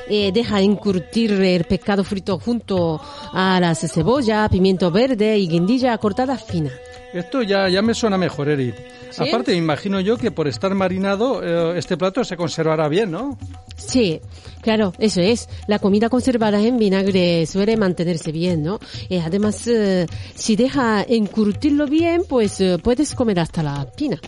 Eh, 0.09 0.31
deja 0.33 0.59
encurtir 0.59 1.31
el 1.33 1.63
pescado 1.65 2.03
frito 2.03 2.39
junto 2.39 2.99
a 3.31 3.59
las 3.61 3.79
cebolla, 3.79 4.49
pimiento 4.49 4.89
verde 4.89 5.37
y 5.37 5.47
guindilla 5.47 5.95
cortada 5.99 6.35
fina. 6.37 6.71
Esto 7.13 7.43
ya, 7.43 7.69
ya 7.69 7.81
me 7.81 7.93
suena 7.93 8.17
mejor, 8.17 8.49
Eri. 8.49 8.73
¿Sí? 9.11 9.27
Aparte, 9.29 9.53
imagino 9.53 9.99
yo 9.99 10.17
que 10.17 10.31
por 10.31 10.47
estar 10.47 10.73
marinado, 10.73 11.41
eh, 11.43 11.77
este 11.77 11.95
plato 11.97 12.23
se 12.23 12.35
conservará 12.37 12.87
bien, 12.87 13.11
¿no? 13.11 13.37
Sí, 13.75 14.19
claro, 14.61 14.93
eso 14.99 15.21
es. 15.21 15.47
La 15.67 15.79
comida 15.79 16.09
conservada 16.09 16.59
en 16.61 16.77
vinagre 16.77 17.45
suele 17.45 17.77
mantenerse 17.77 18.31
bien, 18.31 18.63
¿no? 18.63 18.79
Eh, 19.09 19.21
además, 19.23 19.65
eh, 19.67 20.05
si 20.35 20.55
deja 20.55 21.03
encurtirlo 21.03 21.87
bien, 21.87 22.23
pues 22.27 22.59
eh, 22.61 22.77
puedes 22.81 23.13
comer 23.15 23.39
hasta 23.39 23.63
la 23.63 23.85
pina. 23.91 24.19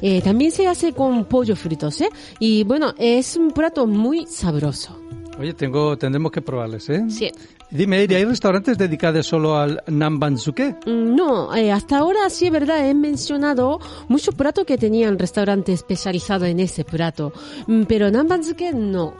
Eh, 0.00 0.20
también 0.22 0.50
se 0.52 0.66
hace 0.66 0.92
con 0.92 1.24
pollo 1.24 1.56
fritos, 1.56 2.00
¿eh? 2.00 2.08
Y 2.38 2.64
bueno, 2.64 2.94
es 2.98 3.36
un 3.36 3.50
plato 3.50 3.86
muy 3.86 4.26
sabroso. 4.26 4.96
Oye, 5.40 5.54
tengo, 5.54 5.96
tendremos 5.96 6.32
que 6.32 6.42
probarles, 6.42 6.88
¿eh? 6.88 7.04
Sí. 7.08 7.30
Dime, 7.70 8.02
Eri, 8.02 8.14
¿hay 8.16 8.24
restaurantes 8.24 8.76
dedicados 8.78 9.26
solo 9.26 9.56
al 9.56 9.82
nambanzuke? 9.86 10.76
Mm, 10.86 11.14
No, 11.14 11.54
eh, 11.54 11.70
hasta 11.70 11.98
ahora 11.98 12.28
sí 12.30 12.46
es 12.46 12.52
verdad, 12.52 12.88
he 12.88 12.94
mencionado 12.94 13.78
muchos 14.08 14.34
platos 14.34 14.64
que 14.64 14.78
tenían 14.78 15.18
restaurante 15.18 15.72
especializado 15.72 16.44
en 16.46 16.60
ese 16.60 16.84
plato, 16.84 17.32
Mm, 17.66 17.82
pero 17.84 18.10
Nambanzuke 18.10 18.72
no. 18.74 19.14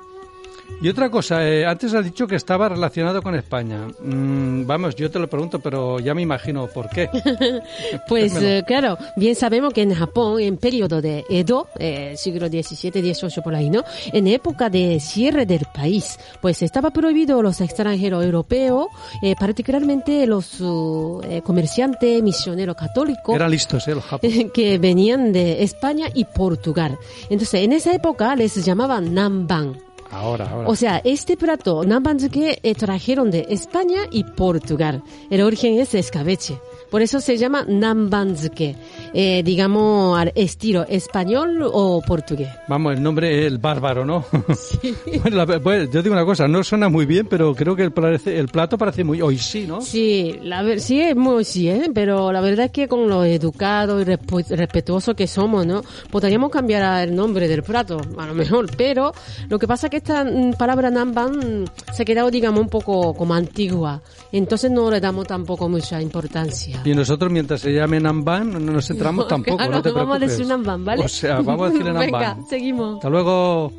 Y 0.80 0.88
otra 0.88 1.10
cosa, 1.10 1.46
eh, 1.46 1.66
antes 1.66 1.92
has 1.92 2.04
dicho 2.04 2.26
que 2.26 2.36
estaba 2.36 2.68
relacionado 2.68 3.20
con 3.20 3.34
España. 3.34 3.88
Mm, 4.00 4.64
vamos, 4.64 4.94
yo 4.94 5.10
te 5.10 5.18
lo 5.18 5.28
pregunto, 5.28 5.58
pero 5.58 5.98
ya 5.98 6.14
me 6.14 6.22
imagino 6.22 6.66
por 6.68 6.88
qué. 6.88 7.08
Pues 8.08 8.34
eh, 8.36 8.64
claro, 8.66 8.96
bien 9.16 9.34
sabemos 9.34 9.72
que 9.72 9.82
en 9.82 9.94
Japón, 9.94 10.40
en 10.40 10.56
periodo 10.56 11.00
de 11.02 11.24
Edo, 11.28 11.68
eh, 11.78 12.14
siglo 12.16 12.48
XVII, 12.48 12.90
XVIII 12.90 13.42
por 13.42 13.54
ahí, 13.54 13.70
¿no? 13.70 13.84
En 14.12 14.26
época 14.26 14.70
de 14.70 15.00
cierre 15.00 15.46
del 15.46 15.66
país, 15.74 16.18
pues 16.40 16.62
estaba 16.62 16.90
prohibido 16.90 17.42
los 17.42 17.60
extranjeros 17.60 18.24
europeos, 18.24 18.86
eh, 19.22 19.34
particularmente 19.38 20.26
los 20.26 20.60
uh, 20.60 21.20
eh, 21.24 21.42
comerciantes, 21.42 22.22
misioneros 22.22 22.76
católicos. 22.76 23.34
Eran 23.34 23.50
listos, 23.50 23.86
¿eh? 23.88 23.94
Los 23.94 24.04
japos. 24.04 24.30
que 24.54 24.78
venían 24.78 25.32
de 25.32 25.62
España 25.62 26.08
y 26.14 26.24
Portugal. 26.24 26.98
Entonces, 27.30 27.62
en 27.62 27.72
esa 27.72 27.92
época 27.92 28.34
les 28.36 28.64
llamaban 28.64 29.14
Namban. 29.14 29.87
Ahora, 30.10 30.48
ahora. 30.50 30.68
O 30.68 30.76
sea, 30.76 31.00
este 31.04 31.36
plato, 31.36 31.84
Nambanzuke, 31.84 32.60
eh, 32.62 32.74
trajeron 32.74 33.30
de 33.30 33.46
España 33.50 34.02
y 34.10 34.24
Portugal. 34.24 35.02
El 35.30 35.42
origen 35.42 35.78
es 35.78 35.94
escabeche. 35.94 36.58
Por 36.90 37.02
eso 37.02 37.20
se 37.20 37.36
llama 37.36 37.64
Nambanzuke. 37.68 38.76
Eh, 39.14 39.42
digamos, 39.44 40.18
al 40.18 40.32
estilo 40.34 40.84
español 40.88 41.60
o 41.64 42.00
portugués. 42.06 42.48
Vamos, 42.68 42.94
el 42.94 43.02
nombre 43.02 43.40
es 43.40 43.46
el 43.46 43.58
bárbaro, 43.58 44.04
¿no? 44.04 44.24
bueno, 45.22 45.44
la- 45.44 45.58
pues, 45.60 45.90
yo 45.90 46.02
digo 46.02 46.14
una 46.14 46.24
cosa, 46.24 46.46
no 46.48 46.62
suena 46.62 46.88
muy 46.88 47.06
bien, 47.06 47.26
pero 47.28 47.54
creo 47.54 47.74
que 47.76 47.82
el, 47.82 47.92
parece- 47.92 48.38
el 48.38 48.48
plato 48.48 48.76
parece 48.78 49.04
muy 49.04 49.20
hoy 49.22 49.38
sí, 49.38 49.66
¿no? 49.66 49.80
Sí, 49.80 50.38
la 50.42 50.78
sí 50.78 51.00
es 51.00 51.16
muy 51.16 51.44
sí, 51.44 51.68
¿eh? 51.68 51.90
pero 51.94 52.32
la 52.32 52.40
verdad 52.40 52.66
es 52.66 52.72
que 52.72 52.88
con 52.88 53.08
lo 53.08 53.24
educado 53.24 54.00
y 54.00 54.04
respetuoso 54.04 55.14
que 55.14 55.26
somos, 55.26 55.66
¿no? 55.66 55.82
Podríamos 56.10 56.50
cambiar 56.50 57.08
el 57.08 57.14
nombre 57.14 57.48
del 57.48 57.62
plato, 57.62 58.00
a 58.16 58.26
lo 58.26 58.34
mejor, 58.34 58.66
pero 58.76 59.12
lo 59.48 59.58
que 59.58 59.66
pasa 59.66 59.86
es 59.86 59.90
que 59.90 59.96
esta 59.98 60.24
mm, 60.24 60.52
palabra 60.58 60.90
Namban 60.90 61.64
se 61.92 62.02
ha 62.02 62.04
quedado, 62.04 62.30
digamos, 62.30 62.60
un 62.60 62.68
poco 62.68 63.14
como 63.14 63.34
antigua, 63.34 64.02
entonces 64.32 64.70
no 64.70 64.90
le 64.90 65.00
damos 65.00 65.26
tampoco 65.26 65.68
mucha 65.68 66.00
importancia. 66.02 66.77
Y 66.84 66.94
nosotros, 66.94 67.30
mientras 67.30 67.60
se 67.60 67.72
llame 67.72 68.00
Namban, 68.00 68.52
no 68.52 68.58
nos 68.72 68.88
entramos 68.90 69.24
No, 69.24 69.28
tampoco, 69.28 69.56
claro, 69.58 69.72
no 69.72 69.82
te 69.82 69.88
no 69.90 69.94
vamos 69.96 70.16
a 70.16 70.18
preocupes. 70.18 70.38
decir 70.48 70.84
¿vale? 70.84 71.04
O 71.04 71.08
sea, 71.08 71.40
vamos 71.40 71.66
a 71.68 71.70
decirle 71.70 71.92
Namban. 71.92 72.10
Venga, 72.10 72.48
seguimos. 72.48 72.94
Hasta 72.96 73.10
luego. 73.10 73.72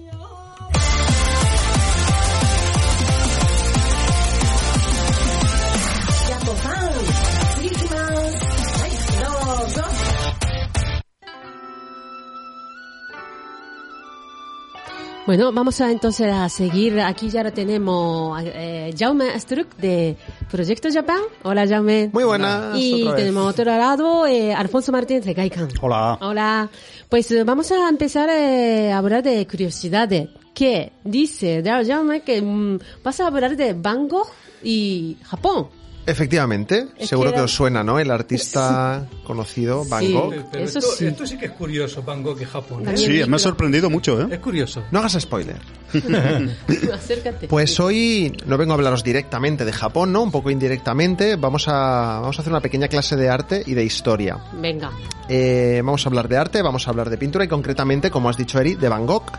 Bueno, 15.30 15.52
vamos 15.52 15.80
a 15.80 15.92
entonces 15.92 16.34
a 16.34 16.50
seguir. 16.50 17.00
Aquí 17.02 17.30
ya 17.30 17.44
lo 17.44 17.54
tenemos 17.54 18.42
eh, 18.44 18.92
Jaume 18.98 19.40
Struck 19.40 19.76
de 19.76 20.18
Proyecto 20.50 20.90
Japan. 20.92 21.20
Hola, 21.44 21.68
Jaume. 21.68 22.10
Muy 22.12 22.24
buenas. 22.24 22.76
Y 22.76 23.04
otra 23.04 23.18
tenemos 23.18 23.46
otro 23.46 23.66
lado 23.66 24.26
eh, 24.26 24.52
Alfonso 24.56 24.92
Martínez 24.92 25.26
de 25.26 25.36
Gaikan. 25.36 25.68
Hola. 25.82 26.18
Hola. 26.20 26.70
Pues 27.10 27.30
eh, 27.30 27.44
vamos 27.44 27.72
a 27.72 27.90
empezar 27.90 28.28
eh, 28.32 28.92
a 28.92 28.98
hablar 28.98 29.22
de 29.22 29.46
curiosidades. 29.46 30.30
¿Qué 30.56 30.94
dice 31.04 31.62
Jaume 31.64 32.22
que 32.22 32.42
mm, 32.42 32.80
vas 33.04 33.20
a 33.20 33.28
hablar 33.28 33.56
de 33.56 33.74
Van 33.74 34.08
Gogh 34.08 34.32
y 34.64 35.16
Japón? 35.26 35.68
Efectivamente, 36.10 36.88
Es 36.98 37.10
seguro 37.10 37.34
que 37.34 37.42
os 37.42 37.54
suena, 37.54 37.84
¿no? 37.84 38.00
El 38.00 38.10
artista 38.12 39.08
conocido, 39.24 39.86
Van 39.86 40.04
Sí. 40.04 40.14
Gogh. 40.14 40.34
Pero 40.52 40.64
Eso 40.66 40.80
esto, 40.80 40.92
sí. 40.98 41.06
esto 41.06 41.26
sí 41.26 41.38
que 41.38 41.46
es 41.48 41.52
curioso, 41.52 42.02
Van 42.04 42.24
Gogh 42.24 42.42
y 42.42 42.46
Japón. 42.46 42.88
¿eh? 42.90 42.98
Sí, 42.98 43.22
me 43.28 43.36
ha 43.36 43.40
sorprendido 43.40 43.90
mucho, 43.90 44.20
¿eh? 44.22 44.28
Es 44.32 44.40
curioso. 44.40 44.84
No 44.92 45.00
hagas 45.00 45.18
spoiler. 45.20 45.58
Acércate. 46.94 47.48
Pues 47.48 47.80
hoy 47.80 48.36
no 48.46 48.58
vengo 48.58 48.74
a 48.74 48.76
hablaros 48.76 49.04
directamente 49.04 49.66
de 49.66 49.72
Japón, 49.74 50.12
¿no? 50.12 50.24
Un 50.24 50.32
poco 50.32 50.50
indirectamente. 50.50 51.36
Vamos 51.36 51.68
a, 51.68 52.20
vamos 52.22 52.38
a 52.38 52.42
hacer 52.42 52.52
una 52.54 52.62
pequeña 52.62 52.88
clase 52.88 53.16
de 53.16 53.30
arte 53.30 53.64
y 53.66 53.74
de 53.74 53.84
historia. 53.84 54.38
Venga. 54.54 54.92
Eh, 55.28 55.82
vamos 55.84 56.06
a 56.06 56.10
hablar 56.10 56.28
de 56.28 56.38
arte, 56.38 56.62
vamos 56.62 56.88
a 56.88 56.92
hablar 56.92 57.10
de 57.10 57.18
pintura 57.18 57.46
y 57.46 57.48
concretamente, 57.48 58.10
como 58.10 58.30
has 58.30 58.38
dicho 58.38 58.60
Eri, 58.60 58.76
de 58.76 58.90
Van 58.90 59.06
Gogh. 59.06 59.32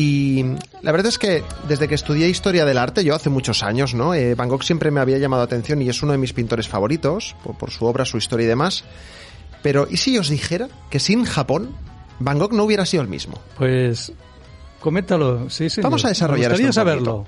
Y 0.00 0.42
la 0.80 0.92
verdad 0.92 1.08
es 1.08 1.18
que 1.18 1.44
desde 1.68 1.86
que 1.86 1.94
estudié 1.94 2.26
historia 2.26 2.64
del 2.64 2.78
arte, 2.78 3.04
yo 3.04 3.14
hace 3.14 3.28
muchos 3.28 3.62
años, 3.62 3.92
¿no? 3.92 4.14
Eh, 4.14 4.34
Van 4.34 4.48
Gogh 4.48 4.64
siempre 4.64 4.90
me 4.90 4.98
había 4.98 5.18
llamado 5.18 5.42
la 5.42 5.44
atención 5.44 5.82
y 5.82 5.90
es 5.90 6.02
uno 6.02 6.12
de 6.12 6.18
mis 6.18 6.32
pintores 6.32 6.68
favoritos, 6.68 7.36
por, 7.44 7.54
por 7.58 7.70
su 7.70 7.84
obra, 7.84 8.06
su 8.06 8.16
historia 8.16 8.44
y 8.44 8.48
demás. 8.48 8.82
Pero, 9.62 9.86
¿y 9.90 9.98
si 9.98 10.16
os 10.16 10.30
dijera 10.30 10.68
que 10.88 11.00
sin 11.00 11.26
Japón, 11.26 11.76
Van 12.18 12.38
Gogh 12.38 12.54
no 12.54 12.64
hubiera 12.64 12.86
sido 12.86 13.02
el 13.02 13.10
mismo? 13.10 13.42
Pues, 13.58 14.10
coméntalo. 14.80 15.50
Sí, 15.50 15.68
señor. 15.68 15.90
Vamos 15.90 16.06
a 16.06 16.08
desarrollar 16.08 16.52
Me 16.52 16.56
gustaría 16.56 16.70
esto 16.70 16.80
un 16.80 16.86
saberlo. 16.86 17.26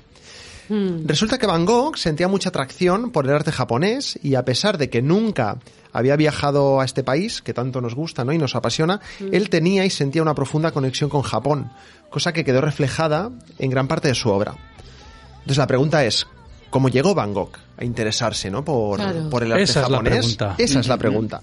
Mm. 0.69 1.05
Resulta 1.05 1.37
que 1.37 1.45
Van 1.47 1.65
Gogh 1.65 1.97
sentía 1.97 2.27
mucha 2.27 2.49
atracción 2.49 3.11
por 3.11 3.25
el 3.25 3.33
arte 3.33 3.51
japonés 3.51 4.17
y 4.23 4.35
a 4.35 4.45
pesar 4.45 4.77
de 4.77 4.89
que 4.89 5.01
nunca 5.01 5.57
había 5.91 6.15
viajado 6.15 6.79
a 6.79 6.85
este 6.85 7.03
país, 7.03 7.41
que 7.41 7.53
tanto 7.53 7.81
nos 7.81 7.95
gusta 7.95 8.23
¿no? 8.23 8.31
y 8.33 8.37
nos 8.37 8.55
apasiona, 8.55 8.99
él 9.31 9.49
tenía 9.49 9.85
y 9.85 9.89
sentía 9.89 10.21
una 10.21 10.33
profunda 10.35 10.71
conexión 10.71 11.09
con 11.09 11.21
Japón, 11.21 11.71
cosa 12.09 12.33
que 12.33 12.43
quedó 12.43 12.61
reflejada 12.61 13.29
en 13.59 13.69
gran 13.69 13.87
parte 13.87 14.07
de 14.07 14.15
su 14.15 14.29
obra. 14.29 14.55
Entonces 15.35 15.57
la 15.57 15.67
pregunta 15.67 16.03
es, 16.05 16.25
¿cómo 16.69 16.89
llegó 16.89 17.13
Van 17.13 17.33
Gogh 17.33 17.51
a 17.77 17.83
interesarse 17.85 18.49
¿no? 18.49 18.63
por, 18.63 18.97
Claro. 18.99 19.29
por 19.29 19.43
el 19.43 19.51
arte 19.51 19.63
Esa 19.63 19.81
es 19.81 19.89
la 19.89 19.97
japonés? 19.97 20.13
pregunta. 20.19 20.55
Esa 20.57 20.79
es 20.79 20.87
la 20.87 20.97
pregunta. 20.97 21.41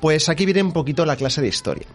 Pues 0.00 0.28
aquí 0.28 0.44
viene 0.46 0.62
un 0.62 0.72
poquito 0.72 1.04
la 1.04 1.16
clase 1.16 1.42
de 1.42 1.48
historia. 1.48 1.86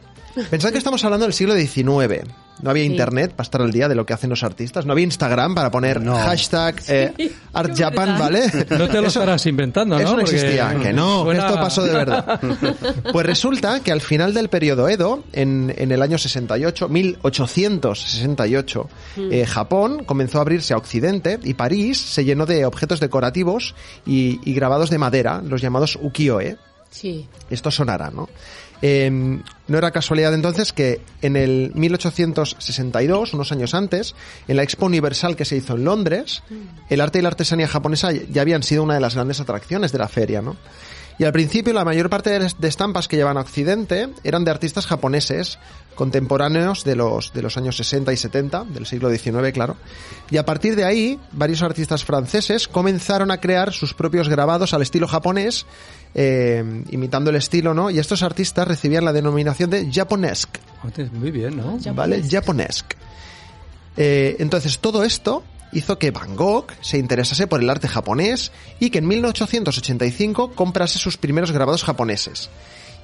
Pensad 0.49 0.71
que 0.71 0.77
estamos 0.77 1.03
hablando 1.03 1.25
del 1.25 1.33
siglo 1.33 1.55
XIX. 1.55 2.23
No 2.61 2.69
había 2.69 2.83
Sí. 2.83 2.89
internet 2.91 3.31
para 3.31 3.43
estar 3.43 3.61
al 3.61 3.71
día 3.71 3.87
de 3.87 3.95
lo 3.95 4.05
que 4.05 4.13
hacen 4.13 4.29
los 4.29 4.43
artistas. 4.43 4.85
No 4.85 4.93
había 4.93 5.03
Instagram 5.05 5.55
para 5.55 5.71
poner 5.71 6.03
hashtag 6.05 6.75
eh, 6.87 7.31
Art 7.51 7.73
Japan, 7.77 8.17
¿vale? 8.19 8.43
No 8.69 8.87
te 8.87 9.01
lo 9.01 9.07
Eso- 9.07 9.19
estarás 9.19 9.45
inventando, 9.47 9.95
¿no? 9.95 10.01
Eso 10.01 10.11
no 10.11 10.17
Porque 10.21 10.35
existía. 10.35 10.69
Que 10.81 10.93
no, 10.93 11.25
que 11.25 11.31
suena- 11.35 11.47
esto 11.47 11.59
pasó 11.59 11.83
de 11.83 11.93
verdad. 11.93 12.39
Pues 13.11 13.25
resulta 13.25 13.79
que 13.81 13.91
al 13.91 14.01
final 14.01 14.33
del 14.33 14.49
periodo 14.49 14.87
Edo, 14.87 15.23
en, 15.33 15.73
en 15.77 15.91
el 15.91 16.01
año 16.01 16.17
68, 16.17 16.87
1868, 16.89 18.89
eh, 19.31 19.45
Japón 19.45 20.03
comenzó 20.05 20.37
a 20.39 20.41
abrirse 20.41 20.73
a 20.73 20.77
Occidente 20.77 21.39
y 21.43 21.53
París 21.55 21.97
se 21.99 22.23
llenó 22.25 22.45
de 22.45 22.65
objetos 22.65 22.99
decorativos 22.99 23.75
y, 24.05 24.39
y 24.49 24.53
grabados 24.53 24.89
de 24.89 24.97
madera, 24.97 25.41
los 25.43 25.61
llamados 25.61 25.97
ukiyo-e. 26.01 26.57
Sí. 26.91 27.27
Esto 27.49 27.71
sonará, 27.71 28.11
¿no? 28.11 28.29
Eh, 28.85 29.09
no 29.09 29.77
era 29.77 29.91
casualidad 29.91 30.33
entonces 30.33 30.73
que 30.73 30.99
en 31.21 31.37
el 31.37 31.71
1862, 31.73 33.33
unos 33.33 33.53
años 33.53 33.73
antes, 33.73 34.13
en 34.49 34.57
la 34.57 34.63
Expo 34.63 34.87
Universal 34.87 35.37
que 35.37 35.45
se 35.45 35.55
hizo 35.55 35.75
en 35.75 35.85
Londres, 35.85 36.43
el 36.89 36.99
arte 36.99 37.19
y 37.19 37.21
la 37.21 37.29
artesanía 37.29 37.69
japonesa 37.69 38.11
ya 38.11 38.41
habían 38.41 38.61
sido 38.61 38.83
una 38.83 38.95
de 38.95 38.99
las 38.99 39.15
grandes 39.15 39.39
atracciones 39.39 39.93
de 39.93 39.99
la 39.99 40.09
feria, 40.09 40.41
¿no? 40.41 40.57
Y 41.19 41.25
al 41.25 41.31
principio 41.31 41.73
la 41.73 41.85
mayor 41.85 42.09
parte 42.09 42.37
de 42.37 42.67
estampas 42.67 43.07
que 43.07 43.15
llevan 43.15 43.37
a 43.37 43.41
Occidente 43.41 44.09
eran 44.23 44.43
de 44.43 44.51
artistas 44.51 44.87
japoneses 44.87 45.59
contemporáneos 45.95 46.83
de 46.83 46.95
los, 46.95 47.33
de 47.33 47.41
los 47.41 47.55
años 47.57 47.77
60 47.77 48.11
y 48.11 48.17
70, 48.17 48.65
del 48.65 48.85
siglo 48.85 49.09
XIX, 49.09 49.51
claro. 49.53 49.77
Y 50.31 50.37
a 50.37 50.45
partir 50.45 50.75
de 50.75 50.85
ahí, 50.85 51.19
varios 51.31 51.61
artistas 51.61 52.03
franceses 52.03 52.67
comenzaron 52.67 53.31
a 53.31 53.37
crear 53.37 53.71
sus 53.73 53.93
propios 53.93 54.27
grabados 54.27 54.73
al 54.73 54.81
estilo 54.81 55.07
japonés, 55.07 55.65
eh, 56.15 56.83
imitando 56.89 57.29
el 57.29 57.35
estilo, 57.35 57.73
¿no? 57.73 57.89
Y 57.91 57.99
estos 57.99 58.23
artistas 58.23 58.67
recibían 58.67 59.05
la 59.05 59.13
denominación 59.13 59.69
de 59.69 59.91
japonesque. 59.91 60.59
Muy 61.13 61.31
bien, 61.31 61.57
¿no? 61.57 61.77
¿vale? 61.93 62.23
Japonesque. 62.27 62.97
Eh, 63.95 64.37
entonces, 64.39 64.79
todo 64.79 65.03
esto 65.03 65.43
hizo 65.73 65.97
que 65.99 66.11
Van 66.11 66.35
Gogh 66.35 66.67
se 66.81 66.97
interesase 66.97 67.47
por 67.47 67.61
el 67.61 67.69
arte 67.69 67.87
japonés 67.87 68.51
y 68.79 68.89
que 68.89 68.99
en 68.99 69.07
1885 69.07 70.51
comprase 70.51 70.99
sus 70.99 71.17
primeros 71.17 71.51
grabados 71.51 71.83
japoneses. 71.83 72.49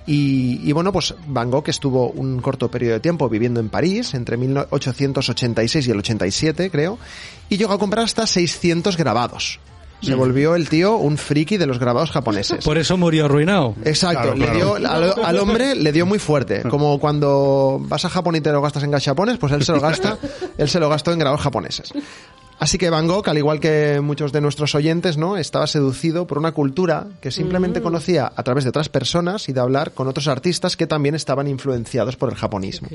Y, 0.07 0.59
y 0.63 0.71
bueno, 0.71 0.91
pues 0.91 1.13
Van 1.27 1.51
Gogh 1.51 1.67
estuvo 1.69 2.09
un 2.09 2.41
corto 2.41 2.71
periodo 2.71 2.93
de 2.93 2.99
tiempo 2.99 3.29
viviendo 3.29 3.59
en 3.59 3.69
París, 3.69 4.13
entre 4.13 4.37
1886 4.37 5.87
y 5.87 5.91
el 5.91 5.99
87, 5.99 6.71
creo, 6.71 6.97
y 7.49 7.57
llegó 7.57 7.73
a 7.73 7.79
comprar 7.79 8.05
hasta 8.05 8.25
600 8.25 8.97
grabados. 8.97 9.59
Se 10.01 10.15
volvió 10.15 10.55
el 10.55 10.69
tío 10.69 10.95
un 10.95 11.17
friki 11.17 11.57
de 11.57 11.65
los 11.67 11.77
grabados 11.77 12.11
japoneses. 12.11 12.63
Por 12.65 12.77
eso 12.77 12.95
murió 12.95 13.25
arruinado. 13.25 13.75
Exacto, 13.83 14.33
Claro, 14.33 14.35
le 14.37 14.45
claro. 14.45 14.57
dio 14.57 14.75
al, 14.89 15.13
al 15.25 15.39
hombre 15.39 15.75
le 15.75 15.91
dio 15.91 16.05
muy 16.05 16.19
fuerte, 16.19 16.61
como 16.69 16.99
cuando 16.99 17.79
vas 17.81 18.05
a 18.05 18.09
Japón 18.09 18.37
y 18.37 18.41
te 18.41 18.49
lo 18.53 18.61
gastas 18.61 18.83
en 18.83 18.91
gachapones, 18.91 19.37
pues 19.37 19.51
él 19.51 19.63
se 19.65 19.73
lo 19.73 19.81
gasta, 19.81 20.17
él 20.57 20.69
se 20.69 20.79
lo 20.79 20.87
gastó 20.87 21.11
en 21.11 21.19
grabados 21.19 21.41
japoneses. 21.43 21.91
Así 22.59 22.77
que 22.77 22.89
Van 22.89 23.07
Gogh, 23.07 23.27
al 23.29 23.37
igual 23.37 23.59
que 23.61 24.01
muchos 24.01 24.33
de 24.33 24.41
nuestros 24.41 24.75
oyentes, 24.75 25.17
¿no? 25.17 25.37
Estaba 25.37 25.65
seducido 25.65 26.27
por 26.27 26.37
una 26.37 26.51
cultura 26.51 27.07
que 27.21 27.31
simplemente 27.31 27.81
conocía 27.81 28.31
a 28.35 28.43
través 28.43 28.65
de 28.65 28.69
otras 28.71 28.89
personas 28.89 29.47
y 29.47 29.53
de 29.53 29.61
hablar 29.61 29.93
con 29.93 30.07
otros 30.09 30.27
artistas 30.27 30.75
que 30.75 30.85
también 30.85 31.15
estaban 31.15 31.47
influenciados 31.47 32.17
por 32.17 32.29
el 32.29 32.35
japonismo. 32.35 32.89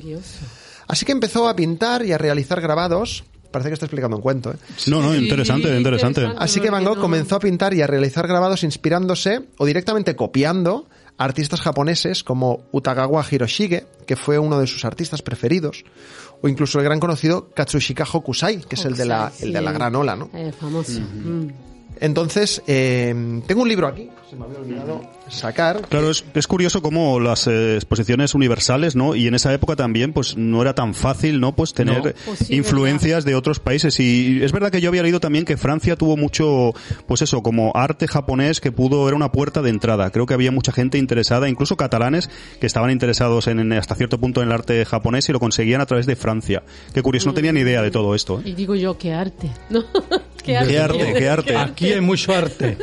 Así 0.87 1.07
que 1.07 1.13
empezó 1.13 1.49
a 1.49 1.57
pintar 1.57 2.05
y 2.05 2.13
a 2.13 2.19
realizar 2.19 2.61
grabados. 2.61 3.25
Parece 3.51 3.71
que 3.71 3.75
estoy 3.75 3.87
explicando 3.87 4.17
un 4.17 4.23
cuento, 4.23 4.51
¿eh? 4.51 4.57
No, 4.89 5.01
no, 5.01 5.15
interesante, 5.15 5.71
Sí, 5.71 5.77
interesante. 5.77 6.21
interesante. 6.21 6.45
Así 6.45 6.61
que 6.61 6.71
Van 6.71 6.85
Gogh 6.85 6.99
comenzó 6.99 7.37
a 7.37 7.41
pintar 7.41 7.73
y 7.73 7.81
a 7.83 7.87
realizar 7.87 8.27
grabados 8.27 8.65
inspirándose 8.65 9.43
o 9.59 9.65
directamente 9.65 10.17
copiando 10.17 10.89
a 11.17 11.25
artistas 11.25 11.61
japoneses 11.61 12.25
como 12.25 12.65
Utagawa 12.73 13.25
Hiroshige, 13.31 13.87
que 14.07 14.17
fue 14.17 14.39
uno 14.41 14.59
de 14.59 14.67
sus 14.67 14.85
artistas 14.85 15.23
preferidos, 15.23 15.85
o 16.45 16.49
incluso 16.49 16.79
el 16.79 16.85
gran 16.85 17.01
conocido 17.01 17.49
Katsushika 17.55 18.05
Hokusai, 18.05 18.61
que 18.61 18.75
es 18.75 18.85
el 18.85 18.95
de 18.97 19.07
la, 19.07 19.33
el 19.41 19.51
de 19.51 19.63
la 19.63 19.73
gran 19.73 19.97
ola, 19.97 20.15
¿no? 20.15 20.29
Eh, 20.35 20.53
famoso. 20.53 21.01
Mm. 21.01 21.49
Entonces, 22.01 22.63
eh, 22.67 23.15
tengo 23.47 23.63
un 23.63 23.69
libro 23.69 23.87
aquí, 23.87 24.11
se 24.29 24.37
me 24.37 24.45
había 24.45 24.59
olvidado 24.59 25.01
sacar. 25.29 25.83
Claro, 25.89 26.11
es, 26.11 26.25
es 26.35 26.47
curioso 26.47 26.83
cómo 26.83 27.21
las 27.21 27.47
eh, 27.47 27.77
exposiciones 27.77 28.35
universales, 28.35 28.97
¿no? 28.97 29.15
Y 29.15 29.27
en 29.27 29.35
esa 29.35 29.53
época 29.53 29.77
también, 29.77 30.13
pues 30.13 30.37
no 30.37 30.61
era 30.63 30.75
tan 30.75 30.95
fácil, 30.95 31.41
¿no? 31.41 31.55
Pues 31.55 31.73
tener 31.73 32.15
Pues 32.25 32.39
sí, 32.41 32.57
influencias 32.57 33.25
de 33.25 33.35
otros 33.35 33.61
países. 33.61 33.99
Y 34.01 34.43
es 34.43 34.53
verdad 34.53 34.71
que 34.71 34.81
yo 34.81 34.89
había 34.89 35.03
leído 35.03 35.21
también 35.21 35.45
que 35.45 35.57
Francia 35.57 35.97
tuvo 35.97 36.17
mucho, 36.17 36.73
pues 37.07 37.23
eso, 37.23 37.43
como 37.43 37.73
arte 37.75 38.09
japonés 38.09 38.61
que 38.61 38.73
pudo, 38.73 39.07
era 39.07 39.17
una 39.17 39.33
puerta 39.33 39.63
de 39.63 39.71
entrada. 39.71 40.11
Creo 40.11 40.27
que 40.27 40.35
había 40.35 40.51
mucha 40.51 40.73
gente 40.73 40.99
interesada, 40.99 41.49
incluso 41.49 41.77
catalanes, 41.77 42.29
que 42.61 42.67
estaban 42.67 42.91
interesados 42.91 43.47
en, 43.47 43.61
en 43.61 43.73
hasta 43.73 43.95
cierto 43.95 44.19
punto 44.19 44.43
en 44.43 44.49
el 44.49 44.53
arte 44.53 44.85
japonés 44.85 45.29
y 45.29 45.33
lo 45.33 45.41
conseguían 45.41 45.81
a 45.81 45.87
través 45.87 46.07
de 46.07 46.17
Francia. 46.17 46.63
Qué 46.93 47.03
curioso, 47.03 47.29
no 47.29 47.35
tenía 47.35 47.53
ni 47.53 47.61
idea 47.61 47.83
de 47.83 47.91
todo 47.91 48.15
esto, 48.15 48.41
¿eh? 48.41 48.43
Y 48.45 48.53
digo 48.53 48.75
yo, 48.75 48.99
qué 48.99 49.13
arte. 49.13 49.51
¿No? 49.71 49.85
qué 50.43 50.59
Qué 50.67 50.79
arte, 50.79 51.15
qué 51.17 51.29
arte. 51.29 51.57
Aquí 51.57 51.84
hay 51.93 52.01
mucho 52.01 52.33
arte. 52.35 52.77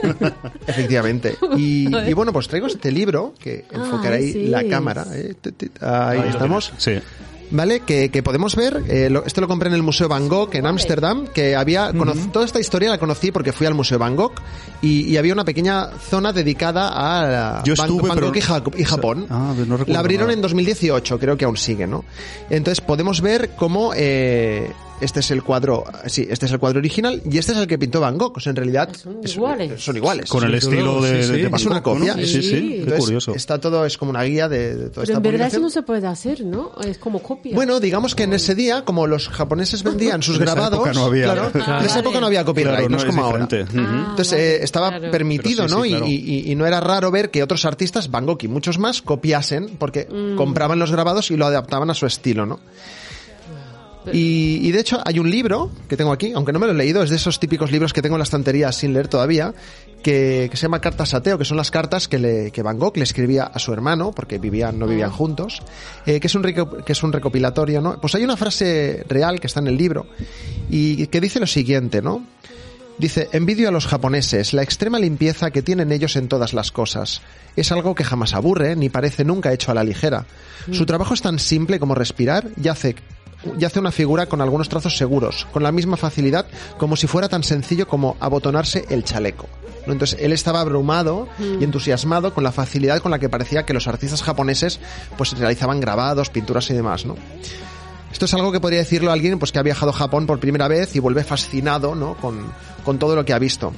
Efectivamente. 0.67 1.35
Y, 1.57 1.87
y 1.95 2.13
bueno, 2.13 2.31
pues 2.33 2.47
traigo 2.47 2.67
este 2.67 2.91
libro 2.91 3.33
que 3.39 3.65
enfocaré 3.71 4.17
ahí 4.17 4.31
sí. 4.33 4.47
la 4.47 4.63
cámara. 4.67 5.05
¿eh? 5.13 5.33
Ahí 5.81 6.29
estamos. 6.29 6.71
Sí. 6.77 6.93
¿Vale? 7.53 7.81
Que, 7.81 8.07
que 8.09 8.23
podemos 8.23 8.55
ver, 8.55 8.81
eh, 8.87 9.09
lo- 9.09 9.25
este 9.25 9.41
lo 9.41 9.47
compré 9.49 9.67
en 9.67 9.75
el 9.75 9.83
Museo 9.83 10.07
Van 10.07 10.29
Gogh 10.29 10.55
en 10.55 10.65
Ámsterdam, 10.65 11.27
que 11.27 11.53
había, 11.53 11.91
conoc- 11.91 12.31
toda 12.31 12.45
esta 12.45 12.61
historia 12.61 12.89
la 12.91 12.97
conocí 12.97 13.29
porque 13.33 13.51
fui 13.51 13.67
al 13.67 13.73
Museo 13.73 13.99
Van 13.99 14.15
Gogh 14.15 14.31
y, 14.81 15.01
y 15.09 15.17
había 15.17 15.33
una 15.33 15.43
pequeña 15.43 15.89
zona 16.09 16.31
dedicada 16.31 16.91
a 16.93 17.61
Yo 17.65 17.73
Van, 17.77 17.87
estuve, 17.89 18.07
Van 18.07 18.15
pero- 18.15 18.27
Gogh 18.27 18.37
y, 18.37 18.41
Ja- 18.41 18.63
y 18.77 18.83
Japón. 18.85 19.25
Ah, 19.29 19.53
no 19.57 19.63
recuerdo 19.75 19.91
la 19.91 19.99
abrieron 19.99 20.27
nada. 20.27 20.35
en 20.35 20.41
2018, 20.43 21.19
creo 21.19 21.35
que 21.35 21.43
aún 21.43 21.57
sigue, 21.57 21.87
¿no? 21.87 22.05
Entonces 22.49 22.79
podemos 22.79 23.19
ver 23.19 23.49
cómo 23.57 23.91
eh, 23.97 24.71
este 25.01 25.19
es 25.19 25.31
el 25.31 25.43
cuadro, 25.43 25.83
sí, 26.05 26.27
este 26.29 26.45
es 26.45 26.51
el 26.51 26.59
cuadro 26.59 26.79
original 26.79 27.21
y 27.29 27.37
este 27.37 27.51
es 27.51 27.57
el 27.57 27.67
que 27.67 27.77
pintó 27.77 27.99
Van 27.99 28.17
Gogh. 28.17 28.37
O 28.37 28.39
sea, 28.39 28.51
en 28.51 28.55
realidad 28.55 28.89
Son 28.95 29.17
es- 29.23 29.35
iguales. 29.35 29.81
son 29.83 29.97
iguales. 29.97 30.29
Con 30.29 30.43
el 30.43 30.53
estilo 30.55 31.01
de, 31.01 31.09
sí, 31.09 31.15
de- 31.15 31.23
sí. 31.37 31.41
de 31.43 31.47
Van 31.49 31.59
Es 31.59 31.65
una 31.65 31.79
Gogh, 31.81 31.99
¿no? 31.99 32.07
copia. 32.07 32.25
Sí, 32.27 32.41
sí, 32.41 32.83
qué 32.87 32.95
curioso. 32.97 33.33
Está 33.35 33.59
todo, 33.59 33.85
es 33.85 33.97
como 33.97 34.11
una 34.11 34.23
guía 34.23 34.47
de, 34.47 34.75
de 34.75 34.89
toda 34.89 34.91
Pero 34.91 35.01
esta 35.03 35.13
en 35.17 35.23
verdad 35.23 35.47
eso 35.47 35.59
no 35.59 35.69
se 35.69 35.81
puede 35.81 36.07
hacer, 36.07 36.45
¿no? 36.45 36.71
Es 36.85 36.97
como 36.97 37.21
copia. 37.21 37.53
Bueno, 37.55 37.79
digamos 37.79 38.15
que 38.15 38.23
en 38.23 38.33
ese 38.33 38.55
día, 38.55 38.85
como 38.85 39.07
los 39.07 39.27
japoneses 39.29 39.83
vendían 39.83 40.21
sus 40.23 40.35
En 40.37 40.43
esa 40.43 40.53
grabados, 40.53 40.79
época 40.79 40.93
no 40.93 41.05
había. 41.05 41.23
claro, 41.25 41.51
Claro. 41.53 41.79
en 41.79 41.85
esa 41.85 41.99
época 41.99 42.19
no 42.19 42.27
había 42.27 42.45
copyright, 42.45 42.75
Claro, 42.77 42.89
no, 42.89 42.97
es 42.97 43.05
como 43.05 43.23
ahora. 43.23 43.47
Ah, 43.51 43.57
Entonces 43.61 44.31
vale, 44.31 44.55
eh, 44.55 44.59
estaba 44.63 44.89
claro. 44.89 45.11
permitido, 45.11 45.67
¿no? 45.67 45.83
sí, 45.83 45.87
Y- 45.89 45.91
claro. 45.91 46.05
y, 46.07 46.11
y- 46.15 46.51
y 46.51 46.55
no 46.55 46.65
era 46.65 46.79
raro 46.79 47.11
ver 47.11 47.31
que 47.31 47.41
otros 47.43 47.65
artistas, 47.65 48.09
Van 48.11 48.25
Gogh 48.25 48.43
y 48.43 48.47
muchos 48.47 48.77
más, 48.77 49.01
copiasen 49.01 49.69
porque 49.77 50.07
Mm. 50.09 50.35
compraban 50.35 50.79
los 50.79 50.91
grabados 50.91 51.31
y 51.31 51.37
lo 51.37 51.45
adaptaban 51.45 51.89
a 51.89 51.93
su 51.93 52.05
estilo, 52.05 52.45
¿no? 52.45 52.59
Y, 54.11 54.59
y 54.61 54.71
de 54.71 54.79
hecho 54.79 54.99
hay 55.05 55.19
un 55.19 55.29
libro 55.29 55.71
que 55.87 55.97
tengo 55.97 56.11
aquí, 56.11 56.31
aunque 56.33 56.51
no 56.51 56.59
me 56.59 56.65
lo 56.65 56.71
he 56.71 56.75
leído, 56.75 57.03
es 57.03 57.09
de 57.09 57.17
esos 57.17 57.39
típicos 57.39 57.71
libros 57.71 57.93
que 57.93 58.01
tengo 58.01 58.15
en 58.15 58.19
la 58.19 58.23
estantería 58.23 58.71
sin 58.71 58.93
leer 58.93 59.07
todavía, 59.07 59.53
que, 60.01 60.47
que 60.49 60.57
se 60.57 60.63
llama 60.63 60.81
Cartas 60.81 61.13
a 61.13 61.21
Teo, 61.21 61.37
que 61.37 61.45
son 61.45 61.57
las 61.57 61.69
cartas 61.69 62.07
que, 62.07 62.17
le, 62.17 62.51
que 62.51 62.63
Van 62.63 62.79
Gogh 62.79 62.97
le 62.97 63.03
escribía 63.03 63.43
a 63.43 63.59
su 63.59 63.71
hermano, 63.73 64.11
porque 64.11 64.39
vivían, 64.39 64.79
no 64.79 64.87
vivían 64.87 65.11
juntos, 65.11 65.61
eh, 66.05 66.19
que, 66.19 66.27
es 66.27 66.35
un 66.35 66.41
que 66.43 66.91
es 66.91 67.03
un 67.03 67.13
recopilatorio, 67.13 67.81
¿no? 67.81 68.01
Pues 68.01 68.15
hay 68.15 68.23
una 68.23 68.37
frase 68.37 69.05
real 69.07 69.39
que 69.39 69.47
está 69.47 69.59
en 69.59 69.67
el 69.67 69.77
libro 69.77 70.07
y 70.69 71.05
que 71.07 71.21
dice 71.21 71.39
lo 71.39 71.47
siguiente, 71.47 72.01
¿no? 72.01 72.25
Dice, 73.01 73.29
envidio 73.31 73.69
a 73.69 73.71
los 73.71 73.87
japoneses 73.87 74.53
la 74.53 74.61
extrema 74.61 74.99
limpieza 74.99 75.49
que 75.49 75.63
tienen 75.63 75.91
ellos 75.91 76.15
en 76.15 76.27
todas 76.27 76.53
las 76.53 76.71
cosas. 76.71 77.23
Es 77.55 77.71
algo 77.71 77.95
que 77.95 78.03
jamás 78.03 78.35
aburre 78.35 78.75
ni 78.75 78.89
parece 78.89 79.25
nunca 79.25 79.51
hecho 79.51 79.71
a 79.71 79.73
la 79.73 79.83
ligera. 79.83 80.27
Su 80.71 80.85
trabajo 80.85 81.15
es 81.15 81.21
tan 81.23 81.39
simple 81.39 81.79
como 81.79 81.95
respirar 81.95 82.49
y 82.61 82.67
hace, 82.67 82.95
y 83.59 83.65
hace 83.65 83.79
una 83.79 83.91
figura 83.91 84.25
con 84.25 84.41
algunos 84.41 84.69
trazos 84.69 84.97
seguros, 84.97 85.47
con 85.51 85.63
la 85.63 85.71
misma 85.71 85.97
facilidad 85.97 86.45
como 86.77 86.95
si 86.95 87.07
fuera 87.07 87.29
tan 87.29 87.43
sencillo 87.43 87.87
como 87.87 88.17
abotonarse 88.19 88.85
el 88.89 89.03
chaleco. 89.03 89.47
¿no? 89.87 89.93
Entonces 89.93 90.19
él 90.21 90.31
estaba 90.31 90.61
abrumado 90.61 91.27
y 91.39 91.63
entusiasmado 91.63 92.33
con 92.33 92.43
la 92.43 92.51
facilidad 92.51 92.99
con 92.99 93.11
la 93.11 93.19
que 93.19 93.29
parecía 93.29 93.63
que 93.63 93.73
los 93.73 93.87
artistas 93.87 94.21
japoneses 94.23 94.79
pues 95.17 95.37
realizaban 95.37 95.79
grabados, 95.79 96.29
pinturas 96.29 96.69
y 96.69 96.73
demás, 96.73 97.05
¿no? 97.05 97.15
Esto 98.11 98.25
es 98.25 98.33
algo 98.33 98.51
que 98.51 98.59
podría 98.59 98.79
decirlo 98.79 99.11
alguien 99.11 99.39
pues 99.39 99.51
que 99.51 99.59
ha 99.59 99.63
viajado 99.63 99.91
a 99.91 99.95
Japón 99.95 100.27
por 100.27 100.39
primera 100.39 100.67
vez 100.67 100.95
y 100.95 100.99
vuelve 100.99 101.23
fascinado 101.23 101.95
¿no? 101.95 102.15
con, 102.15 102.51
con 102.83 102.99
todo 102.99 103.15
lo 103.15 103.23
que 103.23 103.33
ha 103.33 103.39
visto. 103.39 103.73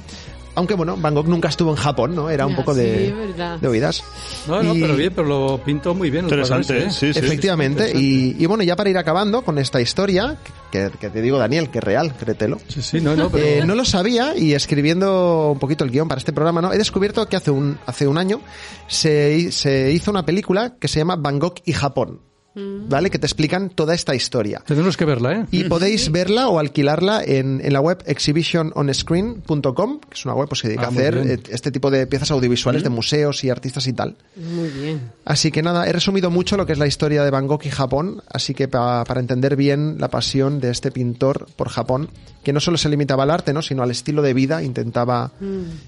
Aunque 0.56 0.74
bueno, 0.74 0.96
Van 0.96 1.14
Gogh 1.14 1.26
nunca 1.28 1.48
estuvo 1.48 1.70
en 1.70 1.76
Japón, 1.76 2.14
¿no? 2.14 2.30
Era 2.30 2.46
un 2.46 2.52
Ya, 2.52 2.56
poco 2.58 2.74
sí, 2.74 2.80
de, 2.80 3.12
verdad. 3.12 3.58
de 3.58 3.68
oídas. 3.68 4.04
No, 4.46 4.62
no, 4.62 4.74
Y- 4.74 4.80
pero 4.80 4.94
bien, 4.96 5.12
pero 5.14 5.26
lo 5.28 5.58
pintó 5.64 5.94
muy 5.94 6.10
bien. 6.10 6.26
el 6.26 6.30
cuadro 6.30 6.56
Interesante, 6.60 6.86
¿eh? 6.86 6.90
Sí, 6.90 7.12
sí. 7.12 7.18
Efectivamente, 7.18 7.92
y, 7.94 8.36
y 8.38 8.46
bueno, 8.46 8.62
ya 8.62 8.76
para 8.76 8.90
ir 8.90 8.98
acabando 8.98 9.42
con 9.42 9.58
esta 9.58 9.80
historia, 9.80 10.36
que, 10.70 10.90
que 11.00 11.10
te 11.10 11.20
digo, 11.22 11.38
Daniel, 11.38 11.70
que 11.70 11.78
es 11.78 11.84
real, 11.84 12.14
créetelo. 12.16 12.58
Sí, 12.68 12.82
sí, 12.82 13.00
no, 13.00 13.16
no, 13.16 13.30
pero... 13.30 13.44
Eh, 13.44 13.62
no 13.66 13.74
lo 13.74 13.84
sabía 13.84 14.36
y 14.36 14.54
escribiendo 14.54 15.50
un 15.52 15.58
poquito 15.58 15.84
el 15.84 15.90
guion 15.90 16.06
para 16.08 16.18
este 16.18 16.32
programa, 16.32 16.60
¿no? 16.62 16.72
He 16.72 16.78
descubierto 16.78 17.26
que 17.28 17.36
hace 17.36 17.50
un, 17.50 17.78
hace 17.86 18.06
un 18.06 18.18
año 18.18 18.40
se, 18.86 19.50
se 19.52 19.90
hizo 19.92 20.10
una 20.10 20.24
película 20.24 20.76
que 20.78 20.88
se 20.88 20.98
llama 21.00 21.16
Bangkok 21.16 21.60
y 21.64 21.72
Japón, 21.72 22.20
¿vale? 22.54 23.10
Que 23.10 23.18
te 23.18 23.26
explican 23.26 23.68
toda 23.70 23.94
esta 23.94 24.14
historia. 24.14 24.62
Tenemos 24.66 24.96
que 24.96 25.04
verla, 25.04 25.32
¿eh? 25.32 25.46
Y 25.50 25.64
podéis 25.64 26.10
verla 26.12 26.48
o 26.48 26.58
alquilarla 26.58 27.22
en, 27.24 27.60
en 27.64 27.72
la 27.72 27.80
web 27.80 28.02
exhibitiononscreen.com, 28.06 30.00
que 30.00 30.14
es 30.14 30.24
una 30.24 30.34
web 30.34 30.48
pues, 30.48 30.62
que 30.62 30.68
dedica 30.68 30.84
Ah, 30.84 30.88
a 30.88 30.90
hacer 30.90 31.14
bien. 31.16 31.30
eh, 31.30 31.42
este 31.50 31.70
tipo 31.70 31.90
de 31.90 32.06
piezas 32.06 32.30
audiovisuales 32.30 32.82
de 32.82 32.88
museos 32.90 33.42
y 33.44 33.50
artistas 33.50 33.86
y 33.86 33.92
tal. 33.92 34.16
Muy 34.36 34.68
bien. 34.68 35.00
Así 35.24 35.50
que 35.50 35.62
nada, 35.62 35.86
he 35.86 35.92
resumido 35.92 36.30
mucho 36.30 36.56
lo 36.56 36.66
que 36.66 36.72
es 36.72 36.78
la 36.78 36.86
historia 36.86 37.24
de 37.24 37.30
Bangkok 37.30 37.64
y 37.66 37.70
Japón, 37.70 38.22
así 38.30 38.54
que 38.54 38.68
pa- 38.68 39.04
para 39.04 39.20
entender 39.20 39.56
bien 39.56 39.96
la 39.98 40.08
pasión 40.08 40.60
de 40.60 40.70
este 40.70 40.90
pintor 40.90 41.46
por 41.56 41.68
Japón, 41.68 42.10
que 42.42 42.52
no 42.52 42.60
solo 42.60 42.76
se 42.76 42.88
limitaba 42.90 43.22
al 43.22 43.30
arte, 43.30 43.52
¿no? 43.54 43.62
sino 43.62 43.82
al 43.82 43.90
estilo 43.90 44.20
de 44.22 44.34
vida, 44.34 44.62
intentaba 44.62 45.32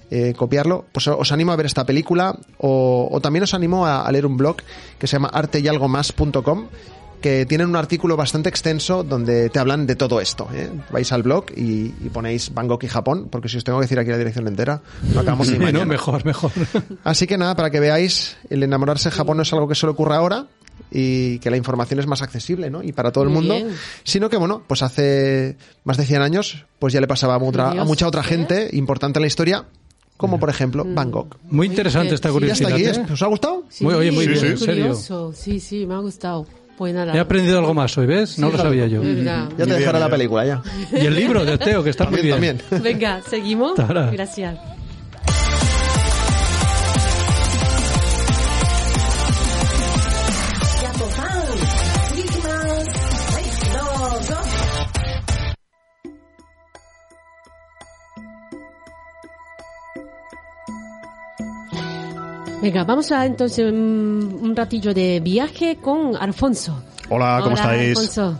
eh, 0.09 0.33
copiarlo, 0.35 0.85
pues 0.91 1.07
os 1.07 1.31
animo 1.31 1.51
a 1.51 1.55
ver 1.55 1.67
esta 1.67 1.85
película 1.85 2.35
o, 2.57 3.07
o 3.11 3.21
también 3.21 3.43
os 3.43 3.53
animo 3.53 3.85
a, 3.85 4.01
a 4.01 4.11
leer 4.11 4.25
un 4.25 4.37
blog 4.37 4.57
que 4.97 5.05
se 5.07 5.13
llama 5.17 5.27
arteyalgomás.com 5.29 6.56
que 7.21 7.47
tienen 7.47 7.67
un 7.67 7.75
artículo 7.75 8.15
bastante 8.15 8.47
extenso 8.47 9.03
donde 9.03 9.49
te 9.49 9.57
hablan 9.57 9.87
de 9.87 9.95
todo 9.95 10.21
esto. 10.21 10.47
¿eh? 10.53 10.69
Vais 10.91 11.11
al 11.11 11.23
blog 11.23 11.45
y, 11.55 11.87
y 11.99 12.09
ponéis 12.13 12.53
Bangkok 12.53 12.83
y 12.83 12.87
Japón, 12.87 13.27
porque 13.31 13.49
si 13.49 13.57
os 13.57 13.63
tengo 13.63 13.79
que 13.79 13.85
decir 13.85 13.97
aquí 13.97 14.11
la 14.11 14.17
dirección 14.19 14.47
entera, 14.47 14.81
no 15.13 15.21
acabamos 15.21 15.47
ni 15.51 15.53
Sí, 15.53 15.59
no, 15.59 15.65
mañana. 15.65 15.85
mejor, 15.85 16.23
mejor. 16.25 16.51
Así 17.03 17.25
que 17.25 17.37
nada, 17.37 17.55
para 17.55 17.71
que 17.71 17.79
veáis, 17.79 18.37
el 18.51 18.61
enamorarse 18.61 19.09
de 19.09 19.15
Japón 19.15 19.37
no 19.37 19.43
es 19.43 19.51
algo 19.51 19.67
que 19.67 19.73
solo 19.75 19.93
ocurra 19.93 20.17
ahora 20.17 20.45
y 20.91 21.39
que 21.39 21.49
la 21.49 21.57
información 21.57 21.99
es 21.99 22.05
más 22.05 22.21
accesible, 22.21 22.69
¿no? 22.69 22.83
Y 22.83 22.91
para 22.91 23.11
todo 23.11 23.23
el 23.23 23.31
Muy 23.31 23.39
mundo, 23.39 23.55
bien. 23.55 23.75
sino 24.03 24.29
que 24.29 24.37
bueno, 24.37 24.61
pues 24.67 24.83
hace 24.83 25.57
más 25.85 25.97
de 25.97 26.05
100 26.05 26.21
años, 26.21 26.65
pues 26.77 26.93
ya 26.93 27.01
le 27.01 27.07
pasaba 27.07 27.33
a, 27.35 27.39
mucha 27.39 28.07
otra 28.07 28.21
gente 28.21 28.69
importante 28.73 29.17
en 29.17 29.21
la 29.23 29.27
historia, 29.27 29.65
como 30.17 30.39
por 30.39 30.49
ejemplo 30.49 30.83
Bangkok. 30.85 31.37
Muy 31.49 31.67
interesante 31.67 32.13
esta 32.15 32.29
Y 32.29 32.31
ya 32.41 32.53
está 32.53 32.65
curiosidad. 32.69 32.73
aquí, 32.73 32.83
¿eh? 33.11 33.13
¿os 33.13 33.21
ha 33.21 33.27
gustado? 33.27 33.63
Sí, 33.69 33.83
Muy- 33.85 33.93
oye, 33.93 34.11
muy 34.11 34.25
muy 34.25 34.33
bien, 34.33 34.45
en 34.47 34.57
serio. 34.57 34.95
Sí, 35.33 35.59
sí, 35.59 35.85
me 35.85 35.93
ha 35.93 35.99
gustado. 35.99 36.45
Pues 36.77 36.93
nada. 36.93 37.15
He 37.15 37.19
aprendido 37.19 37.57
algo 37.57 37.73
más 37.73 37.97
hoy, 37.97 38.05
¿ves? 38.05 38.37
No 38.37 38.51
lo 38.51 38.57
sabía 38.57 38.85
yo. 38.87 39.01
Ya 39.03 39.47
te 39.57 39.65
dejaré 39.65 39.99
la 39.99 40.09
película, 40.09 40.45
ya. 40.45 40.61
Y 40.91 41.05
el 41.05 41.15
libro 41.15 41.43
de 41.45 41.57
Teo, 41.57 41.83
que 41.83 41.89
está 41.89 42.07
muy 42.09 42.21
bien. 42.21 42.33
También. 42.57 42.61
Venga, 42.83 43.21
seguimos. 43.27 43.75
Tara. 43.75 44.11
Gracias. 44.11 44.59
Venga, 62.67 62.83
vamos 62.83 63.13
a 63.13 63.25
entonces 63.25 63.65
un, 63.65 64.39
un 64.41 64.53
ratillo 64.53 64.93
de 64.93 65.21
viaje 65.21 65.77
con 65.77 66.17
Alfonso. 66.17 66.83
Hola, 67.09 67.39
¿cómo 67.41 67.55
Hola, 67.55 67.61
estáis? 67.61 67.97
Alfonso. 67.97 68.37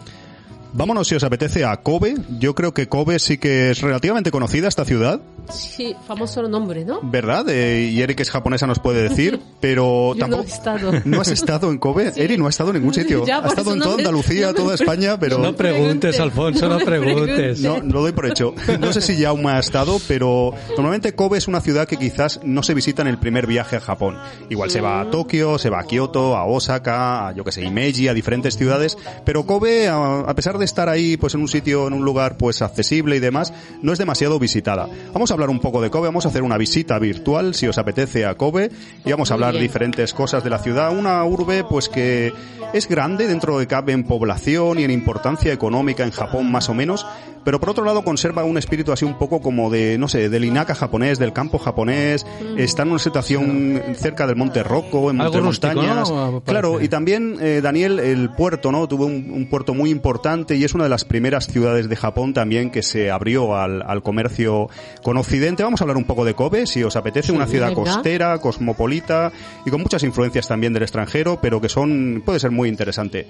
Vámonos 0.77 1.07
si 1.07 1.15
os 1.15 1.23
apetece 1.23 1.65
a 1.65 1.75
Kobe. 1.77 2.13
Yo 2.39 2.53
creo 2.53 2.71
que 2.71 2.87
Kobe 2.87 3.17
sí 3.17 3.39
que 3.39 3.71
es 3.71 3.81
relativamente 3.81 4.29
conocida 4.29 4.67
esta 4.67 4.85
ciudad, 4.85 5.19
Sí, 5.49 5.95
famoso 6.05 6.41
nombre, 6.47 6.83
¿no? 6.83 6.99
¿verdad? 7.03 7.47
Eh, 7.49 7.89
y 7.91 8.01
Eri, 8.01 8.15
que 8.15 8.23
es 8.23 8.31
japonesa, 8.31 8.67
nos 8.67 8.79
puede 8.79 9.07
decir, 9.07 9.39
pero 9.61 10.13
Yo 10.13 10.27
no 10.27 10.35
tampoco... 10.37 10.43
he 10.43 10.47
estado. 10.47 10.91
¿No 11.05 11.21
has 11.21 11.29
estado 11.29 11.71
en 11.71 11.77
Kobe? 11.77 12.11
Sí. 12.11 12.21
Eri 12.21 12.37
no 12.37 12.47
ha 12.47 12.49
estado 12.49 12.71
en 12.71 12.77
ningún 12.77 12.93
sitio. 12.93 13.17
Ya, 13.27 13.39
ha 13.39 13.47
estado 13.47 13.73
en 13.73 13.79
no 13.79 13.85
toda 13.85 13.97
Andalucía, 13.97 14.47
no 14.47 14.53
me 14.53 14.59
toda 14.59 14.75
España, 14.75 15.19
pero... 15.19 15.39
No 15.39 15.53
preguntes, 15.53 16.19
Alfonso, 16.19 16.69
no 16.69 16.79
preguntes. 16.79 17.59
No, 17.59 17.79
lo 17.79 18.01
doy 18.01 18.13
por 18.13 18.25
hecho. 18.25 18.53
No 18.79 18.93
sé 18.93 19.01
si 19.01 19.21
Jaume 19.21 19.51
ha 19.51 19.59
estado, 19.59 19.99
pero 20.07 20.53
normalmente 20.69 21.13
Kobe 21.13 21.37
es 21.39 21.47
una 21.47 21.59
ciudad 21.59 21.87
que 21.87 21.97
quizás 21.97 22.39
no 22.43 22.63
se 22.63 22.73
visita 22.73 23.01
en 23.01 23.09
el 23.09 23.17
primer 23.17 23.47
viaje 23.47 23.75
a 23.75 23.81
Japón. 23.81 24.17
Igual 24.49 24.69
se 24.69 24.79
va 24.79 25.01
a 25.01 25.09
Tokio, 25.09 25.57
se 25.57 25.69
va 25.69 25.81
a 25.81 25.83
Kioto, 25.83 26.37
a 26.37 26.45
Osaka, 26.45 27.27
a 27.27 27.31
yo 27.33 27.43
que 27.43 27.51
sé, 27.51 27.63
Himeji, 27.63 28.07
a 28.07 28.13
diferentes 28.13 28.55
ciudades, 28.55 28.97
pero 29.25 29.45
Kobe, 29.45 29.89
a, 29.89 30.19
a 30.21 30.35
pesar 30.35 30.57
de 30.57 30.65
estar 30.67 30.89
ahí 30.89 31.17
pues 31.17 31.33
en 31.33 31.41
un 31.41 31.47
sitio, 31.47 31.87
en 31.87 31.93
un 31.93 32.05
lugar 32.05 32.37
pues 32.37 32.61
accesible 32.61 33.15
y 33.15 33.19
demás, 33.19 33.53
no 33.81 33.91
es 33.91 33.99
demasiado 33.99 34.37
visitada. 34.37 34.87
Vamos 35.13 35.31
a 35.31 35.33
hablar 35.33 35.49
un 35.49 35.59
poco 35.59 35.81
de 35.81 35.89
Kobe, 35.89 36.07
vamos 36.07 36.25
a 36.25 36.29
hacer 36.29 36.43
una 36.43 36.57
visita 36.57 36.99
virtual 36.99 37.55
si 37.55 37.67
os 37.67 37.77
apetece 37.77 38.25
a 38.25 38.35
Kobe 38.35 38.69
y 39.05 39.11
vamos 39.11 39.31
a 39.31 39.33
hablar 39.33 39.57
diferentes 39.57 40.13
cosas 40.13 40.43
de 40.43 40.49
la 40.49 40.59
ciudad, 40.59 40.95
una 40.95 41.23
urbe 41.25 41.63
pues 41.63 41.89
que 41.89 42.33
es 42.73 42.87
grande 42.87 43.27
dentro 43.27 43.57
de 43.57 43.67
cabe 43.67 43.93
en 43.93 44.03
población 44.03 44.79
y 44.79 44.83
en 44.83 44.91
importancia 44.91 45.53
económica 45.53 46.03
en 46.03 46.11
Japón 46.11 46.51
más 46.51 46.69
o 46.69 46.73
menos, 46.73 47.05
pero 47.47 47.61
por 47.61 47.69
otro 47.69 47.85
lado 47.85 48.03
conserva 48.03 48.43
un 48.43 48.57
espíritu 48.57 48.91
así 48.91 49.05
un 49.05 49.17
poco 49.17 49.41
como 49.41 49.69
de, 49.69 49.97
no 49.97 50.09
sé, 50.09 50.27
del 50.27 50.43
Inaka 50.43 50.75
japonés, 50.75 51.17
del 51.17 51.31
campo 51.31 51.57
japonés, 51.57 52.25
está 52.57 52.81
en 52.81 52.89
una 52.89 52.99
situación 52.99 53.81
cerca 53.95 54.27
del 54.27 54.35
Monte 54.35 54.63
Rocco, 54.63 55.09
en 55.09 55.19
rústico, 55.19 55.75
montañas. 55.75 56.11
Claro, 56.43 56.81
y 56.81 56.89
también 56.89 57.37
eh, 57.39 57.61
Daniel, 57.63 57.99
el 57.99 58.31
puerto, 58.31 58.71
¿no? 58.71 58.85
Tuvo 58.87 59.05
un, 59.05 59.31
un 59.31 59.49
puerto 59.49 59.73
muy 59.73 59.91
importante 59.91 60.46
y 60.55 60.63
es 60.63 60.73
una 60.73 60.83
de 60.85 60.89
las 60.89 61.05
primeras 61.05 61.47
ciudades 61.47 61.89
de 61.89 61.95
Japón 61.95 62.33
también 62.33 62.69
que 62.71 62.83
se 62.83 63.11
abrió 63.11 63.55
al, 63.57 63.81
al 63.81 64.01
comercio 64.03 64.69
con 65.03 65.17
Occidente. 65.17 65.63
Vamos 65.63 65.81
a 65.81 65.83
hablar 65.83 65.97
un 65.97 66.05
poco 66.05 66.25
de 66.25 66.33
Kobe, 66.33 66.67
si 66.67 66.83
os 66.83 66.95
apetece, 66.95 67.31
una 67.31 67.47
ciudad 67.47 67.69
venga. 67.69 67.83
costera, 67.83 68.37
cosmopolita 68.39 69.31
y 69.65 69.69
con 69.69 69.81
muchas 69.81 70.03
influencias 70.03 70.47
también 70.47 70.73
del 70.73 70.83
extranjero, 70.83 71.39
pero 71.41 71.59
que 71.61 71.69
son 71.69 72.21
puede 72.25 72.39
ser 72.39 72.51
muy 72.51 72.69
interesante. 72.69 73.27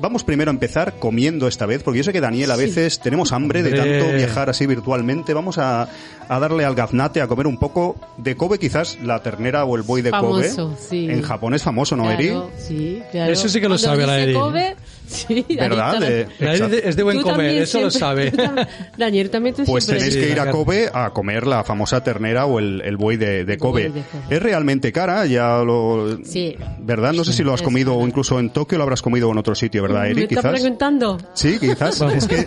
Vamos 0.00 0.24
primero 0.24 0.50
a 0.50 0.54
empezar 0.54 0.94
comiendo 0.98 1.48
esta 1.48 1.66
vez, 1.66 1.82
porque 1.82 1.98
yo 1.98 2.04
sé 2.04 2.12
que 2.12 2.20
Daniel 2.20 2.50
a 2.50 2.56
veces 2.56 3.00
tenemos 3.00 3.32
hambre 3.32 3.62
de 3.62 3.72
tanto 3.72 4.12
viajar 4.14 4.50
así 4.50 4.66
virtualmente. 4.66 5.34
Vamos 5.34 5.58
a, 5.58 5.88
a 6.28 6.38
darle 6.38 6.64
al 6.64 6.74
gaznate 6.74 7.20
a 7.20 7.26
comer 7.26 7.46
un 7.46 7.58
poco 7.58 7.96
de 8.16 8.36
Kobe, 8.36 8.58
quizás 8.58 8.98
la 9.02 9.22
ternera 9.22 9.64
o 9.64 9.76
el 9.76 9.82
buey 9.82 10.02
de 10.02 10.10
Famoso, 10.10 10.68
Kobe. 10.68 10.76
sí. 10.88 11.08
En 11.10 11.22
Japón 11.22 11.54
es 11.54 11.62
famoso, 11.62 11.96
¿no, 11.96 12.10
Eri? 12.10 12.28
Claro, 12.28 12.50
sí, 12.58 13.02
claro. 13.10 13.32
Eso 13.32 13.48
sí 13.48 13.60
que 13.60 13.68
lo 13.68 13.76
Cuando 13.76 13.86
sabe 13.86 14.06
la 14.06 14.20
Eri. 14.20 14.34
Kobe, 14.34 14.76
sí, 15.08 15.44
¿Verdad? 15.48 15.94
Daniel, 16.00 16.70
De- 16.70 16.82
es 16.88 16.96
de 16.96 17.02
buen 17.02 17.20
comer, 17.22 17.36
también 17.36 17.62
eso 17.62 17.80
lo 17.80 17.90
sabe. 17.90 18.30
tú 18.30 18.36
tam- 18.36 18.68
Daniel, 18.96 19.30
también 19.30 19.54
tú 19.54 19.64
Pues 19.64 19.84
siempre 19.84 20.06
tenéis 20.08 20.24
que 20.26 20.32
ir 20.32 20.40
a. 20.40 20.50
Kobe 20.50 20.88
a 20.92 21.10
comer 21.10 21.46
la 21.46 21.64
famosa 21.64 22.02
ternera 22.02 22.46
o 22.46 22.58
el, 22.58 22.82
el 22.84 22.96
buey 22.96 23.16
de, 23.16 23.44
de 23.44 23.58
Kobe. 23.58 23.88
buey 23.88 24.02
de 24.02 24.06
Kobe. 24.08 24.36
Es 24.36 24.42
realmente 24.42 24.92
cara, 24.92 25.26
ya 25.26 25.58
lo... 25.58 26.18
Sí. 26.24 26.56
¿Verdad? 26.80 27.12
No 27.12 27.24
sé 27.24 27.32
si 27.32 27.42
lo 27.44 27.52
has 27.52 27.60
Es 27.60 27.64
comido 27.64 27.94
o 27.96 28.06
incluso 28.06 28.38
en 28.38 28.50
Tokio 28.50 28.78
lo 28.78 28.84
habrás 28.84 29.02
comido 29.02 29.28
o 29.28 29.32
en 29.32 29.38
otro 29.38 29.54
sitio, 29.54 29.82
¿verdad, 29.82 30.02
Me 30.02 30.10
Eri? 30.10 30.22
está 30.22 30.36
Quizás. 30.36 30.52
preguntando. 30.52 31.18
Sí, 31.34 31.58
quizás. 31.58 32.00
es 32.00 32.26
que 32.26 32.46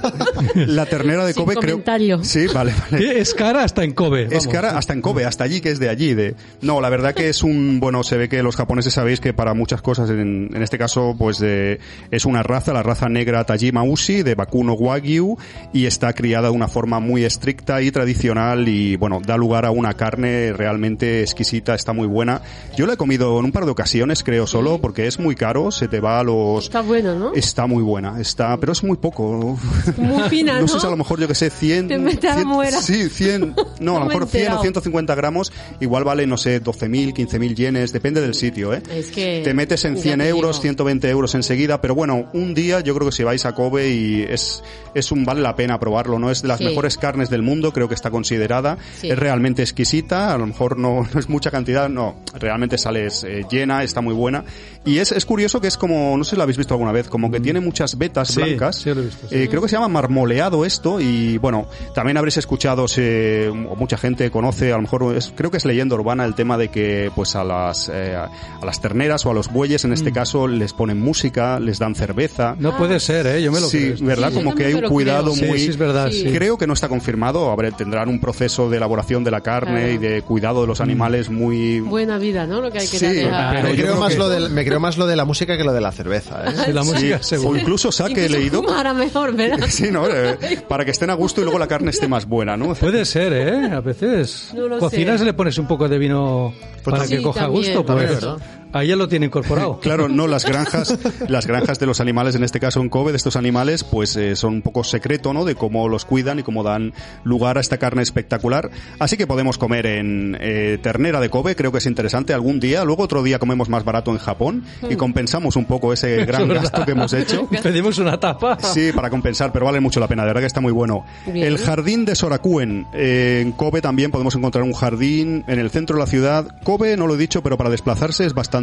la 0.56 0.86
ternera 0.86 1.26
de 1.26 1.34
Sin 1.34 1.44
Kobe 1.44 1.56
creo... 1.56 1.72
comentario. 1.74 2.24
Sí, 2.24 2.48
vale, 2.54 2.74
vale. 2.92 3.20
Es 3.20 3.34
cara 3.34 3.64
hasta 3.64 3.84
en 3.84 3.94
Kobe. 3.94 4.24
Es 4.24 4.30
vamos. 4.32 4.48
cara 4.48 4.78
hasta 4.78 4.94
en 4.94 5.02
Kobe, 5.02 5.26
hasta 5.26 5.44
allí 5.44 5.62
que 5.62 5.70
es 5.72 5.80
de 5.80 5.90
allí. 5.90 6.14
De... 6.14 6.36
No, 6.62 6.82
la 6.82 6.90
verdad 6.90 7.14
que 7.14 7.30
es 7.30 7.44
un, 7.44 7.80
bueno, 7.80 8.04
se 8.04 8.18
ve 8.18 8.30
que 8.30 8.42
los 8.44 8.56
japoneses 8.56 8.94
sabéis 8.94 9.20
que 9.20 9.34
para 9.34 9.54
muchas 9.54 9.82
cosas, 9.82 10.10
en, 10.10 10.50
en 10.54 10.62
este 10.64 10.78
caso, 10.78 11.16
pues 11.18 11.40
de, 11.40 11.80
es 12.12 12.26
una 12.26 12.44
raza, 12.52 12.74
la 12.74 12.84
raza 12.84 13.08
negra 13.08 13.46
Tajima 13.46 13.82
Ushi 13.84 14.24
de 14.24 14.36
Bakuno 14.36 14.74
Wagyu 14.74 15.38
y 15.72 15.86
está 15.86 16.12
criada 16.12 16.50
de 16.50 16.54
una 16.54 16.68
forma 16.68 17.00
muy 17.00 17.24
estricta 17.24 17.82
y 17.82 17.92
tradicional 17.92 18.68
y 18.68 18.98
bueno, 18.98 19.22
da 19.26 19.38
lugar 19.38 19.66
a 19.66 19.72
una 19.72 19.94
carne 19.94 20.52
realmente 20.52 21.22
exquisita, 21.22 21.76
está 21.76 21.94
muy 21.94 22.08
buena. 22.08 22.42
Yo 22.76 22.88
la 22.88 22.94
he 22.94 22.98
comido 22.98 23.40
en 23.40 23.46
un 23.46 23.52
par 23.54 23.64
de 23.64 23.72
ocasiones, 23.72 24.22
creo 24.22 24.48
solo, 24.48 24.80
porque 24.82 25.08
es 25.08 25.18
muy 25.18 25.34
caro, 25.34 25.72
se 25.72 25.88
te 25.88 26.02
va 26.02 26.20
a 26.20 26.24
los... 26.26 26.66
Está 26.66 26.82
bueno, 26.82 27.16
¿no? 27.16 27.34
Está 27.34 27.68
muy 27.68 27.84
buena, 27.84 28.20
está, 28.20 28.58
pero 28.58 28.74
es 28.74 28.84
muy 28.84 28.98
poco. 28.98 29.58
Muy 29.96 30.30
fina, 30.30 30.56
¿no? 30.56 30.62
No 30.62 30.68
sé 30.68 30.80
si 30.82 30.86
a 30.88 30.90
lo 30.90 30.98
mejor, 30.98 31.22
yo 31.22 31.28
que 31.30 31.36
sé, 31.36 31.50
100... 31.50 31.88
Te 31.88 31.98
mete 31.98 32.28
a 32.28 32.32
la 32.32 32.42
100 32.42 32.48
muela. 32.48 32.82
Sí, 32.82 33.08
100. 33.08 33.56
No, 33.80 33.96
a 33.96 34.00
lo 34.02 34.06
mejor 34.08 34.28
100 34.28 34.42
o 34.42 34.44
enterado. 34.44 34.62
150 34.62 35.16
gramos, 35.16 35.52
igual 35.80 36.04
vale, 36.04 36.28
no 36.28 36.38
sé, 36.38 36.62
12.000, 36.62 37.14
15.000 37.14 37.56
yenes, 37.56 37.94
depende 37.94 38.22
del 38.22 38.36
sitio, 38.36 38.74
¿eh? 38.74 38.84
Es 38.92 39.08
que 39.10 39.42
Te 39.44 39.54
metes 39.54 39.86
en 39.86 39.96
ya 39.96 40.02
100 40.02 40.20
te 40.20 40.28
euros, 40.28 40.58
digo. 40.58 40.62
120 40.62 41.10
euros 41.10 41.34
enseguida, 41.34 41.82
pero 41.82 41.96
bueno, 41.96 42.30
un 42.34 42.41
día 42.54 42.80
yo 42.82 42.94
creo 42.96 43.10
que 43.10 43.16
si 43.16 43.24
vais 43.24 43.46
a 43.46 43.54
Kobe 43.54 43.90
y 43.90 44.24
es, 44.24 44.64
es 44.94 45.12
un 45.12 45.24
vale 45.26 45.42
la 45.42 45.56
pena 45.56 45.80
probarlo, 45.80 46.20
no 46.20 46.30
es 46.32 46.42
de 46.42 46.48
las 46.48 46.58
Sí. 46.58 46.66
mejores 46.66 46.98
carnes 46.98 47.30
del 47.30 47.42
mundo, 47.42 47.72
creo 47.72 47.88
que 47.88 47.96
está 47.96 48.10
considerada, 48.12 48.78
Sí. 49.00 49.10
es 49.10 49.18
realmente 49.18 49.62
exquisita, 49.62 50.34
a 50.34 50.38
lo 50.38 50.46
mejor 50.48 50.78
no, 50.78 51.08
no 51.14 51.20
es 51.20 51.30
mucha 51.30 51.52
cantidad, 51.52 51.90
no, 51.90 52.16
realmente 52.38 52.78
sales 52.78 53.24
eh, 53.24 53.46
llena, 53.50 53.84
está 53.84 54.02
muy 54.02 54.14
buena, 54.14 54.44
y 54.86 54.98
es, 54.98 55.12
es 55.12 55.26
curioso 55.26 55.62
que 55.62 55.68
es 55.68 55.78
como, 55.78 56.18
no 56.18 56.24
sé 56.24 56.32
si 56.32 56.36
lo 56.36 56.44
habéis 56.44 56.58
visto 56.58 56.74
alguna 56.74 56.92
vez, 56.92 57.08
como 57.08 57.30
que 57.32 57.40
tiene 57.40 57.60
muchas 57.60 57.98
vetas 57.98 58.30
Sí, 58.30 58.42
blancas, 58.42 58.76
sí 58.78 58.94
lo 58.94 59.02
he 59.02 59.06
visto, 59.06 59.28
sí. 59.30 59.36
Eh, 59.36 59.48
creo 59.50 59.62
que 59.62 59.68
se 59.70 59.76
llama 59.76 59.88
marmoleado 59.88 60.66
esto 60.66 61.00
y 61.00 61.38
bueno, 61.38 61.68
también 61.94 62.18
habréis 62.18 62.38
escuchado, 62.38 62.88
se- 62.88 63.48
o 63.50 63.76
mucha 63.76 63.98
gente 63.98 64.30
conoce, 64.32 64.72
a 64.74 64.76
lo 64.76 64.82
mejor 64.82 65.16
es- 65.16 65.32
creo 65.36 65.52
que 65.52 65.58
es 65.58 65.66
leyenda 65.66 65.96
urbana 65.96 66.26
el 66.26 66.36
tema 66.36 66.58
de 66.58 66.70
que 66.70 67.12
pues 67.16 67.36
a 67.36 67.44
las, 67.44 67.90
eh, 67.94 68.16
a 68.16 68.66
las 68.66 68.82
terneras 68.82 69.26
o 69.26 69.32
a 69.32 69.34
los 69.34 69.52
bueyes 69.52 69.84
en 69.86 69.92
Mm. 69.92 69.94
este 69.94 70.12
caso 70.12 70.48
les 70.48 70.74
ponen 70.74 71.00
música, 71.00 71.60
les 71.60 71.80
dan 71.80 71.96
cerveza. 71.96 72.31
No 72.60 72.78
puede 72.78 73.00
ser, 73.00 73.28
¿eh? 73.28 73.42
Yo 73.42 73.52
me 73.52 73.60
lo 73.60 73.68
creo 73.70 73.82
Sí, 73.82 73.88
esto. 73.94 74.06
¿verdad? 74.06 74.30
Sí, 74.30 74.36
como 74.36 74.56
que 74.56 74.66
hay 74.66 74.74
un 74.74 74.82
cuidado 74.84 75.34
creo. 75.34 75.48
muy... 75.50 75.58
Sí, 75.60 75.66
sí, 75.66 75.70
es 75.72 75.78
verdad. 75.78 76.10
Creo 76.34 76.58
que 76.58 76.68
no 76.68 76.74
está 76.74 76.90
confirmado, 76.90 77.52
a 77.52 77.56
ver, 77.56 77.74
tendrán 77.74 78.10
un 78.10 78.20
proceso 78.20 78.70
de 78.70 78.78
elaboración 78.78 79.24
de 79.24 79.32
la 79.32 79.42
carne 79.42 79.72
Claro. 79.72 79.92
y 79.92 79.98
de 79.98 80.22
cuidado 80.24 80.62
de 80.62 80.68
los 80.68 80.82
animales 80.82 81.30
muy... 81.30 81.80
Buena 81.82 82.18
vida, 82.18 82.46
¿no? 82.48 82.62
Lo 82.62 82.72
que 82.72 82.80
hay 82.80 82.88
que 82.88 82.98
Sí, 83.00 83.06
pero 83.06 83.64
me, 83.64 83.74
creo 83.76 83.76
creo 83.76 83.96
más 83.98 84.14
que- 84.14 84.20
lo 84.20 84.30
del- 84.30 84.50
me 84.50 84.66
creo 84.66 84.80
más 84.80 84.98
lo 84.98 85.08
de 85.08 85.16
la 85.16 85.26
música 85.26 85.58
que 85.58 85.64
lo 85.64 85.74
de 85.74 85.82
la 85.82 85.92
cerveza. 85.92 86.44
¿eh? 86.46 86.54
Sí, 86.66 86.74
la 86.74 86.84
música, 86.84 87.18
Sí, 87.22 87.30
seguro. 87.36 87.52
o 87.52 87.62
incluso 87.62 87.92
saque 87.92 88.26
he 88.26 88.30
leído... 88.30 88.64
fumara 88.64 88.94
mejor, 88.94 89.36
¿verdad? 89.36 89.66
Sí, 89.70 89.90
¿no? 89.92 90.08
Eh, 90.08 90.38
para 90.68 90.86
que 90.86 90.92
estén 90.92 91.10
a 91.10 91.14
gusto 91.14 91.42
y 91.42 91.44
luego 91.44 91.60
la 91.60 91.68
carne 91.68 91.92
esté 91.92 92.08
más 92.08 92.26
buena, 92.26 92.58
¿no? 92.58 92.74
Puede 92.76 93.06
ser, 93.06 93.34
¿eh? 93.34 93.72
A 93.72 93.82
veces. 93.82 94.52
No 94.56 94.68
lo 94.68 94.80
Cocinas 94.80 95.20
sé. 95.20 95.26
le 95.26 95.34
pones 95.34 95.58
un 95.58 95.68
poco 95.68 95.88
de 95.88 95.98
vino 95.98 96.54
para 96.84 97.06
sí, 97.06 97.18
que 97.18 97.22
coja 97.22 97.42
también. 97.42 97.64
gusto, 97.74 97.84
También, 97.86 98.10
pues. 98.20 98.26
Ahí 98.74 98.88
ya 98.88 98.96
lo 98.96 99.08
tiene 99.08 99.26
incorporado. 99.28 99.80
Claro, 99.92 100.08
no, 100.08 100.28
las 100.28 100.46
granjas, 100.46 100.98
las 101.28 101.48
granjas 101.48 101.80
de 101.80 101.86
los 101.86 102.00
animales, 102.00 102.36
en 102.36 102.44
este 102.44 102.60
caso 102.60 102.82
en 102.82 102.90
Kobe, 102.90 103.12
de 103.12 103.18
estos 103.18 103.36
animales, 103.36 103.84
pues 103.84 104.16
eh, 104.16 104.36
son 104.36 104.54
un 104.56 104.62
poco 104.62 104.84
secreto, 104.84 105.34
¿no? 105.34 105.44
De 105.44 105.56
cómo 105.56 105.90
los 105.90 106.06
cuidan 106.06 106.40
y 106.40 106.44
cómo 106.44 106.64
dan 106.64 106.94
lugar 107.24 107.58
a 107.58 107.62
esta 107.62 107.78
carne 107.78 108.02
espectacular. 108.02 108.70
Así 109.00 109.18
que 109.18 109.28
podemos 109.28 109.58
comer 109.58 109.86
en 109.86 110.38
eh, 110.40 110.78
ternera 110.82 111.20
de 111.20 111.30
Kobe, 111.30 111.56
creo 111.56 111.72
que 111.72 111.80
es 111.80 111.86
interesante 111.86 112.34
algún 112.34 112.60
día. 112.60 112.86
Luego 112.86 113.04
otro 113.04 113.24
día 113.24 113.40
comemos 113.40 113.70
más 113.70 113.84
barato 113.84 114.12
en 114.12 114.18
Japón 114.20 114.64
y 114.90 114.96
compensamos 114.96 115.56
un 115.56 115.66
poco 115.66 115.92
ese 115.94 116.26
gran 116.26 116.50
es 116.52 116.62
gasto 116.62 116.86
que 116.86 116.92
hemos 116.92 117.12
hecho. 117.14 117.50
Pedimos 117.62 117.98
una 117.98 118.20
tapa. 118.20 118.58
Sí, 118.60 118.92
para 118.94 119.10
compensar, 119.10 119.52
pero 119.52 119.66
vale 119.66 119.80
mucho 119.80 120.00
la 120.00 120.08
pena, 120.08 120.24
de 120.24 120.28
verdad 120.28 120.42
que 120.42 120.48
está 120.48 120.62
muy 120.62 120.72
bueno. 120.72 121.06
Bien. 121.26 121.46
El 121.46 121.58
jardín 121.58 122.06
de 122.06 122.16
Sorakuen. 122.16 122.88
eh, 122.94 123.40
en 123.42 123.52
Kobe 123.52 123.82
también 123.82 124.12
podemos 124.12 124.36
encontrar 124.36 124.64
un 124.64 124.74
jardín 124.74 125.44
en 125.48 125.60
el 125.60 125.70
centro 125.72 125.96
de 125.96 126.02
la 126.02 126.08
ciudad. 126.08 126.56
Kobe, 126.64 126.96
no 126.96 127.08
lo 127.08 127.16
he 127.16 127.18
dicho, 127.18 127.42
pero 127.42 127.58
para 127.58 127.70
desplazarse 127.70 128.26
es 128.26 128.34
bastante 128.34 128.61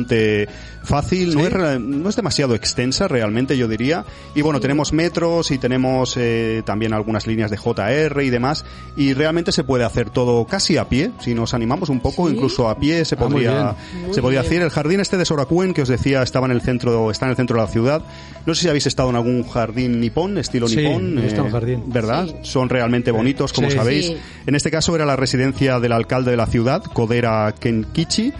fácil, 0.83 1.35
no, 1.35 1.47
es, 1.47 1.53
re- 1.53 1.79
no 1.79 2.09
es 2.09 2.17
demasiado 2.17 2.55
extensa 2.55 3.09
realmente, 3.09 3.57
yo 3.59 3.69
diría. 3.69 4.05
Y 4.35 4.43
bueno, 4.43 4.61
tenemos 4.61 4.93
metros 4.93 5.51
y 5.51 5.59
tenemos 5.59 6.15
eh, 6.17 6.63
también 6.65 6.93
algunas 6.93 7.27
líneas 7.27 7.51
de 7.51 7.57
JR 7.57 8.23
y 8.23 8.31
demás. 8.31 8.65
Y 8.97 9.13
realmente 9.15 9.53
se 9.53 9.65
puede 9.65 9.85
hacer 9.85 10.11
todo 10.11 10.45
casi 10.47 10.77
a 10.77 10.89
pie, 10.89 11.11
si 11.21 11.35
nos 11.35 11.55
animamos 11.55 11.89
un 11.89 12.01
poco, 12.01 12.29
Sí. 12.29 12.35
incluso 12.35 12.69
a 12.69 12.79
pie 12.79 13.05
se 13.05 13.15
Ah, 13.17 13.19
muy 13.21 13.29
podría, 13.33 13.77
se 14.13 14.23
podría 14.23 14.41
bien. 14.43 14.53
hacer. 14.53 14.63
El 14.63 14.71
jardín 14.71 15.01
este 15.01 15.17
de 15.17 15.25
Sorakuen 15.25 15.75
que 15.75 15.83
os 15.83 15.89
decía 15.89 16.23
estaba 16.23 16.47
en 16.47 16.53
el 16.53 16.61
centro, 16.61 17.11
está 17.11 17.27
en 17.27 17.31
el 17.31 17.37
centro 17.37 17.57
de 17.59 17.63
la 17.67 17.71
ciudad. 17.71 18.03
No 18.47 18.55
sé 18.55 18.63
si 18.63 18.69
habéis 18.69 18.87
estado 18.87 19.11
en 19.11 19.17
algún 19.17 19.47
jardín 19.47 20.01
nipón, 20.01 20.39
estilo 20.39 20.69
Sí, 20.69 20.77
nipón. 20.79 21.19
eh, 21.19 21.51
jardín. 21.51 21.85
¿Verdad? 21.87 22.27
Son 22.43 22.69
realmente 22.69 23.11
bonitos, 23.11 23.53
como 23.53 23.71
sabéis. 23.71 24.13
En 24.47 24.55
este 24.55 24.71
caso 24.71 24.95
era 24.95 25.05
la 25.05 25.17
residencia 25.17 25.79
del 25.81 25.93
alcalde 25.93 26.31
de 26.31 26.37
la 26.37 26.47
ciudad, 26.47 26.83
Kodera 26.83 27.55
Kenkichi. 27.59 28.33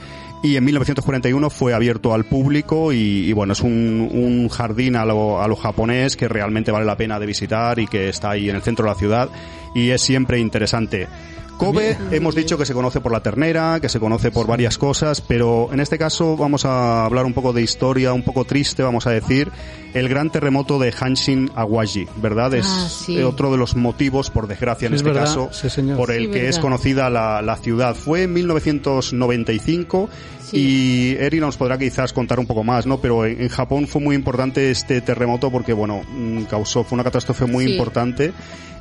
Y 0.43 0.57
en 0.57 0.65
1941 0.65 1.51
fue 1.51 1.75
abierto 1.75 2.15
al 2.15 2.25
público 2.25 2.93
y, 2.93 2.97
y 2.97 3.33
bueno, 3.33 3.55
es 3.55 3.61
un, 3.61 4.09
un 4.13 4.49
jardín 4.49 4.95
a 4.95 5.05
lo, 5.05 5.43
a 5.43 5.49
lo 5.49 5.57
japonés 5.57 6.17
que 6.17 6.29
realmente 6.29 6.71
vale 6.71 6.87
la 6.87 6.97
pena 6.97 7.19
de 7.19 7.27
visitar 7.27 7.79
y 7.81 7.89
que 7.89 8.09
está 8.09 8.31
ahí 8.31 8.49
en 8.49 8.55
el 8.57 8.63
centro 8.63 8.85
de 8.85 8.93
la 8.93 8.99
ciudad 8.99 9.29
y 9.75 9.91
es 9.91 10.01
siempre 10.01 10.39
interesante. 10.39 11.09
Kobe 11.59 11.97
hemos 12.13 12.35
dicho 12.35 12.57
que 12.57 12.65
se 12.65 12.73
conoce 12.73 13.01
por 13.01 13.11
la 13.13 13.21
ternera, 13.21 13.79
que 13.81 13.89
se 13.89 13.99
conoce 14.01 14.31
por 14.31 14.47
varias 14.47 14.79
cosas, 14.79 15.21
pero 15.21 15.69
en 15.73 15.81
este 15.81 15.99
caso 15.99 16.37
vamos 16.37 16.65
a 16.65 17.05
hablar 17.05 17.27
un 17.27 17.35
poco 17.35 17.53
de 17.53 17.63
historia, 17.63 18.13
un 18.13 18.23
poco 18.23 18.45
triste, 18.45 18.83
vamos 18.83 19.07
a 19.07 19.11
decir, 19.11 19.51
el 19.93 20.09
gran 20.09 20.31
terremoto 20.31 20.79
de 20.79 20.95
Hanshin 20.99 21.51
Awaji, 21.57 22.07
¿verdad? 22.17 22.55
Es 22.55 22.67
Ah, 22.69 22.89
sí. 22.89 23.21
otro 23.23 23.51
de 23.51 23.59
los 23.59 23.75
motivos, 23.77 24.31
por 24.31 24.47
desgracia 24.47 24.87
en 24.87 24.95
Es 24.95 25.01
este 25.01 25.11
verdad, 25.11 25.25
caso, 25.27 25.49
sí, 25.53 25.69
señor. 25.69 25.97
por 25.97 26.11
el 26.13 26.27
Sí, 26.27 26.31
que 26.31 26.39
es 26.49 26.57
verdad. 26.57 26.61
conocida 26.63 27.11
la, 27.11 27.43
la 27.43 27.57
ciudad. 27.57 27.95
Fue 27.97 28.23
en 28.23 28.33
1995 28.35 30.09
y 30.53 31.15
Eri 31.19 31.41
nos 31.41 31.57
podrá 31.57 31.77
quizás 31.77 32.13
contar 32.13 32.39
un 32.39 32.47
poco 32.47 32.65
más, 32.65 32.87
¿no? 32.87 33.01
Pero 33.01 33.27
en, 33.27 33.43
en 33.43 33.49
Japón 33.49 33.87
fue 33.87 34.01
muy 34.01 34.15
importante 34.17 34.71
este 34.71 35.01
terremoto 35.01 35.51
porque, 35.51 35.73
bueno, 35.73 36.03
mm, 36.09 36.45
causó, 36.45 36.85
fue 36.85 36.97
una 36.97 37.05
catástrofe 37.05 37.45
muy 37.47 37.65
Sí. 37.67 37.73
importante 37.73 38.33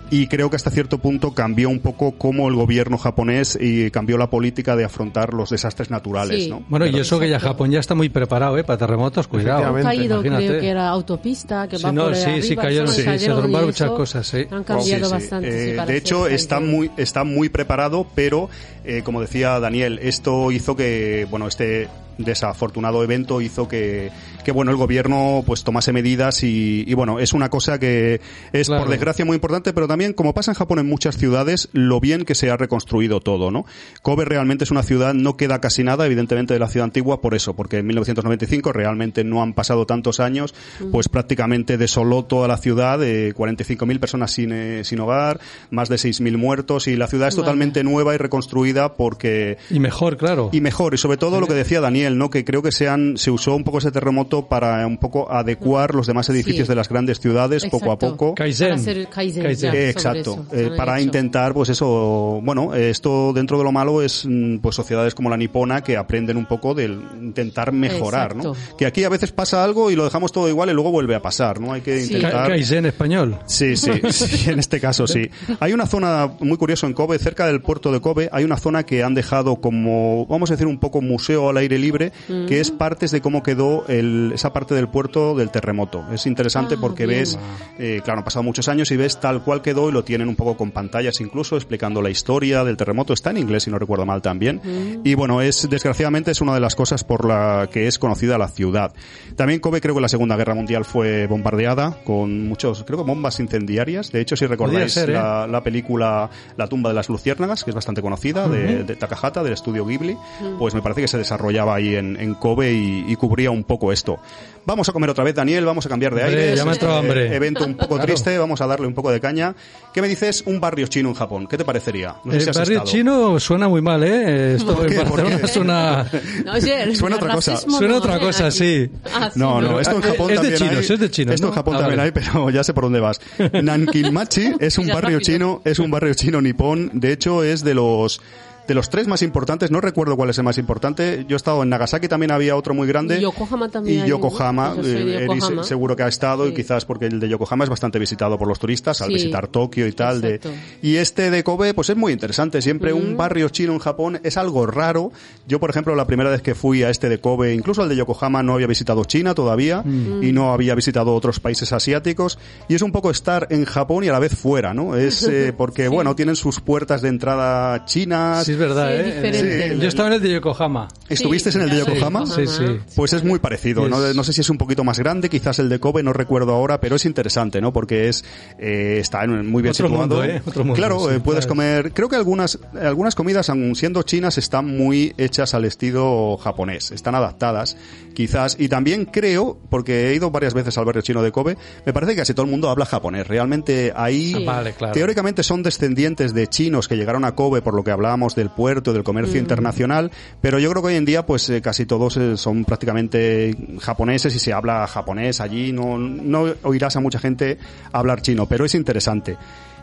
y 0.10 0.28
creo 0.28 0.49
que 0.49 0.55
hasta 0.55 0.70
cierto 0.72 0.99
punto 0.99 1.34
cambió 1.34 1.70
un 1.70 1.80
poco 1.80 2.14
cómo 2.18 2.47
el 2.47 2.55
gobierno 2.55 2.97
japonés 2.97 3.58
y 3.60 3.91
cambió 3.91 4.18
la 4.18 4.30
política 4.30 4.76
de 4.76 4.86
afrontar 4.86 5.34
los 5.34 5.49
desastres 5.49 5.89
naturales, 5.91 6.45
Sí. 6.45 6.49
¿no? 6.49 6.64
Bueno, 6.70 6.86
y 6.86 6.91
Pero- 6.91 7.01
eso 7.01 7.20
que 7.20 7.30
ya 7.30 7.39
Japón 7.39 7.72
ya 7.72 7.80
está 7.80 7.93
muy 7.95 8.10
preparado, 8.10 8.58
¿eh? 8.58 8.64
Para 8.64 8.78
terremotos, 8.78 9.28
cuidado. 9.28 9.76
Han 9.76 9.84
caído, 9.84 10.16
Imagínate. 10.22 10.47
creo 10.47 10.62
que 10.62 10.68
era 10.70 10.88
autopista, 10.89 11.68
que 11.68 11.78
Sí, 11.78 11.84
va 11.84 11.91
no, 11.91 12.05
por 12.05 12.16
sí, 12.16 12.24
arriba, 12.24 12.41
sí, 12.45 12.55
cayeron, 12.55 12.88
sí, 12.88 13.01
se 13.01 13.10
derrumbaron 13.18 13.64
y 13.64 13.72
muchas 13.72 13.91
cosas, 13.91 14.28
sí. 14.28 14.38
Han 14.49 14.64
cambiado 14.64 14.84
Sí, 14.84 14.93
sí. 15.05 15.12
bastante. 15.12 15.76
Eh, 15.76 15.86
de 15.86 15.97
hecho, 15.97 16.28
está 16.28 16.60
muy, 16.60 16.89
está 16.97 17.24
muy 17.24 17.49
preparado, 17.49 18.08
pero 18.16 18.49
eh, 18.86 19.01
como 19.03 19.20
decía 19.22 19.60
Daniel, 19.60 19.99
esto 20.01 20.51
hizo 20.51 20.76
que, 20.76 21.28
bueno, 21.30 21.47
este 21.47 21.88
desafortunado 22.18 23.03
evento 23.03 23.41
hizo 23.41 23.68
que, 23.68 24.11
que 24.43 24.51
bueno, 24.51 24.72
el 24.72 24.78
gobierno 24.78 25.43
pues 25.45 25.63
tomase 25.63 25.93
medidas 25.93 26.43
y, 26.43 26.84
y, 26.88 26.93
bueno, 26.93 27.20
es 27.20 27.34
una 27.34 27.49
cosa 27.49 27.80
que 27.80 28.22
es 28.53 28.68
Claro. 28.68 28.84
por 28.84 28.91
desgracia 28.91 29.26
muy 29.26 29.36
importante, 29.36 29.74
pero 29.74 29.88
también 29.88 30.13
como 30.13 30.34
pasa 30.34 30.51
en 30.51 30.55
Japón 30.55 30.80
en 30.80 30.88
muchas 30.88 31.18
ciudades, 31.18 31.70
lo 31.74 31.99
bien 31.99 32.26
que 32.26 32.36
se 32.36 32.49
ha 32.49 32.57
reconstruido 32.57 33.20
todo, 33.20 33.51
¿no? 33.51 33.65
Kobe 34.01 34.26
realmente 34.26 34.63
es 34.63 34.72
una 34.72 34.84
ciudad, 34.84 35.13
no 35.13 35.38
queda 35.38 35.59
casi 35.61 35.84
nada, 35.84 36.05
evidentemente, 36.05 36.53
de 36.53 36.59
la 36.59 36.68
ciudad 36.68 36.86
antigua 36.86 37.22
por 37.22 37.34
eso, 37.36 37.55
porque 37.55 37.78
en 37.80 37.88
1995 37.88 38.72
realmente 38.74 39.24
no 39.24 39.41
han 39.41 39.53
pasado 39.53 39.86
tantos 39.86 40.20
años, 40.20 40.53
pues 40.91 41.09
prácticamente 41.09 41.78
desoló 41.78 42.26
toda 42.26 42.47
la 42.47 42.57
ciudad, 42.57 43.01
eh, 43.03 43.34
45.000 43.36 43.99
personas 43.99 44.32
sin, 44.32 44.51
eh, 44.51 44.84
sin 44.84 44.99
hogar, 44.99 45.39
más 45.72 45.89
de 45.89 45.95
6.000 45.97 46.38
muertos 46.38 46.88
y 46.88 46.95
la 46.95 47.07
ciudad 47.07 47.28
es 47.28 47.36
Vale. 47.36 47.43
totalmente 47.43 47.84
nueva 47.84 48.13
y 48.15 48.18
reconstruida 48.18 48.95
porque 48.95 49.57
Y 49.70 49.80
mejor, 49.80 50.18
claro. 50.18 50.49
y 50.51 50.61
mejor, 50.61 50.93
y 50.93 50.97
sobre 50.97 51.18
todo 51.18 51.39
lo 51.39 51.47
que 51.47 51.53
decía 51.53 51.82
Daniel, 51.82 52.07
¿no? 52.16 52.30
Que 52.30 52.45
creo 52.45 52.62
que 52.62 52.72
se, 52.72 52.88
han- 52.88 53.18
se 53.18 53.32
usó 53.32 53.55
un 53.55 53.64
poco 53.64 53.80
ese 53.80 53.91
terremoto 53.91 54.47
para 54.47 54.86
un 54.86 54.97
poco 54.97 55.32
adecuar 55.32 55.95
los 55.95 56.05
demás 56.08 56.30
edificios 56.30 56.68
Sí. 56.68 56.72
de 56.72 56.76
las 56.76 56.89
grandes 56.89 57.20
ciudades 57.20 57.66
poco 57.66 57.91
a 57.91 57.97
poco. 57.97 58.36
Kaizen. 58.36 58.68
Para 58.70 58.80
hacer 58.82 59.08
Kaizen, 59.10 59.43
Kaizen. 59.43 59.72
ya, 59.74 59.78
Eh, 59.80 59.82
sobre 59.82 59.89
exacto, 59.89 60.45
eso, 60.51 60.55
eh, 60.55 60.72
para 60.78 60.97
hecho. 60.97 61.05
intentar, 61.05 61.53
pues 61.53 61.70
eso, 61.70 62.39
bueno, 62.43 62.76
eh, 62.76 62.89
esto 62.91 63.34
dentro 63.34 63.58
de 63.58 63.64
lo 63.64 63.72
malo 63.72 64.01
es, 64.01 64.26
mm, 64.28 64.58
pues 64.60 64.76
sociedades 64.76 65.16
como 65.16 65.30
la 65.30 65.38
nipona 65.38 65.82
que 65.84 65.97
aprenden 65.97 66.38
un 66.38 66.45
poco 66.45 66.74
del 66.74 66.99
intentar 67.22 67.72
mejorar, 67.72 68.36
¿no? 68.36 68.53
Que 68.78 68.86
aquí 68.86 69.03
a 69.03 69.10
veces 69.10 69.32
pasa 69.32 69.64
algo 69.64 69.89
y 69.89 69.95
lo 69.95 70.03
dejamos 70.03 70.32
todo 70.32 70.47
igual 70.49 70.70
y 70.70 70.74
luego 70.74 70.91
vuelve 70.91 71.16
a 71.16 71.22
pasar, 71.22 71.60
¿no? 71.60 71.74
Hay 71.74 71.82
que 71.82 72.03
intentar... 72.03 72.47
Kaizen 72.47 72.86
español. 72.86 73.38
Sí, 73.45 73.76
sí, 73.76 73.91
sí, 74.12 74.49
en 74.49 74.60
este 74.60 74.80
caso 74.80 75.08
sí. 75.08 75.30
Hay 75.60 75.74
una 75.74 75.86
zona 75.88 76.32
muy 76.39 76.58
curiosa 76.58 76.86
en 76.88 76.93
Kobe, 76.93 77.18
cerca 77.20 77.47
del 77.47 77.62
puerto 77.62 77.91
de 77.91 77.99
Kobe, 77.99 78.30
hay 78.32 78.43
una 78.43 78.58
zona 78.58 78.84
que 78.84 79.03
han 79.03 79.14
dejado 79.16 79.58
como, 79.62 80.26
vamos 80.28 80.51
a 80.51 80.53
decir, 80.53 80.68
un 80.68 80.80
poco 80.80 81.01
museo 81.01 81.49
al 81.49 81.58
aire 81.58 81.78
libre, 81.80 81.97
que 82.00 82.60
es 82.60 82.72
partes 82.72 83.12
de 83.12 83.22
cómo 83.22 83.43
quedó 83.43 83.86
el, 83.88 84.32
esa 84.34 84.54
parte 84.54 84.76
del 84.76 84.88
puerto 84.88 85.36
del 85.36 85.50
terremoto. 85.50 86.06
Es 86.12 86.26
interesante 86.26 86.76
Ah, 86.76 86.78
porque 86.82 87.06
bien. 87.06 87.20
ves, 87.22 87.38
eh, 87.80 88.02
claro, 88.04 88.20
han 88.20 88.24
pasado 88.26 88.43
muchos 88.43 88.68
años 88.68 88.91
y 88.91 88.98
ves 88.98 89.20
tal 89.20 89.43
cual 89.43 89.62
quedó 89.62 89.89
y 89.89 89.91
lo 89.91 90.04
tienen 90.04 90.28
un 90.28 90.36
poco 90.36 90.58
con 90.58 90.72
pantallas 90.72 91.20
incluso 91.22 91.56
explicando 91.56 92.02
la 92.02 92.10
historia 92.10 92.64
del 92.64 92.78
terremoto. 92.78 93.14
Está 93.14 93.32
en 93.32 93.38
inglés, 93.38 93.64
si 93.64 93.72
no 93.72 93.80
recuerdo 93.80 94.06
mal 94.06 94.22
también. 94.22 94.62
Y 95.04 95.14
bueno, 95.16 95.41
es 95.41 95.68
desgraciadamente 95.70 96.32
es 96.32 96.41
una 96.41 96.54
de 96.54 96.60
las 96.60 96.76
cosas 96.76 97.04
por 97.04 97.26
la 97.26 97.70
que 97.72 97.88
es 97.88 98.00
conocida 98.00 98.38
la 98.38 98.48
ciudad. 98.48 98.93
También 99.36 99.60
Kobe 99.60 99.82
creo 99.82 99.95
que 99.95 100.02
la 100.02 100.10
Segunda 100.10 100.36
Guerra 100.36 100.56
Mundial 100.56 100.86
fue 100.86 101.28
bombardeada 101.28 101.98
con 102.04 102.48
muchos, 102.48 102.84
creo 102.84 103.00
que 103.00 103.06
bombas 103.06 103.39
incendiarias. 103.39 104.12
De 104.12 104.22
hecho, 104.22 104.36
si 104.36 104.45
recordáis 104.45 104.93
ser, 104.93 105.10
¿eh? 105.10 105.14
la, 105.14 105.48
la 105.48 105.64
película 105.64 106.30
La 106.58 106.68
tumba 106.68 106.89
de 106.89 106.95
las 106.95 107.10
luciérnagas, 107.10 107.64
que 107.64 107.72
es 107.72 107.76
bastante 107.76 108.02
conocida, 108.02 108.48
de, 108.48 108.84
de 108.84 108.95
Takahata, 108.95 109.43
del 109.43 109.54
estudio 109.54 109.86
Ghibli, 109.86 110.18
pues 110.60 110.74
me 110.74 110.82
parece 110.82 111.02
que 111.02 111.08
se 111.08 111.18
desarrollaba 111.18 111.76
ahí 111.76 111.87
en, 111.96 112.20
en 112.20 112.34
Kobe 112.36 112.72
y, 112.74 113.06
y 113.08 113.16
cubría 113.16 113.52
un 113.52 113.64
poco 113.64 113.92
esto. 113.92 114.20
Vamos 114.66 114.90
a 114.90 114.92
comer 114.92 115.10
otra 115.10 115.24
vez, 115.24 115.34
Daniel, 115.34 115.64
vamos 115.64 115.86
a 115.86 115.90
cambiar 115.90 116.14
de 116.14 116.24
Hombre, 116.26 116.42
aire. 116.44 116.56
ya 116.58 116.66
me 116.66 116.72
ha 116.72 116.74
entrado 116.74 116.98
hambre. 116.98 117.34
evento 117.34 117.64
un 117.64 117.76
poco 117.78 117.96
Claro. 117.96 118.06
triste, 118.08 118.38
vamos 118.38 118.60
a 118.60 118.68
darle 118.68 118.86
un 118.86 118.94
poco 118.94 119.10
de 119.12 119.22
caña. 119.22 119.56
¿Qué 119.94 120.02
me 120.02 120.10
dices 120.10 120.44
un 120.46 120.60
barrio 120.60 120.88
chino 120.88 121.08
en 121.08 121.16
Japón? 121.16 121.48
¿Qué 121.48 121.58
te 121.58 121.64
parecería? 121.64 122.16
No 122.26 122.32
sé 122.34 122.38
El 122.40 122.44
si 122.44 122.50
has 122.50 122.58
barrio 122.58 122.74
estado. 122.80 122.92
chino 122.92 123.40
suena 123.40 123.70
muy 123.70 123.82
mal, 123.82 124.04
¿eh? 124.04 124.56
Esto 124.56 124.76
¿Por 124.76 124.88
en 124.88 124.92
qué? 124.92 125.06
¿Por 125.06 125.22
Barcelona 125.24 125.40
qué? 125.42 125.48
suena... 125.48 126.06
No, 126.44 126.52
oye, 126.52 126.96
Suena 126.98 127.16
otra 127.16 127.34
cosa. 127.34 127.56
Suena 127.56 127.88
no, 127.88 127.98
otra 127.98 128.18
¿eh? 128.18 128.20
cosa, 128.20 128.48
Aquí. 128.48 128.58
sí. 128.58 128.90
Ah, 129.16 129.30
sí, 129.34 129.40
No, 129.40 129.62
no, 129.62 129.80
esto 129.80 129.96
en 129.96 130.04
Eh, 130.04 130.08
Japón 130.08 130.32
es 130.32 130.42
de 130.42 130.50
también 130.50 130.58
chinos, 130.58 130.90
hay. 130.90 130.94
es 130.96 131.00
de 131.00 131.12
chinos, 131.12 131.36
Esto 131.36 131.48
en. 131.48 131.54
Japón 131.54 131.76
Ah, 131.76 131.80
también 131.80 131.98
vale. 132.00 132.12
hay, 132.14 132.24
pero 132.26 132.50
ya 132.50 132.64
sé 132.66 132.74
por 132.74 132.84
dónde 132.84 133.00
vas. 133.00 133.22
Nankinmachi 133.64 134.56
es 134.60 134.78
un 134.78 134.88
barrio 134.88 135.22
chino, 135.22 135.62
es 135.64 135.80
un 135.80 135.90
barrio 135.92 136.14
chino 136.14 136.42
nipón. 136.42 136.90
De 136.94 137.14
hecho, 137.14 137.42
es 137.42 137.64
de 137.64 137.74
los 137.74 138.20
de 138.68 138.74
los 138.74 138.89
tres 138.89 139.07
más 139.07 139.22
importantes. 139.22 139.72
No 139.72 139.80
recuerdo 139.82 140.15
cuál 140.15 140.30
es 140.30 140.38
el 140.38 140.43
más 140.43 140.57
importante. 140.57 141.26
Yo 141.28 141.36
he 141.36 141.38
estado 141.38 141.63
en 141.63 141.70
Nagasaki, 141.70 142.07
también 142.07 142.32
había 142.32 142.55
otro 142.55 142.74
muy 142.74 142.88
grande. 142.88 143.18
Y 143.18 143.22
Yokohama 143.22 143.70
también 143.70 143.97
Y 143.99 144.01
hay, 144.01 144.09
Yokohama, 144.09 144.70
¿no? 144.70 144.76
Yo 144.78 144.84
soy 144.84 144.91
de 144.93 144.99
eh, 145.13 145.24
Eri 145.26 145.39
Yokohama. 145.39 145.63
seguro 145.63 145.95
que 145.95 146.03
ha 146.03 146.07
estado 146.07 146.47
y 146.47 146.53
quizás 146.53 146.86
porque 146.86 147.05
el 147.05 147.20
de 147.20 147.30
Yokohama 147.30 147.63
es 147.63 147.70
bastante 147.70 147.99
visitado 147.99 148.38
por 148.38 148.47
los 148.47 148.59
turistas 148.59 149.01
al 149.01 149.07
Sí. 149.09 149.13
visitar 149.15 149.47
Tokio 149.47 149.88
y 149.88 149.91
tal. 149.93 150.22
De, 150.22 150.39
y 150.82 150.95
este 150.97 151.32
de 151.32 151.43
Kobe, 151.43 151.74
pues 151.74 151.89
es 151.89 151.95
muy 151.97 152.11
interesante. 152.13 152.61
Siempre 152.61 152.93
un 152.93 153.15
barrio 153.18 153.49
chino 153.49 153.74
en 153.74 153.80
Japón 153.80 154.20
es 154.24 154.38
algo 154.38 154.65
raro. 154.65 155.11
Yo, 155.47 155.59
por 155.59 155.70
ejemplo, 155.70 155.95
la 155.95 156.05
primera 156.05 156.30
vez 156.30 156.41
que 156.41 156.53
fui 156.55 156.84
a 156.84 156.89
este 156.89 157.09
de 157.09 157.20
Kobe, 157.20 157.53
incluso 157.53 157.82
al 157.84 157.89
de 157.89 157.95
Yokohama, 157.95 158.43
no 158.43 158.53
había 158.53 158.68
visitado 158.68 159.05
China 159.05 159.34
todavía 159.34 159.84
y 159.86 160.32
no 160.34 160.51
había 160.53 160.76
visitado 160.76 161.15
otros 161.15 161.39
países 161.39 161.72
asiáticos. 161.72 162.38
Y 162.68 162.76
es 162.76 162.82
un 162.82 162.91
poco 162.91 163.11
estar 163.11 163.47
en 163.49 163.65
Japón 163.65 164.03
y 164.03 164.09
a 164.09 164.11
la 164.11 164.20
vez 164.20 164.36
fuera, 164.36 164.74
¿no? 164.74 164.95
Es 164.95 165.24
eh, 165.32 165.53
porque, 165.55 165.88
bueno, 165.88 166.15
tienen 166.15 166.36
sus 166.36 166.59
puertas 166.59 167.01
de 167.01 167.09
entrada 167.09 167.86
chinas, 167.86 168.45
Sí, 168.45 168.55
es 168.64 168.70
verdad, 168.70 168.88
Sí, 168.89 168.93
¿eh? 168.95 169.03
diferente. 169.03 169.74
Sí, 169.76 169.80
Yo 169.82 169.88
estaba 169.88 170.10
en 170.10 170.16
el 170.16 170.22
de 170.22 170.32
Yokohama. 170.32 170.88
¿Estuviste 171.10 171.49
en 171.51 171.62
el 171.62 171.70
de 171.70 171.78
Yokohama? 171.80 172.26
Sí, 172.26 172.47
sí. 172.47 172.64
Pues 172.95 173.14
es 173.14 173.24
muy 173.24 173.39
parecido, 173.39 173.88
¿no? 173.88 174.05
Es- 174.05 174.16
No 174.16 174.24
sé 174.24 174.34
si 174.34 174.41
es 174.41 174.49
un 174.49 174.58
poquito 174.58 174.84
más 174.84 174.99
grande, 174.99 175.30
quizás 175.30 175.60
el 175.60 175.70
de 175.70 175.80
Kobe, 175.80 176.03
no 176.03 176.14
recuerdo 176.14 176.53
ahora, 176.53 176.80
pero 176.80 176.95
es 176.95 177.05
interesante, 177.05 177.62
¿no? 177.62 177.72
Porque 177.74 178.10
es 178.10 178.24
eh, 178.60 178.97
está 178.99 179.24
en- 179.24 179.47
muy 179.49 179.62
bien 179.62 179.72
Otro 179.72 179.88
situado. 179.88 180.08
mundo, 180.08 180.24
¿eh? 180.24 180.41
Otro 180.45 180.64
mundo, 180.64 180.76
claro, 180.76 180.99
sí, 180.99 181.16
eh, 181.16 181.20
puedes 181.20 181.45
claro. 181.45 181.55
comer. 181.55 181.93
Creo 181.93 182.10
que 182.10 182.16
algunas 182.16 182.60
algunas 182.82 183.16
comidas, 183.16 183.49
aun 183.49 183.76
siendo 183.76 184.01
chinas, 184.03 184.38
están 184.38 184.66
muy 184.78 185.14
hechas 185.18 185.53
al 185.53 185.66
estilo 185.66 186.38
japonés, 186.38 186.91
están 186.91 187.16
adaptadas, 187.16 187.78
quizás. 188.14 188.55
Y 188.60 188.68
también 188.70 189.05
creo, 189.05 189.60
porque 189.70 190.10
he 190.10 190.16
ido 190.16 190.32
varias 190.32 190.53
veces 190.53 190.78
al 190.78 190.86
barrio 190.86 191.01
chino 191.01 191.22
de 191.22 191.32
Kobe, 191.32 191.58
me 191.86 191.93
parece 191.93 192.14
que 192.14 192.18
casi 192.22 192.34
todo 192.34 192.45
el 192.45 192.51
mundo 192.51 192.70
habla 192.70 192.86
japonés. 192.86 193.28
Realmente 193.28 193.93
ahí, 193.95 194.34
Sí. 194.34 194.43
Vale, 194.45 194.74
claro. 194.74 194.93
teóricamente 194.93 195.43
son 195.43 195.64
descendientes 195.64 196.34
de 196.34 196.47
chinos 196.47 196.88
que 196.88 196.95
llegaron 196.95 197.26
a 197.26 197.36
Kobe 197.36 197.62
por 197.62 197.74
lo 197.76 197.84
que 197.84 197.91
hablábamos 197.91 198.36
del 198.48 198.56
puerto, 198.56 198.93
del 198.93 199.04
comercio 199.04 199.39
internacional, 199.39 200.12
pero 200.41 200.60
yo 200.60 200.70
creo 200.72 200.82
que 200.82 200.88
hoy 200.89 200.95
en 200.95 201.06
día 201.06 201.26
pues 201.26 201.50
eh, 201.50 201.62
casi 201.62 201.86
todos 201.86 202.18
eh, 202.18 202.38
son 202.38 202.66
prácticamente 202.66 203.56
japoneses 203.80 204.36
y 204.36 204.39
se 204.39 204.54
habla 204.54 204.88
japonés 204.88 205.41
allí, 205.41 205.72
no, 205.72 205.98
no 205.98 206.45
oirás 206.64 206.95
a 206.95 207.00
mucha 207.00 207.20
gente 207.20 207.58
hablar 207.91 208.22
chino, 208.22 208.45
pero 208.48 208.66
es 208.66 208.76
interesante. 208.76 209.38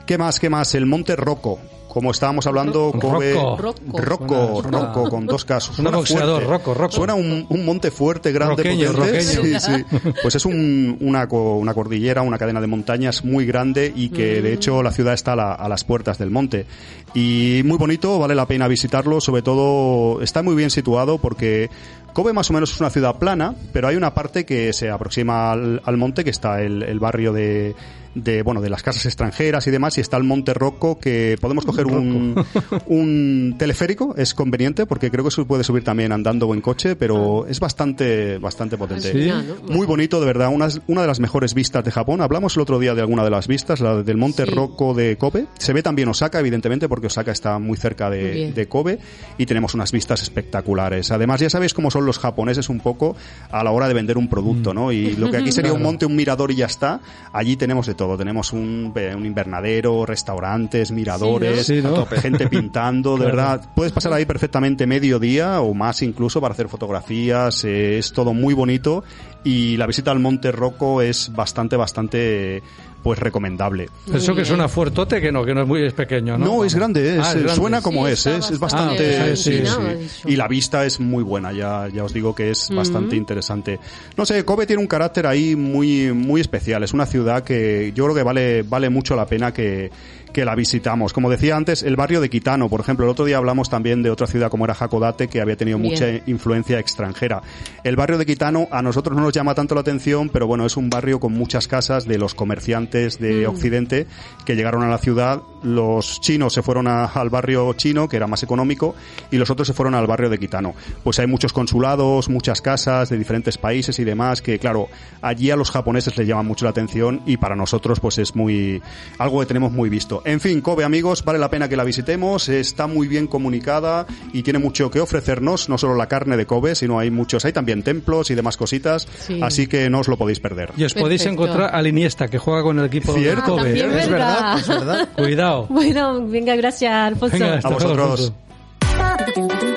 ¿Qué 0.06 0.18
más? 0.18 0.38
¿Qué 0.38 0.50
más? 0.50 0.74
El 0.74 0.86
Monte 0.86 1.16
Rocco. 1.16 1.58
Como 1.94 2.10
estábamos 2.10 2.44
hablando, 2.48 2.92
Kobe... 3.00 3.34
Rocco. 3.34 3.56
Rocco. 3.92 4.62
Rocco, 4.62 5.08
con 5.08 5.26
dos 5.26 5.44
casos. 5.44 5.76
suena 5.76 5.90
Suena 5.90 5.98
boxeador. 5.98 6.42
Rocco, 6.44 6.74
Rocco. 6.74 6.92
Suena 6.92 7.14
un, 7.14 7.46
un 7.48 7.64
monte 7.64 7.92
fuerte, 7.92 8.32
grande, 8.32 8.56
Roqueño, 8.64 8.92
potente. 8.92 9.36
roqueño. 9.36 9.60
Sí, 9.60 9.60
sí. 9.60 10.10
Pues 10.20 10.34
es 10.34 10.44
un- 10.44 10.98
una, 11.00 11.28
una 11.30 11.72
cordillera, 11.72 12.22
una 12.22 12.36
cadena 12.36 12.60
de 12.60 12.66
montañas 12.66 13.24
muy 13.24 13.46
grande 13.46 13.92
y 13.94 14.08
que 14.08 14.42
de 14.42 14.52
hecho 14.52 14.82
la 14.82 14.90
ciudad 14.90 15.14
está 15.14 15.34
a, 15.34 15.36
la- 15.36 15.52
a 15.54 15.68
las 15.68 15.84
puertas 15.84 16.18
del 16.18 16.30
monte. 16.32 16.66
Y 17.14 17.62
muy 17.64 17.78
bonito, 17.78 18.18
vale 18.18 18.34
la 18.34 18.46
pena 18.46 18.66
visitarlo, 18.66 19.20
sobre 19.20 19.42
todo 19.42 20.20
está 20.20 20.42
muy 20.42 20.56
bien 20.56 20.70
situado 20.70 21.18
porque 21.18 21.70
Kobe 22.12 22.32
más 22.32 22.50
o 22.50 22.54
menos 22.54 22.72
es 22.72 22.80
una 22.80 22.90
ciudad 22.90 23.20
plana, 23.20 23.54
pero 23.72 23.86
hay 23.86 23.94
una 23.94 24.14
parte 24.14 24.44
que 24.44 24.72
se 24.72 24.90
aproxima 24.90 25.52
al, 25.52 25.80
al 25.84 25.96
monte, 25.96 26.24
que 26.24 26.30
está 26.30 26.60
el, 26.60 26.82
el 26.82 26.98
barrio 26.98 27.32
de, 27.32 27.76
de, 28.14 28.42
bueno, 28.42 28.60
de 28.60 28.70
las 28.70 28.82
casas 28.82 29.06
extranjeras 29.06 29.66
y 29.66 29.70
demás, 29.70 29.98
y 29.98 30.00
está 30.00 30.16
el 30.16 30.24
Monte 30.24 30.54
Rocco, 30.54 30.98
que 30.98 31.36
podemos 31.40 31.64
coger 31.64 31.86
un, 31.86 32.34
un 32.86 33.56
teleférico, 33.58 34.14
es 34.16 34.34
conveniente, 34.34 34.86
porque 34.86 35.10
creo 35.10 35.24
que 35.24 35.30
se 35.30 35.44
puede 35.44 35.64
subir 35.64 35.84
también 35.84 36.12
andando 36.12 36.46
o 36.48 36.54
en 36.54 36.60
coche, 36.60 36.96
pero 36.96 37.46
es 37.46 37.60
bastante, 37.60 38.38
bastante 38.38 38.76
potente. 38.76 39.32
Muy 39.68 39.86
bonito, 39.86 40.20
de 40.20 40.26
verdad, 40.26 40.48
una, 40.52 40.68
una 40.86 41.02
de 41.02 41.06
las 41.06 41.20
mejores 41.20 41.54
vistas 41.54 41.84
de 41.84 41.90
Japón. 41.90 42.20
Hablamos 42.20 42.56
el 42.56 42.62
otro 42.62 42.78
día 42.78 42.94
de 42.94 43.00
alguna 43.00 43.24
de 43.24 43.30
las 43.30 43.48
vistas, 43.48 43.80
la 43.80 44.02
del 44.02 44.16
Monte 44.16 44.44
Sí. 44.44 44.50
Rocco 44.50 44.94
de 44.94 45.16
Kobe. 45.16 45.46
Se 45.58 45.72
ve 45.72 45.82
también 45.82 46.08
Osaka, 46.08 46.38
evidentemente, 46.40 46.88
porque 46.88 47.06
Osaka 47.06 47.32
está 47.32 47.58
muy 47.58 47.76
cerca 47.76 48.10
de, 48.10 48.52
de 48.52 48.68
Kobe 48.68 48.98
y 49.38 49.46
tenemos 49.46 49.74
unas 49.74 49.90
vistas 49.92 50.22
espectaculares. 50.22 51.10
Además, 51.10 51.40
ya 51.40 51.48
sabéis 51.50 51.72
cómo 51.72 51.90
son 51.90 52.04
los 52.04 52.18
japoneses 52.18 52.68
un 52.68 52.80
poco 52.80 53.16
a 53.50 53.64
la 53.64 53.70
hora 53.70 53.88
de 53.88 53.94
vender 53.94 54.18
un 54.18 54.28
producto, 54.28 54.74
¿no? 54.74 54.92
Y 54.92 55.16
lo 55.16 55.30
que 55.30 55.38
aquí 55.38 55.52
sería 55.52 55.72
un 55.72 55.82
monte, 55.82 56.04
un 56.04 56.14
mirador 56.16 56.50
y 56.50 56.56
ya 56.56 56.66
está, 56.66 57.00
allí 57.32 57.56
tenemos 57.56 57.86
de 57.86 57.94
todo. 57.94 58.03
Tenemos 58.18 58.52
un, 58.52 58.92
eh, 58.94 59.14
un 59.16 59.24
invernadero, 59.26 60.04
restaurantes, 60.06 60.90
miradores, 60.92 61.66
Sí, 61.66 61.80
¿no? 61.82 62.06
gente 62.20 62.46
pintando, 62.48 63.16
de 63.16 63.24
Claro. 63.30 63.36
verdad. 63.36 63.68
Puedes 63.74 63.92
pasar 63.92 64.12
ahí 64.12 64.24
perfectamente 64.24 64.86
medio 64.86 65.18
día 65.18 65.60
o 65.60 65.74
más 65.74 66.02
incluso 66.02 66.40
para 66.40 66.52
hacer 66.54 66.68
fotografías. 66.68 67.64
eh, 67.64 67.98
es 67.98 68.12
todo 68.12 68.32
muy 68.34 68.54
bonito 68.54 69.02
y 69.42 69.76
la 69.76 69.86
visita 69.86 70.10
al 70.10 70.20
Monte 70.20 70.52
Rocco 70.52 71.02
es 71.02 71.32
bastante, 71.34 71.76
bastante 71.76 72.62
pues 73.04 73.18
recomendable. 73.20 73.88
Muy 74.08 74.16
Eso 74.16 74.32
que 74.32 74.40
bien. 74.40 74.46
suena 74.46 74.66
fuertote, 74.66 75.20
que 75.20 75.30
no, 75.30 75.44
que 75.44 75.54
no 75.54 75.60
es 75.60 75.68
muy 75.68 75.84
es 75.84 75.92
pequeño, 75.92 76.36
¿no? 76.38 76.46
No, 76.46 76.64
es 76.64 76.74
grande, 76.74 77.18
es, 77.18 77.20
Ah, 77.24 77.28
es 77.28 77.34
grande. 77.34 77.54
suena 77.54 77.82
como 77.82 78.06
Sí, 78.06 78.12
es, 78.14 78.26
es, 78.26 78.50
es 78.50 78.58
bastante 78.58 79.18
bastante, 79.18 79.36
sí, 79.36 79.62
sí. 79.64 80.22
Y 80.32 80.36
la 80.36 80.48
vista 80.48 80.84
es 80.86 80.98
muy 80.98 81.22
buena, 81.22 81.52
ya, 81.52 81.86
ya 81.92 82.02
os 82.02 82.12
digo 82.14 82.34
que 82.34 82.50
es 82.50 82.70
bastante 82.74 83.14
interesante. 83.14 83.78
No 84.16 84.24
sé, 84.24 84.44
Kobe 84.44 84.66
tiene 84.66 84.80
un 84.80 84.88
carácter 84.88 85.26
ahí 85.26 85.54
muy, 85.54 86.12
muy 86.12 86.40
especial. 86.40 86.82
Es 86.82 86.94
una 86.94 87.04
ciudad 87.06 87.44
que 87.44 87.92
yo 87.94 88.04
creo 88.04 88.16
que 88.16 88.22
vale, 88.22 88.62
vale 88.62 88.88
mucho 88.88 89.14
la 89.14 89.26
pena 89.26 89.52
que, 89.52 89.90
que 90.34 90.44
la 90.44 90.54
visitamos. 90.54 91.14
Como 91.14 91.30
decía 91.30 91.56
antes, 91.56 91.82
el 91.82 91.96
barrio 91.96 92.20
de 92.20 92.28
Kitano, 92.28 92.68
por 92.68 92.80
ejemplo, 92.80 93.06
el 93.06 93.10
otro 93.12 93.24
día 93.24 93.38
hablamos 93.38 93.70
también 93.70 94.02
de 94.02 94.10
otra 94.10 94.26
ciudad 94.26 94.50
como 94.50 94.66
era 94.66 94.76
Hakodate, 94.78 95.28
que 95.28 95.40
había 95.40 95.56
tenido 95.56 95.78
Bien. 95.78 95.92
mucha 95.92 96.06
influencia 96.30 96.78
extranjera. 96.78 97.40
El 97.84 97.96
barrio 97.96 98.18
de 98.18 98.26
Kitano 98.26 98.68
a 98.70 98.82
nosotros 98.82 99.16
no 99.16 99.22
nos 99.22 99.32
llama 99.32 99.54
tanto 99.54 99.74
la 99.74 99.80
atención, 99.80 100.28
pero 100.28 100.46
bueno, 100.46 100.66
es 100.66 100.76
un 100.76 100.90
barrio 100.90 101.20
con 101.20 101.32
muchas 101.32 101.68
casas 101.68 102.04
de 102.06 102.18
los 102.18 102.34
comerciantes 102.34 103.18
de 103.18 103.46
Occidente 103.46 104.06
que 104.44 104.56
llegaron 104.56 104.82
a 104.82 104.88
la 104.88 104.98
ciudad. 104.98 105.40
Los 105.62 106.20
chinos 106.20 106.52
se 106.52 106.62
fueron 106.62 106.88
a- 106.88 107.04
al 107.06 107.30
barrio 107.30 107.72
chino, 107.74 108.08
que 108.08 108.16
era 108.16 108.26
más 108.26 108.42
económico, 108.42 108.94
y 109.30 109.36
los 109.38 109.48
otros 109.50 109.68
se 109.68 109.72
fueron 109.72 109.94
al 109.94 110.06
barrio 110.06 110.28
de 110.28 110.38
Kitano. 110.38 110.74
Pues 111.04 111.18
hay 111.20 111.26
muchos 111.28 111.52
consulados, 111.52 112.28
muchas 112.28 112.60
casas 112.60 113.08
de 113.08 113.16
diferentes 113.16 113.56
países 113.56 113.98
y 114.00 114.04
demás, 114.04 114.42
que 114.42 114.58
claro, 114.58 114.88
allí 115.22 115.50
a 115.52 115.56
los 115.56 115.70
japoneses 115.70 116.16
les 116.18 116.26
llama 116.26 116.42
mucho 116.42 116.64
la 116.64 116.70
atención 116.72 117.22
y 117.24 117.36
para 117.36 117.54
nosotros 117.54 118.00
pues 118.00 118.18
es 118.18 118.34
muy, 118.34 118.82
algo 119.18 119.38
que 119.40 119.46
tenemos 119.46 119.70
muy 119.72 119.88
visto. 119.88 120.22
En 120.24 120.40
fin, 120.40 120.60
Kobe 120.62 120.84
amigos, 120.84 121.22
vale 121.24 121.38
la 121.38 121.50
pena 121.50 121.68
que 121.68 121.76
la 121.76 121.84
visitemos, 121.84 122.48
está 122.48 122.86
muy 122.86 123.08
bien 123.08 123.26
comunicada 123.26 124.06
y 124.32 124.42
tiene 124.42 124.58
mucho 124.58 124.90
que 124.90 125.00
ofrecernos, 125.00 125.68
no 125.68 125.76
solo 125.76 125.94
la 125.96 126.06
carne 126.08 126.36
de 126.38 126.46
Kobe, 126.46 126.74
sino 126.74 126.98
hay 126.98 127.10
muchos, 127.10 127.44
hay 127.44 127.52
también 127.52 127.82
templos 127.82 128.30
y 128.30 128.34
demás 128.34 128.56
cositas, 128.56 129.06
Sí. 129.26 129.38
así 129.42 129.66
que 129.66 129.90
no 129.90 130.00
os 130.00 130.08
lo 130.08 130.16
podéis 130.16 130.40
perder. 130.40 130.70
Y 130.78 130.84
os 130.84 130.94
podéis 130.94 131.22
Perfecto. 131.22 131.44
encontrar 131.44 131.74
al 131.74 131.86
Iniesta, 131.86 132.28
que 132.28 132.38
juega 132.38 132.62
con 132.62 132.78
el 132.78 132.86
equipo 132.86 133.12
de 133.12 133.30
Ah, 133.32 133.42
Kobe. 133.44 133.78
¿eh? 133.78 133.86
Es 134.00 134.08
verdad, 134.08 134.58
es 134.58 134.68
verdad. 134.68 135.08
Cuidado. 135.16 135.66
Bueno, 135.74 136.26
venga, 136.26 136.56
gracias, 136.56 136.90
Alfonso. 136.92 137.36
Venga, 137.38 137.54
hasta 137.56 137.68
A 137.68 137.70
luego, 137.72 137.84
vosotros. 137.96 138.32
Alfonso. 138.80 139.73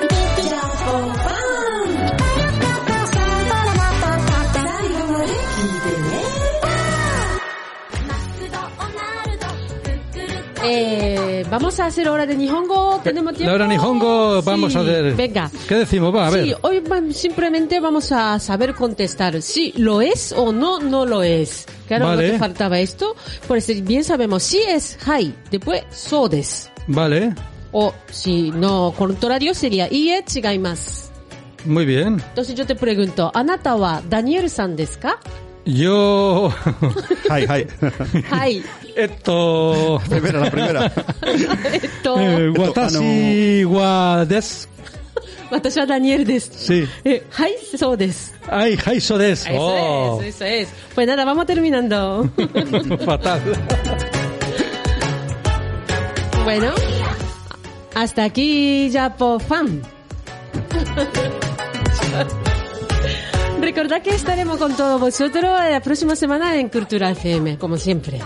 Eh, 10.64 11.44
vamos 11.50 11.78
a 11.80 11.86
hacer 11.86 12.08
hora 12.08 12.26
de 12.26 12.34
Nihongo. 12.36 13.00
¿Tenemos 13.04 13.34
tiempo? 13.34 13.48
La 13.50 13.54
hora 13.54 13.66
Nihongo, 13.66 14.42
vamos 14.42 14.72
Sí, 14.72 14.78
a 14.78 14.82
ver. 14.82 15.14
Venga. 15.14 15.50
¿Qué 15.68 15.76
decimos? 15.76 16.14
Va, 16.14 16.26
a 16.26 16.30
ver. 16.30 16.44
Sí, 16.44 16.54
hoy 16.62 16.82
simplemente 17.12 17.80
vamos 17.80 18.10
a 18.12 18.38
saber 18.38 18.74
contestar 18.74 19.40
si 19.40 19.72
lo 19.76 20.00
es 20.00 20.32
o 20.32 20.52
no, 20.52 20.80
no 20.80 21.06
lo 21.06 21.22
es. 21.22 21.66
Claro, 21.86 22.06
Vale. 22.06 22.26
no 22.26 22.32
te 22.32 22.38
faltaba 22.38 22.78
esto. 22.80 23.14
Por 23.46 23.58
eso 23.58 23.72
bien 23.82 24.02
sabemos 24.04 24.42
si 24.42 24.58
es 24.58 24.98
hai, 25.06 25.34
después 25.50 25.82
so 25.90 26.28
des. 26.28 26.70
Vale, 26.86 27.34
O 27.70 27.92
si 28.10 28.50
no, 28.50 28.94
contrario 28.96 29.54
sería 29.54 29.88
iie 29.92 30.24
chigaimasu. 30.24 31.08
muy 31.66 31.84
bien. 31.84 32.22
Entonces 32.30 32.54
yo 32.54 32.64
te 32.66 32.74
pregunto, 32.74 33.30
¿anata 33.34 33.74
wa 33.76 34.02
Daniel-san 34.08 34.74
desu 34.74 34.98
ka? 35.00 35.18
Yo. 35.68 36.48
Hi, 37.28 37.44
hi. 37.44 37.66
Hi. 38.32 38.64
Esto. 38.96 40.00
La 40.00 40.08
primera, 40.08 40.40
la 40.40 40.50
primera. 40.50 40.86
Esto. 41.82 42.16
Eh, 42.18 42.48
watashi 42.56 43.62
ah, 43.64 43.68
wa 43.68 44.24
desu. 44.24 44.66
Watashi 45.50 45.80
wa 45.80 45.86
Daniel 45.86 46.24
desu. 46.24 46.50
Sí. 46.56 46.88
Eh, 47.04 47.20
so 47.76 47.94
desu. 47.98 48.32
Ay, 48.48 48.78
hi, 48.80 48.98
so 48.98 49.18
desu. 49.18 49.44
Eso 49.44 49.60
oh. 49.60 50.22
es, 50.22 50.36
eso 50.36 50.44
es. 50.46 50.68
Pues 50.94 51.06
nada, 51.06 51.26
vamos 51.26 51.44
terminando. 51.44 52.30
Fatal. 53.04 53.42
Bueno, 56.44 56.72
hasta 57.94 58.24
aquí 58.24 58.90
Japofan. 58.90 59.82
Recordad 63.60 64.02
que 64.02 64.10
estaremos 64.10 64.58
con 64.58 64.76
todos 64.76 65.00
vosotros 65.00 65.42
la 65.42 65.80
próxima 65.80 66.14
semana 66.16 66.58
en 66.58 66.68
Cultura 66.68 67.10
FM, 67.10 67.58
como 67.58 67.76
siempre. 67.76 68.20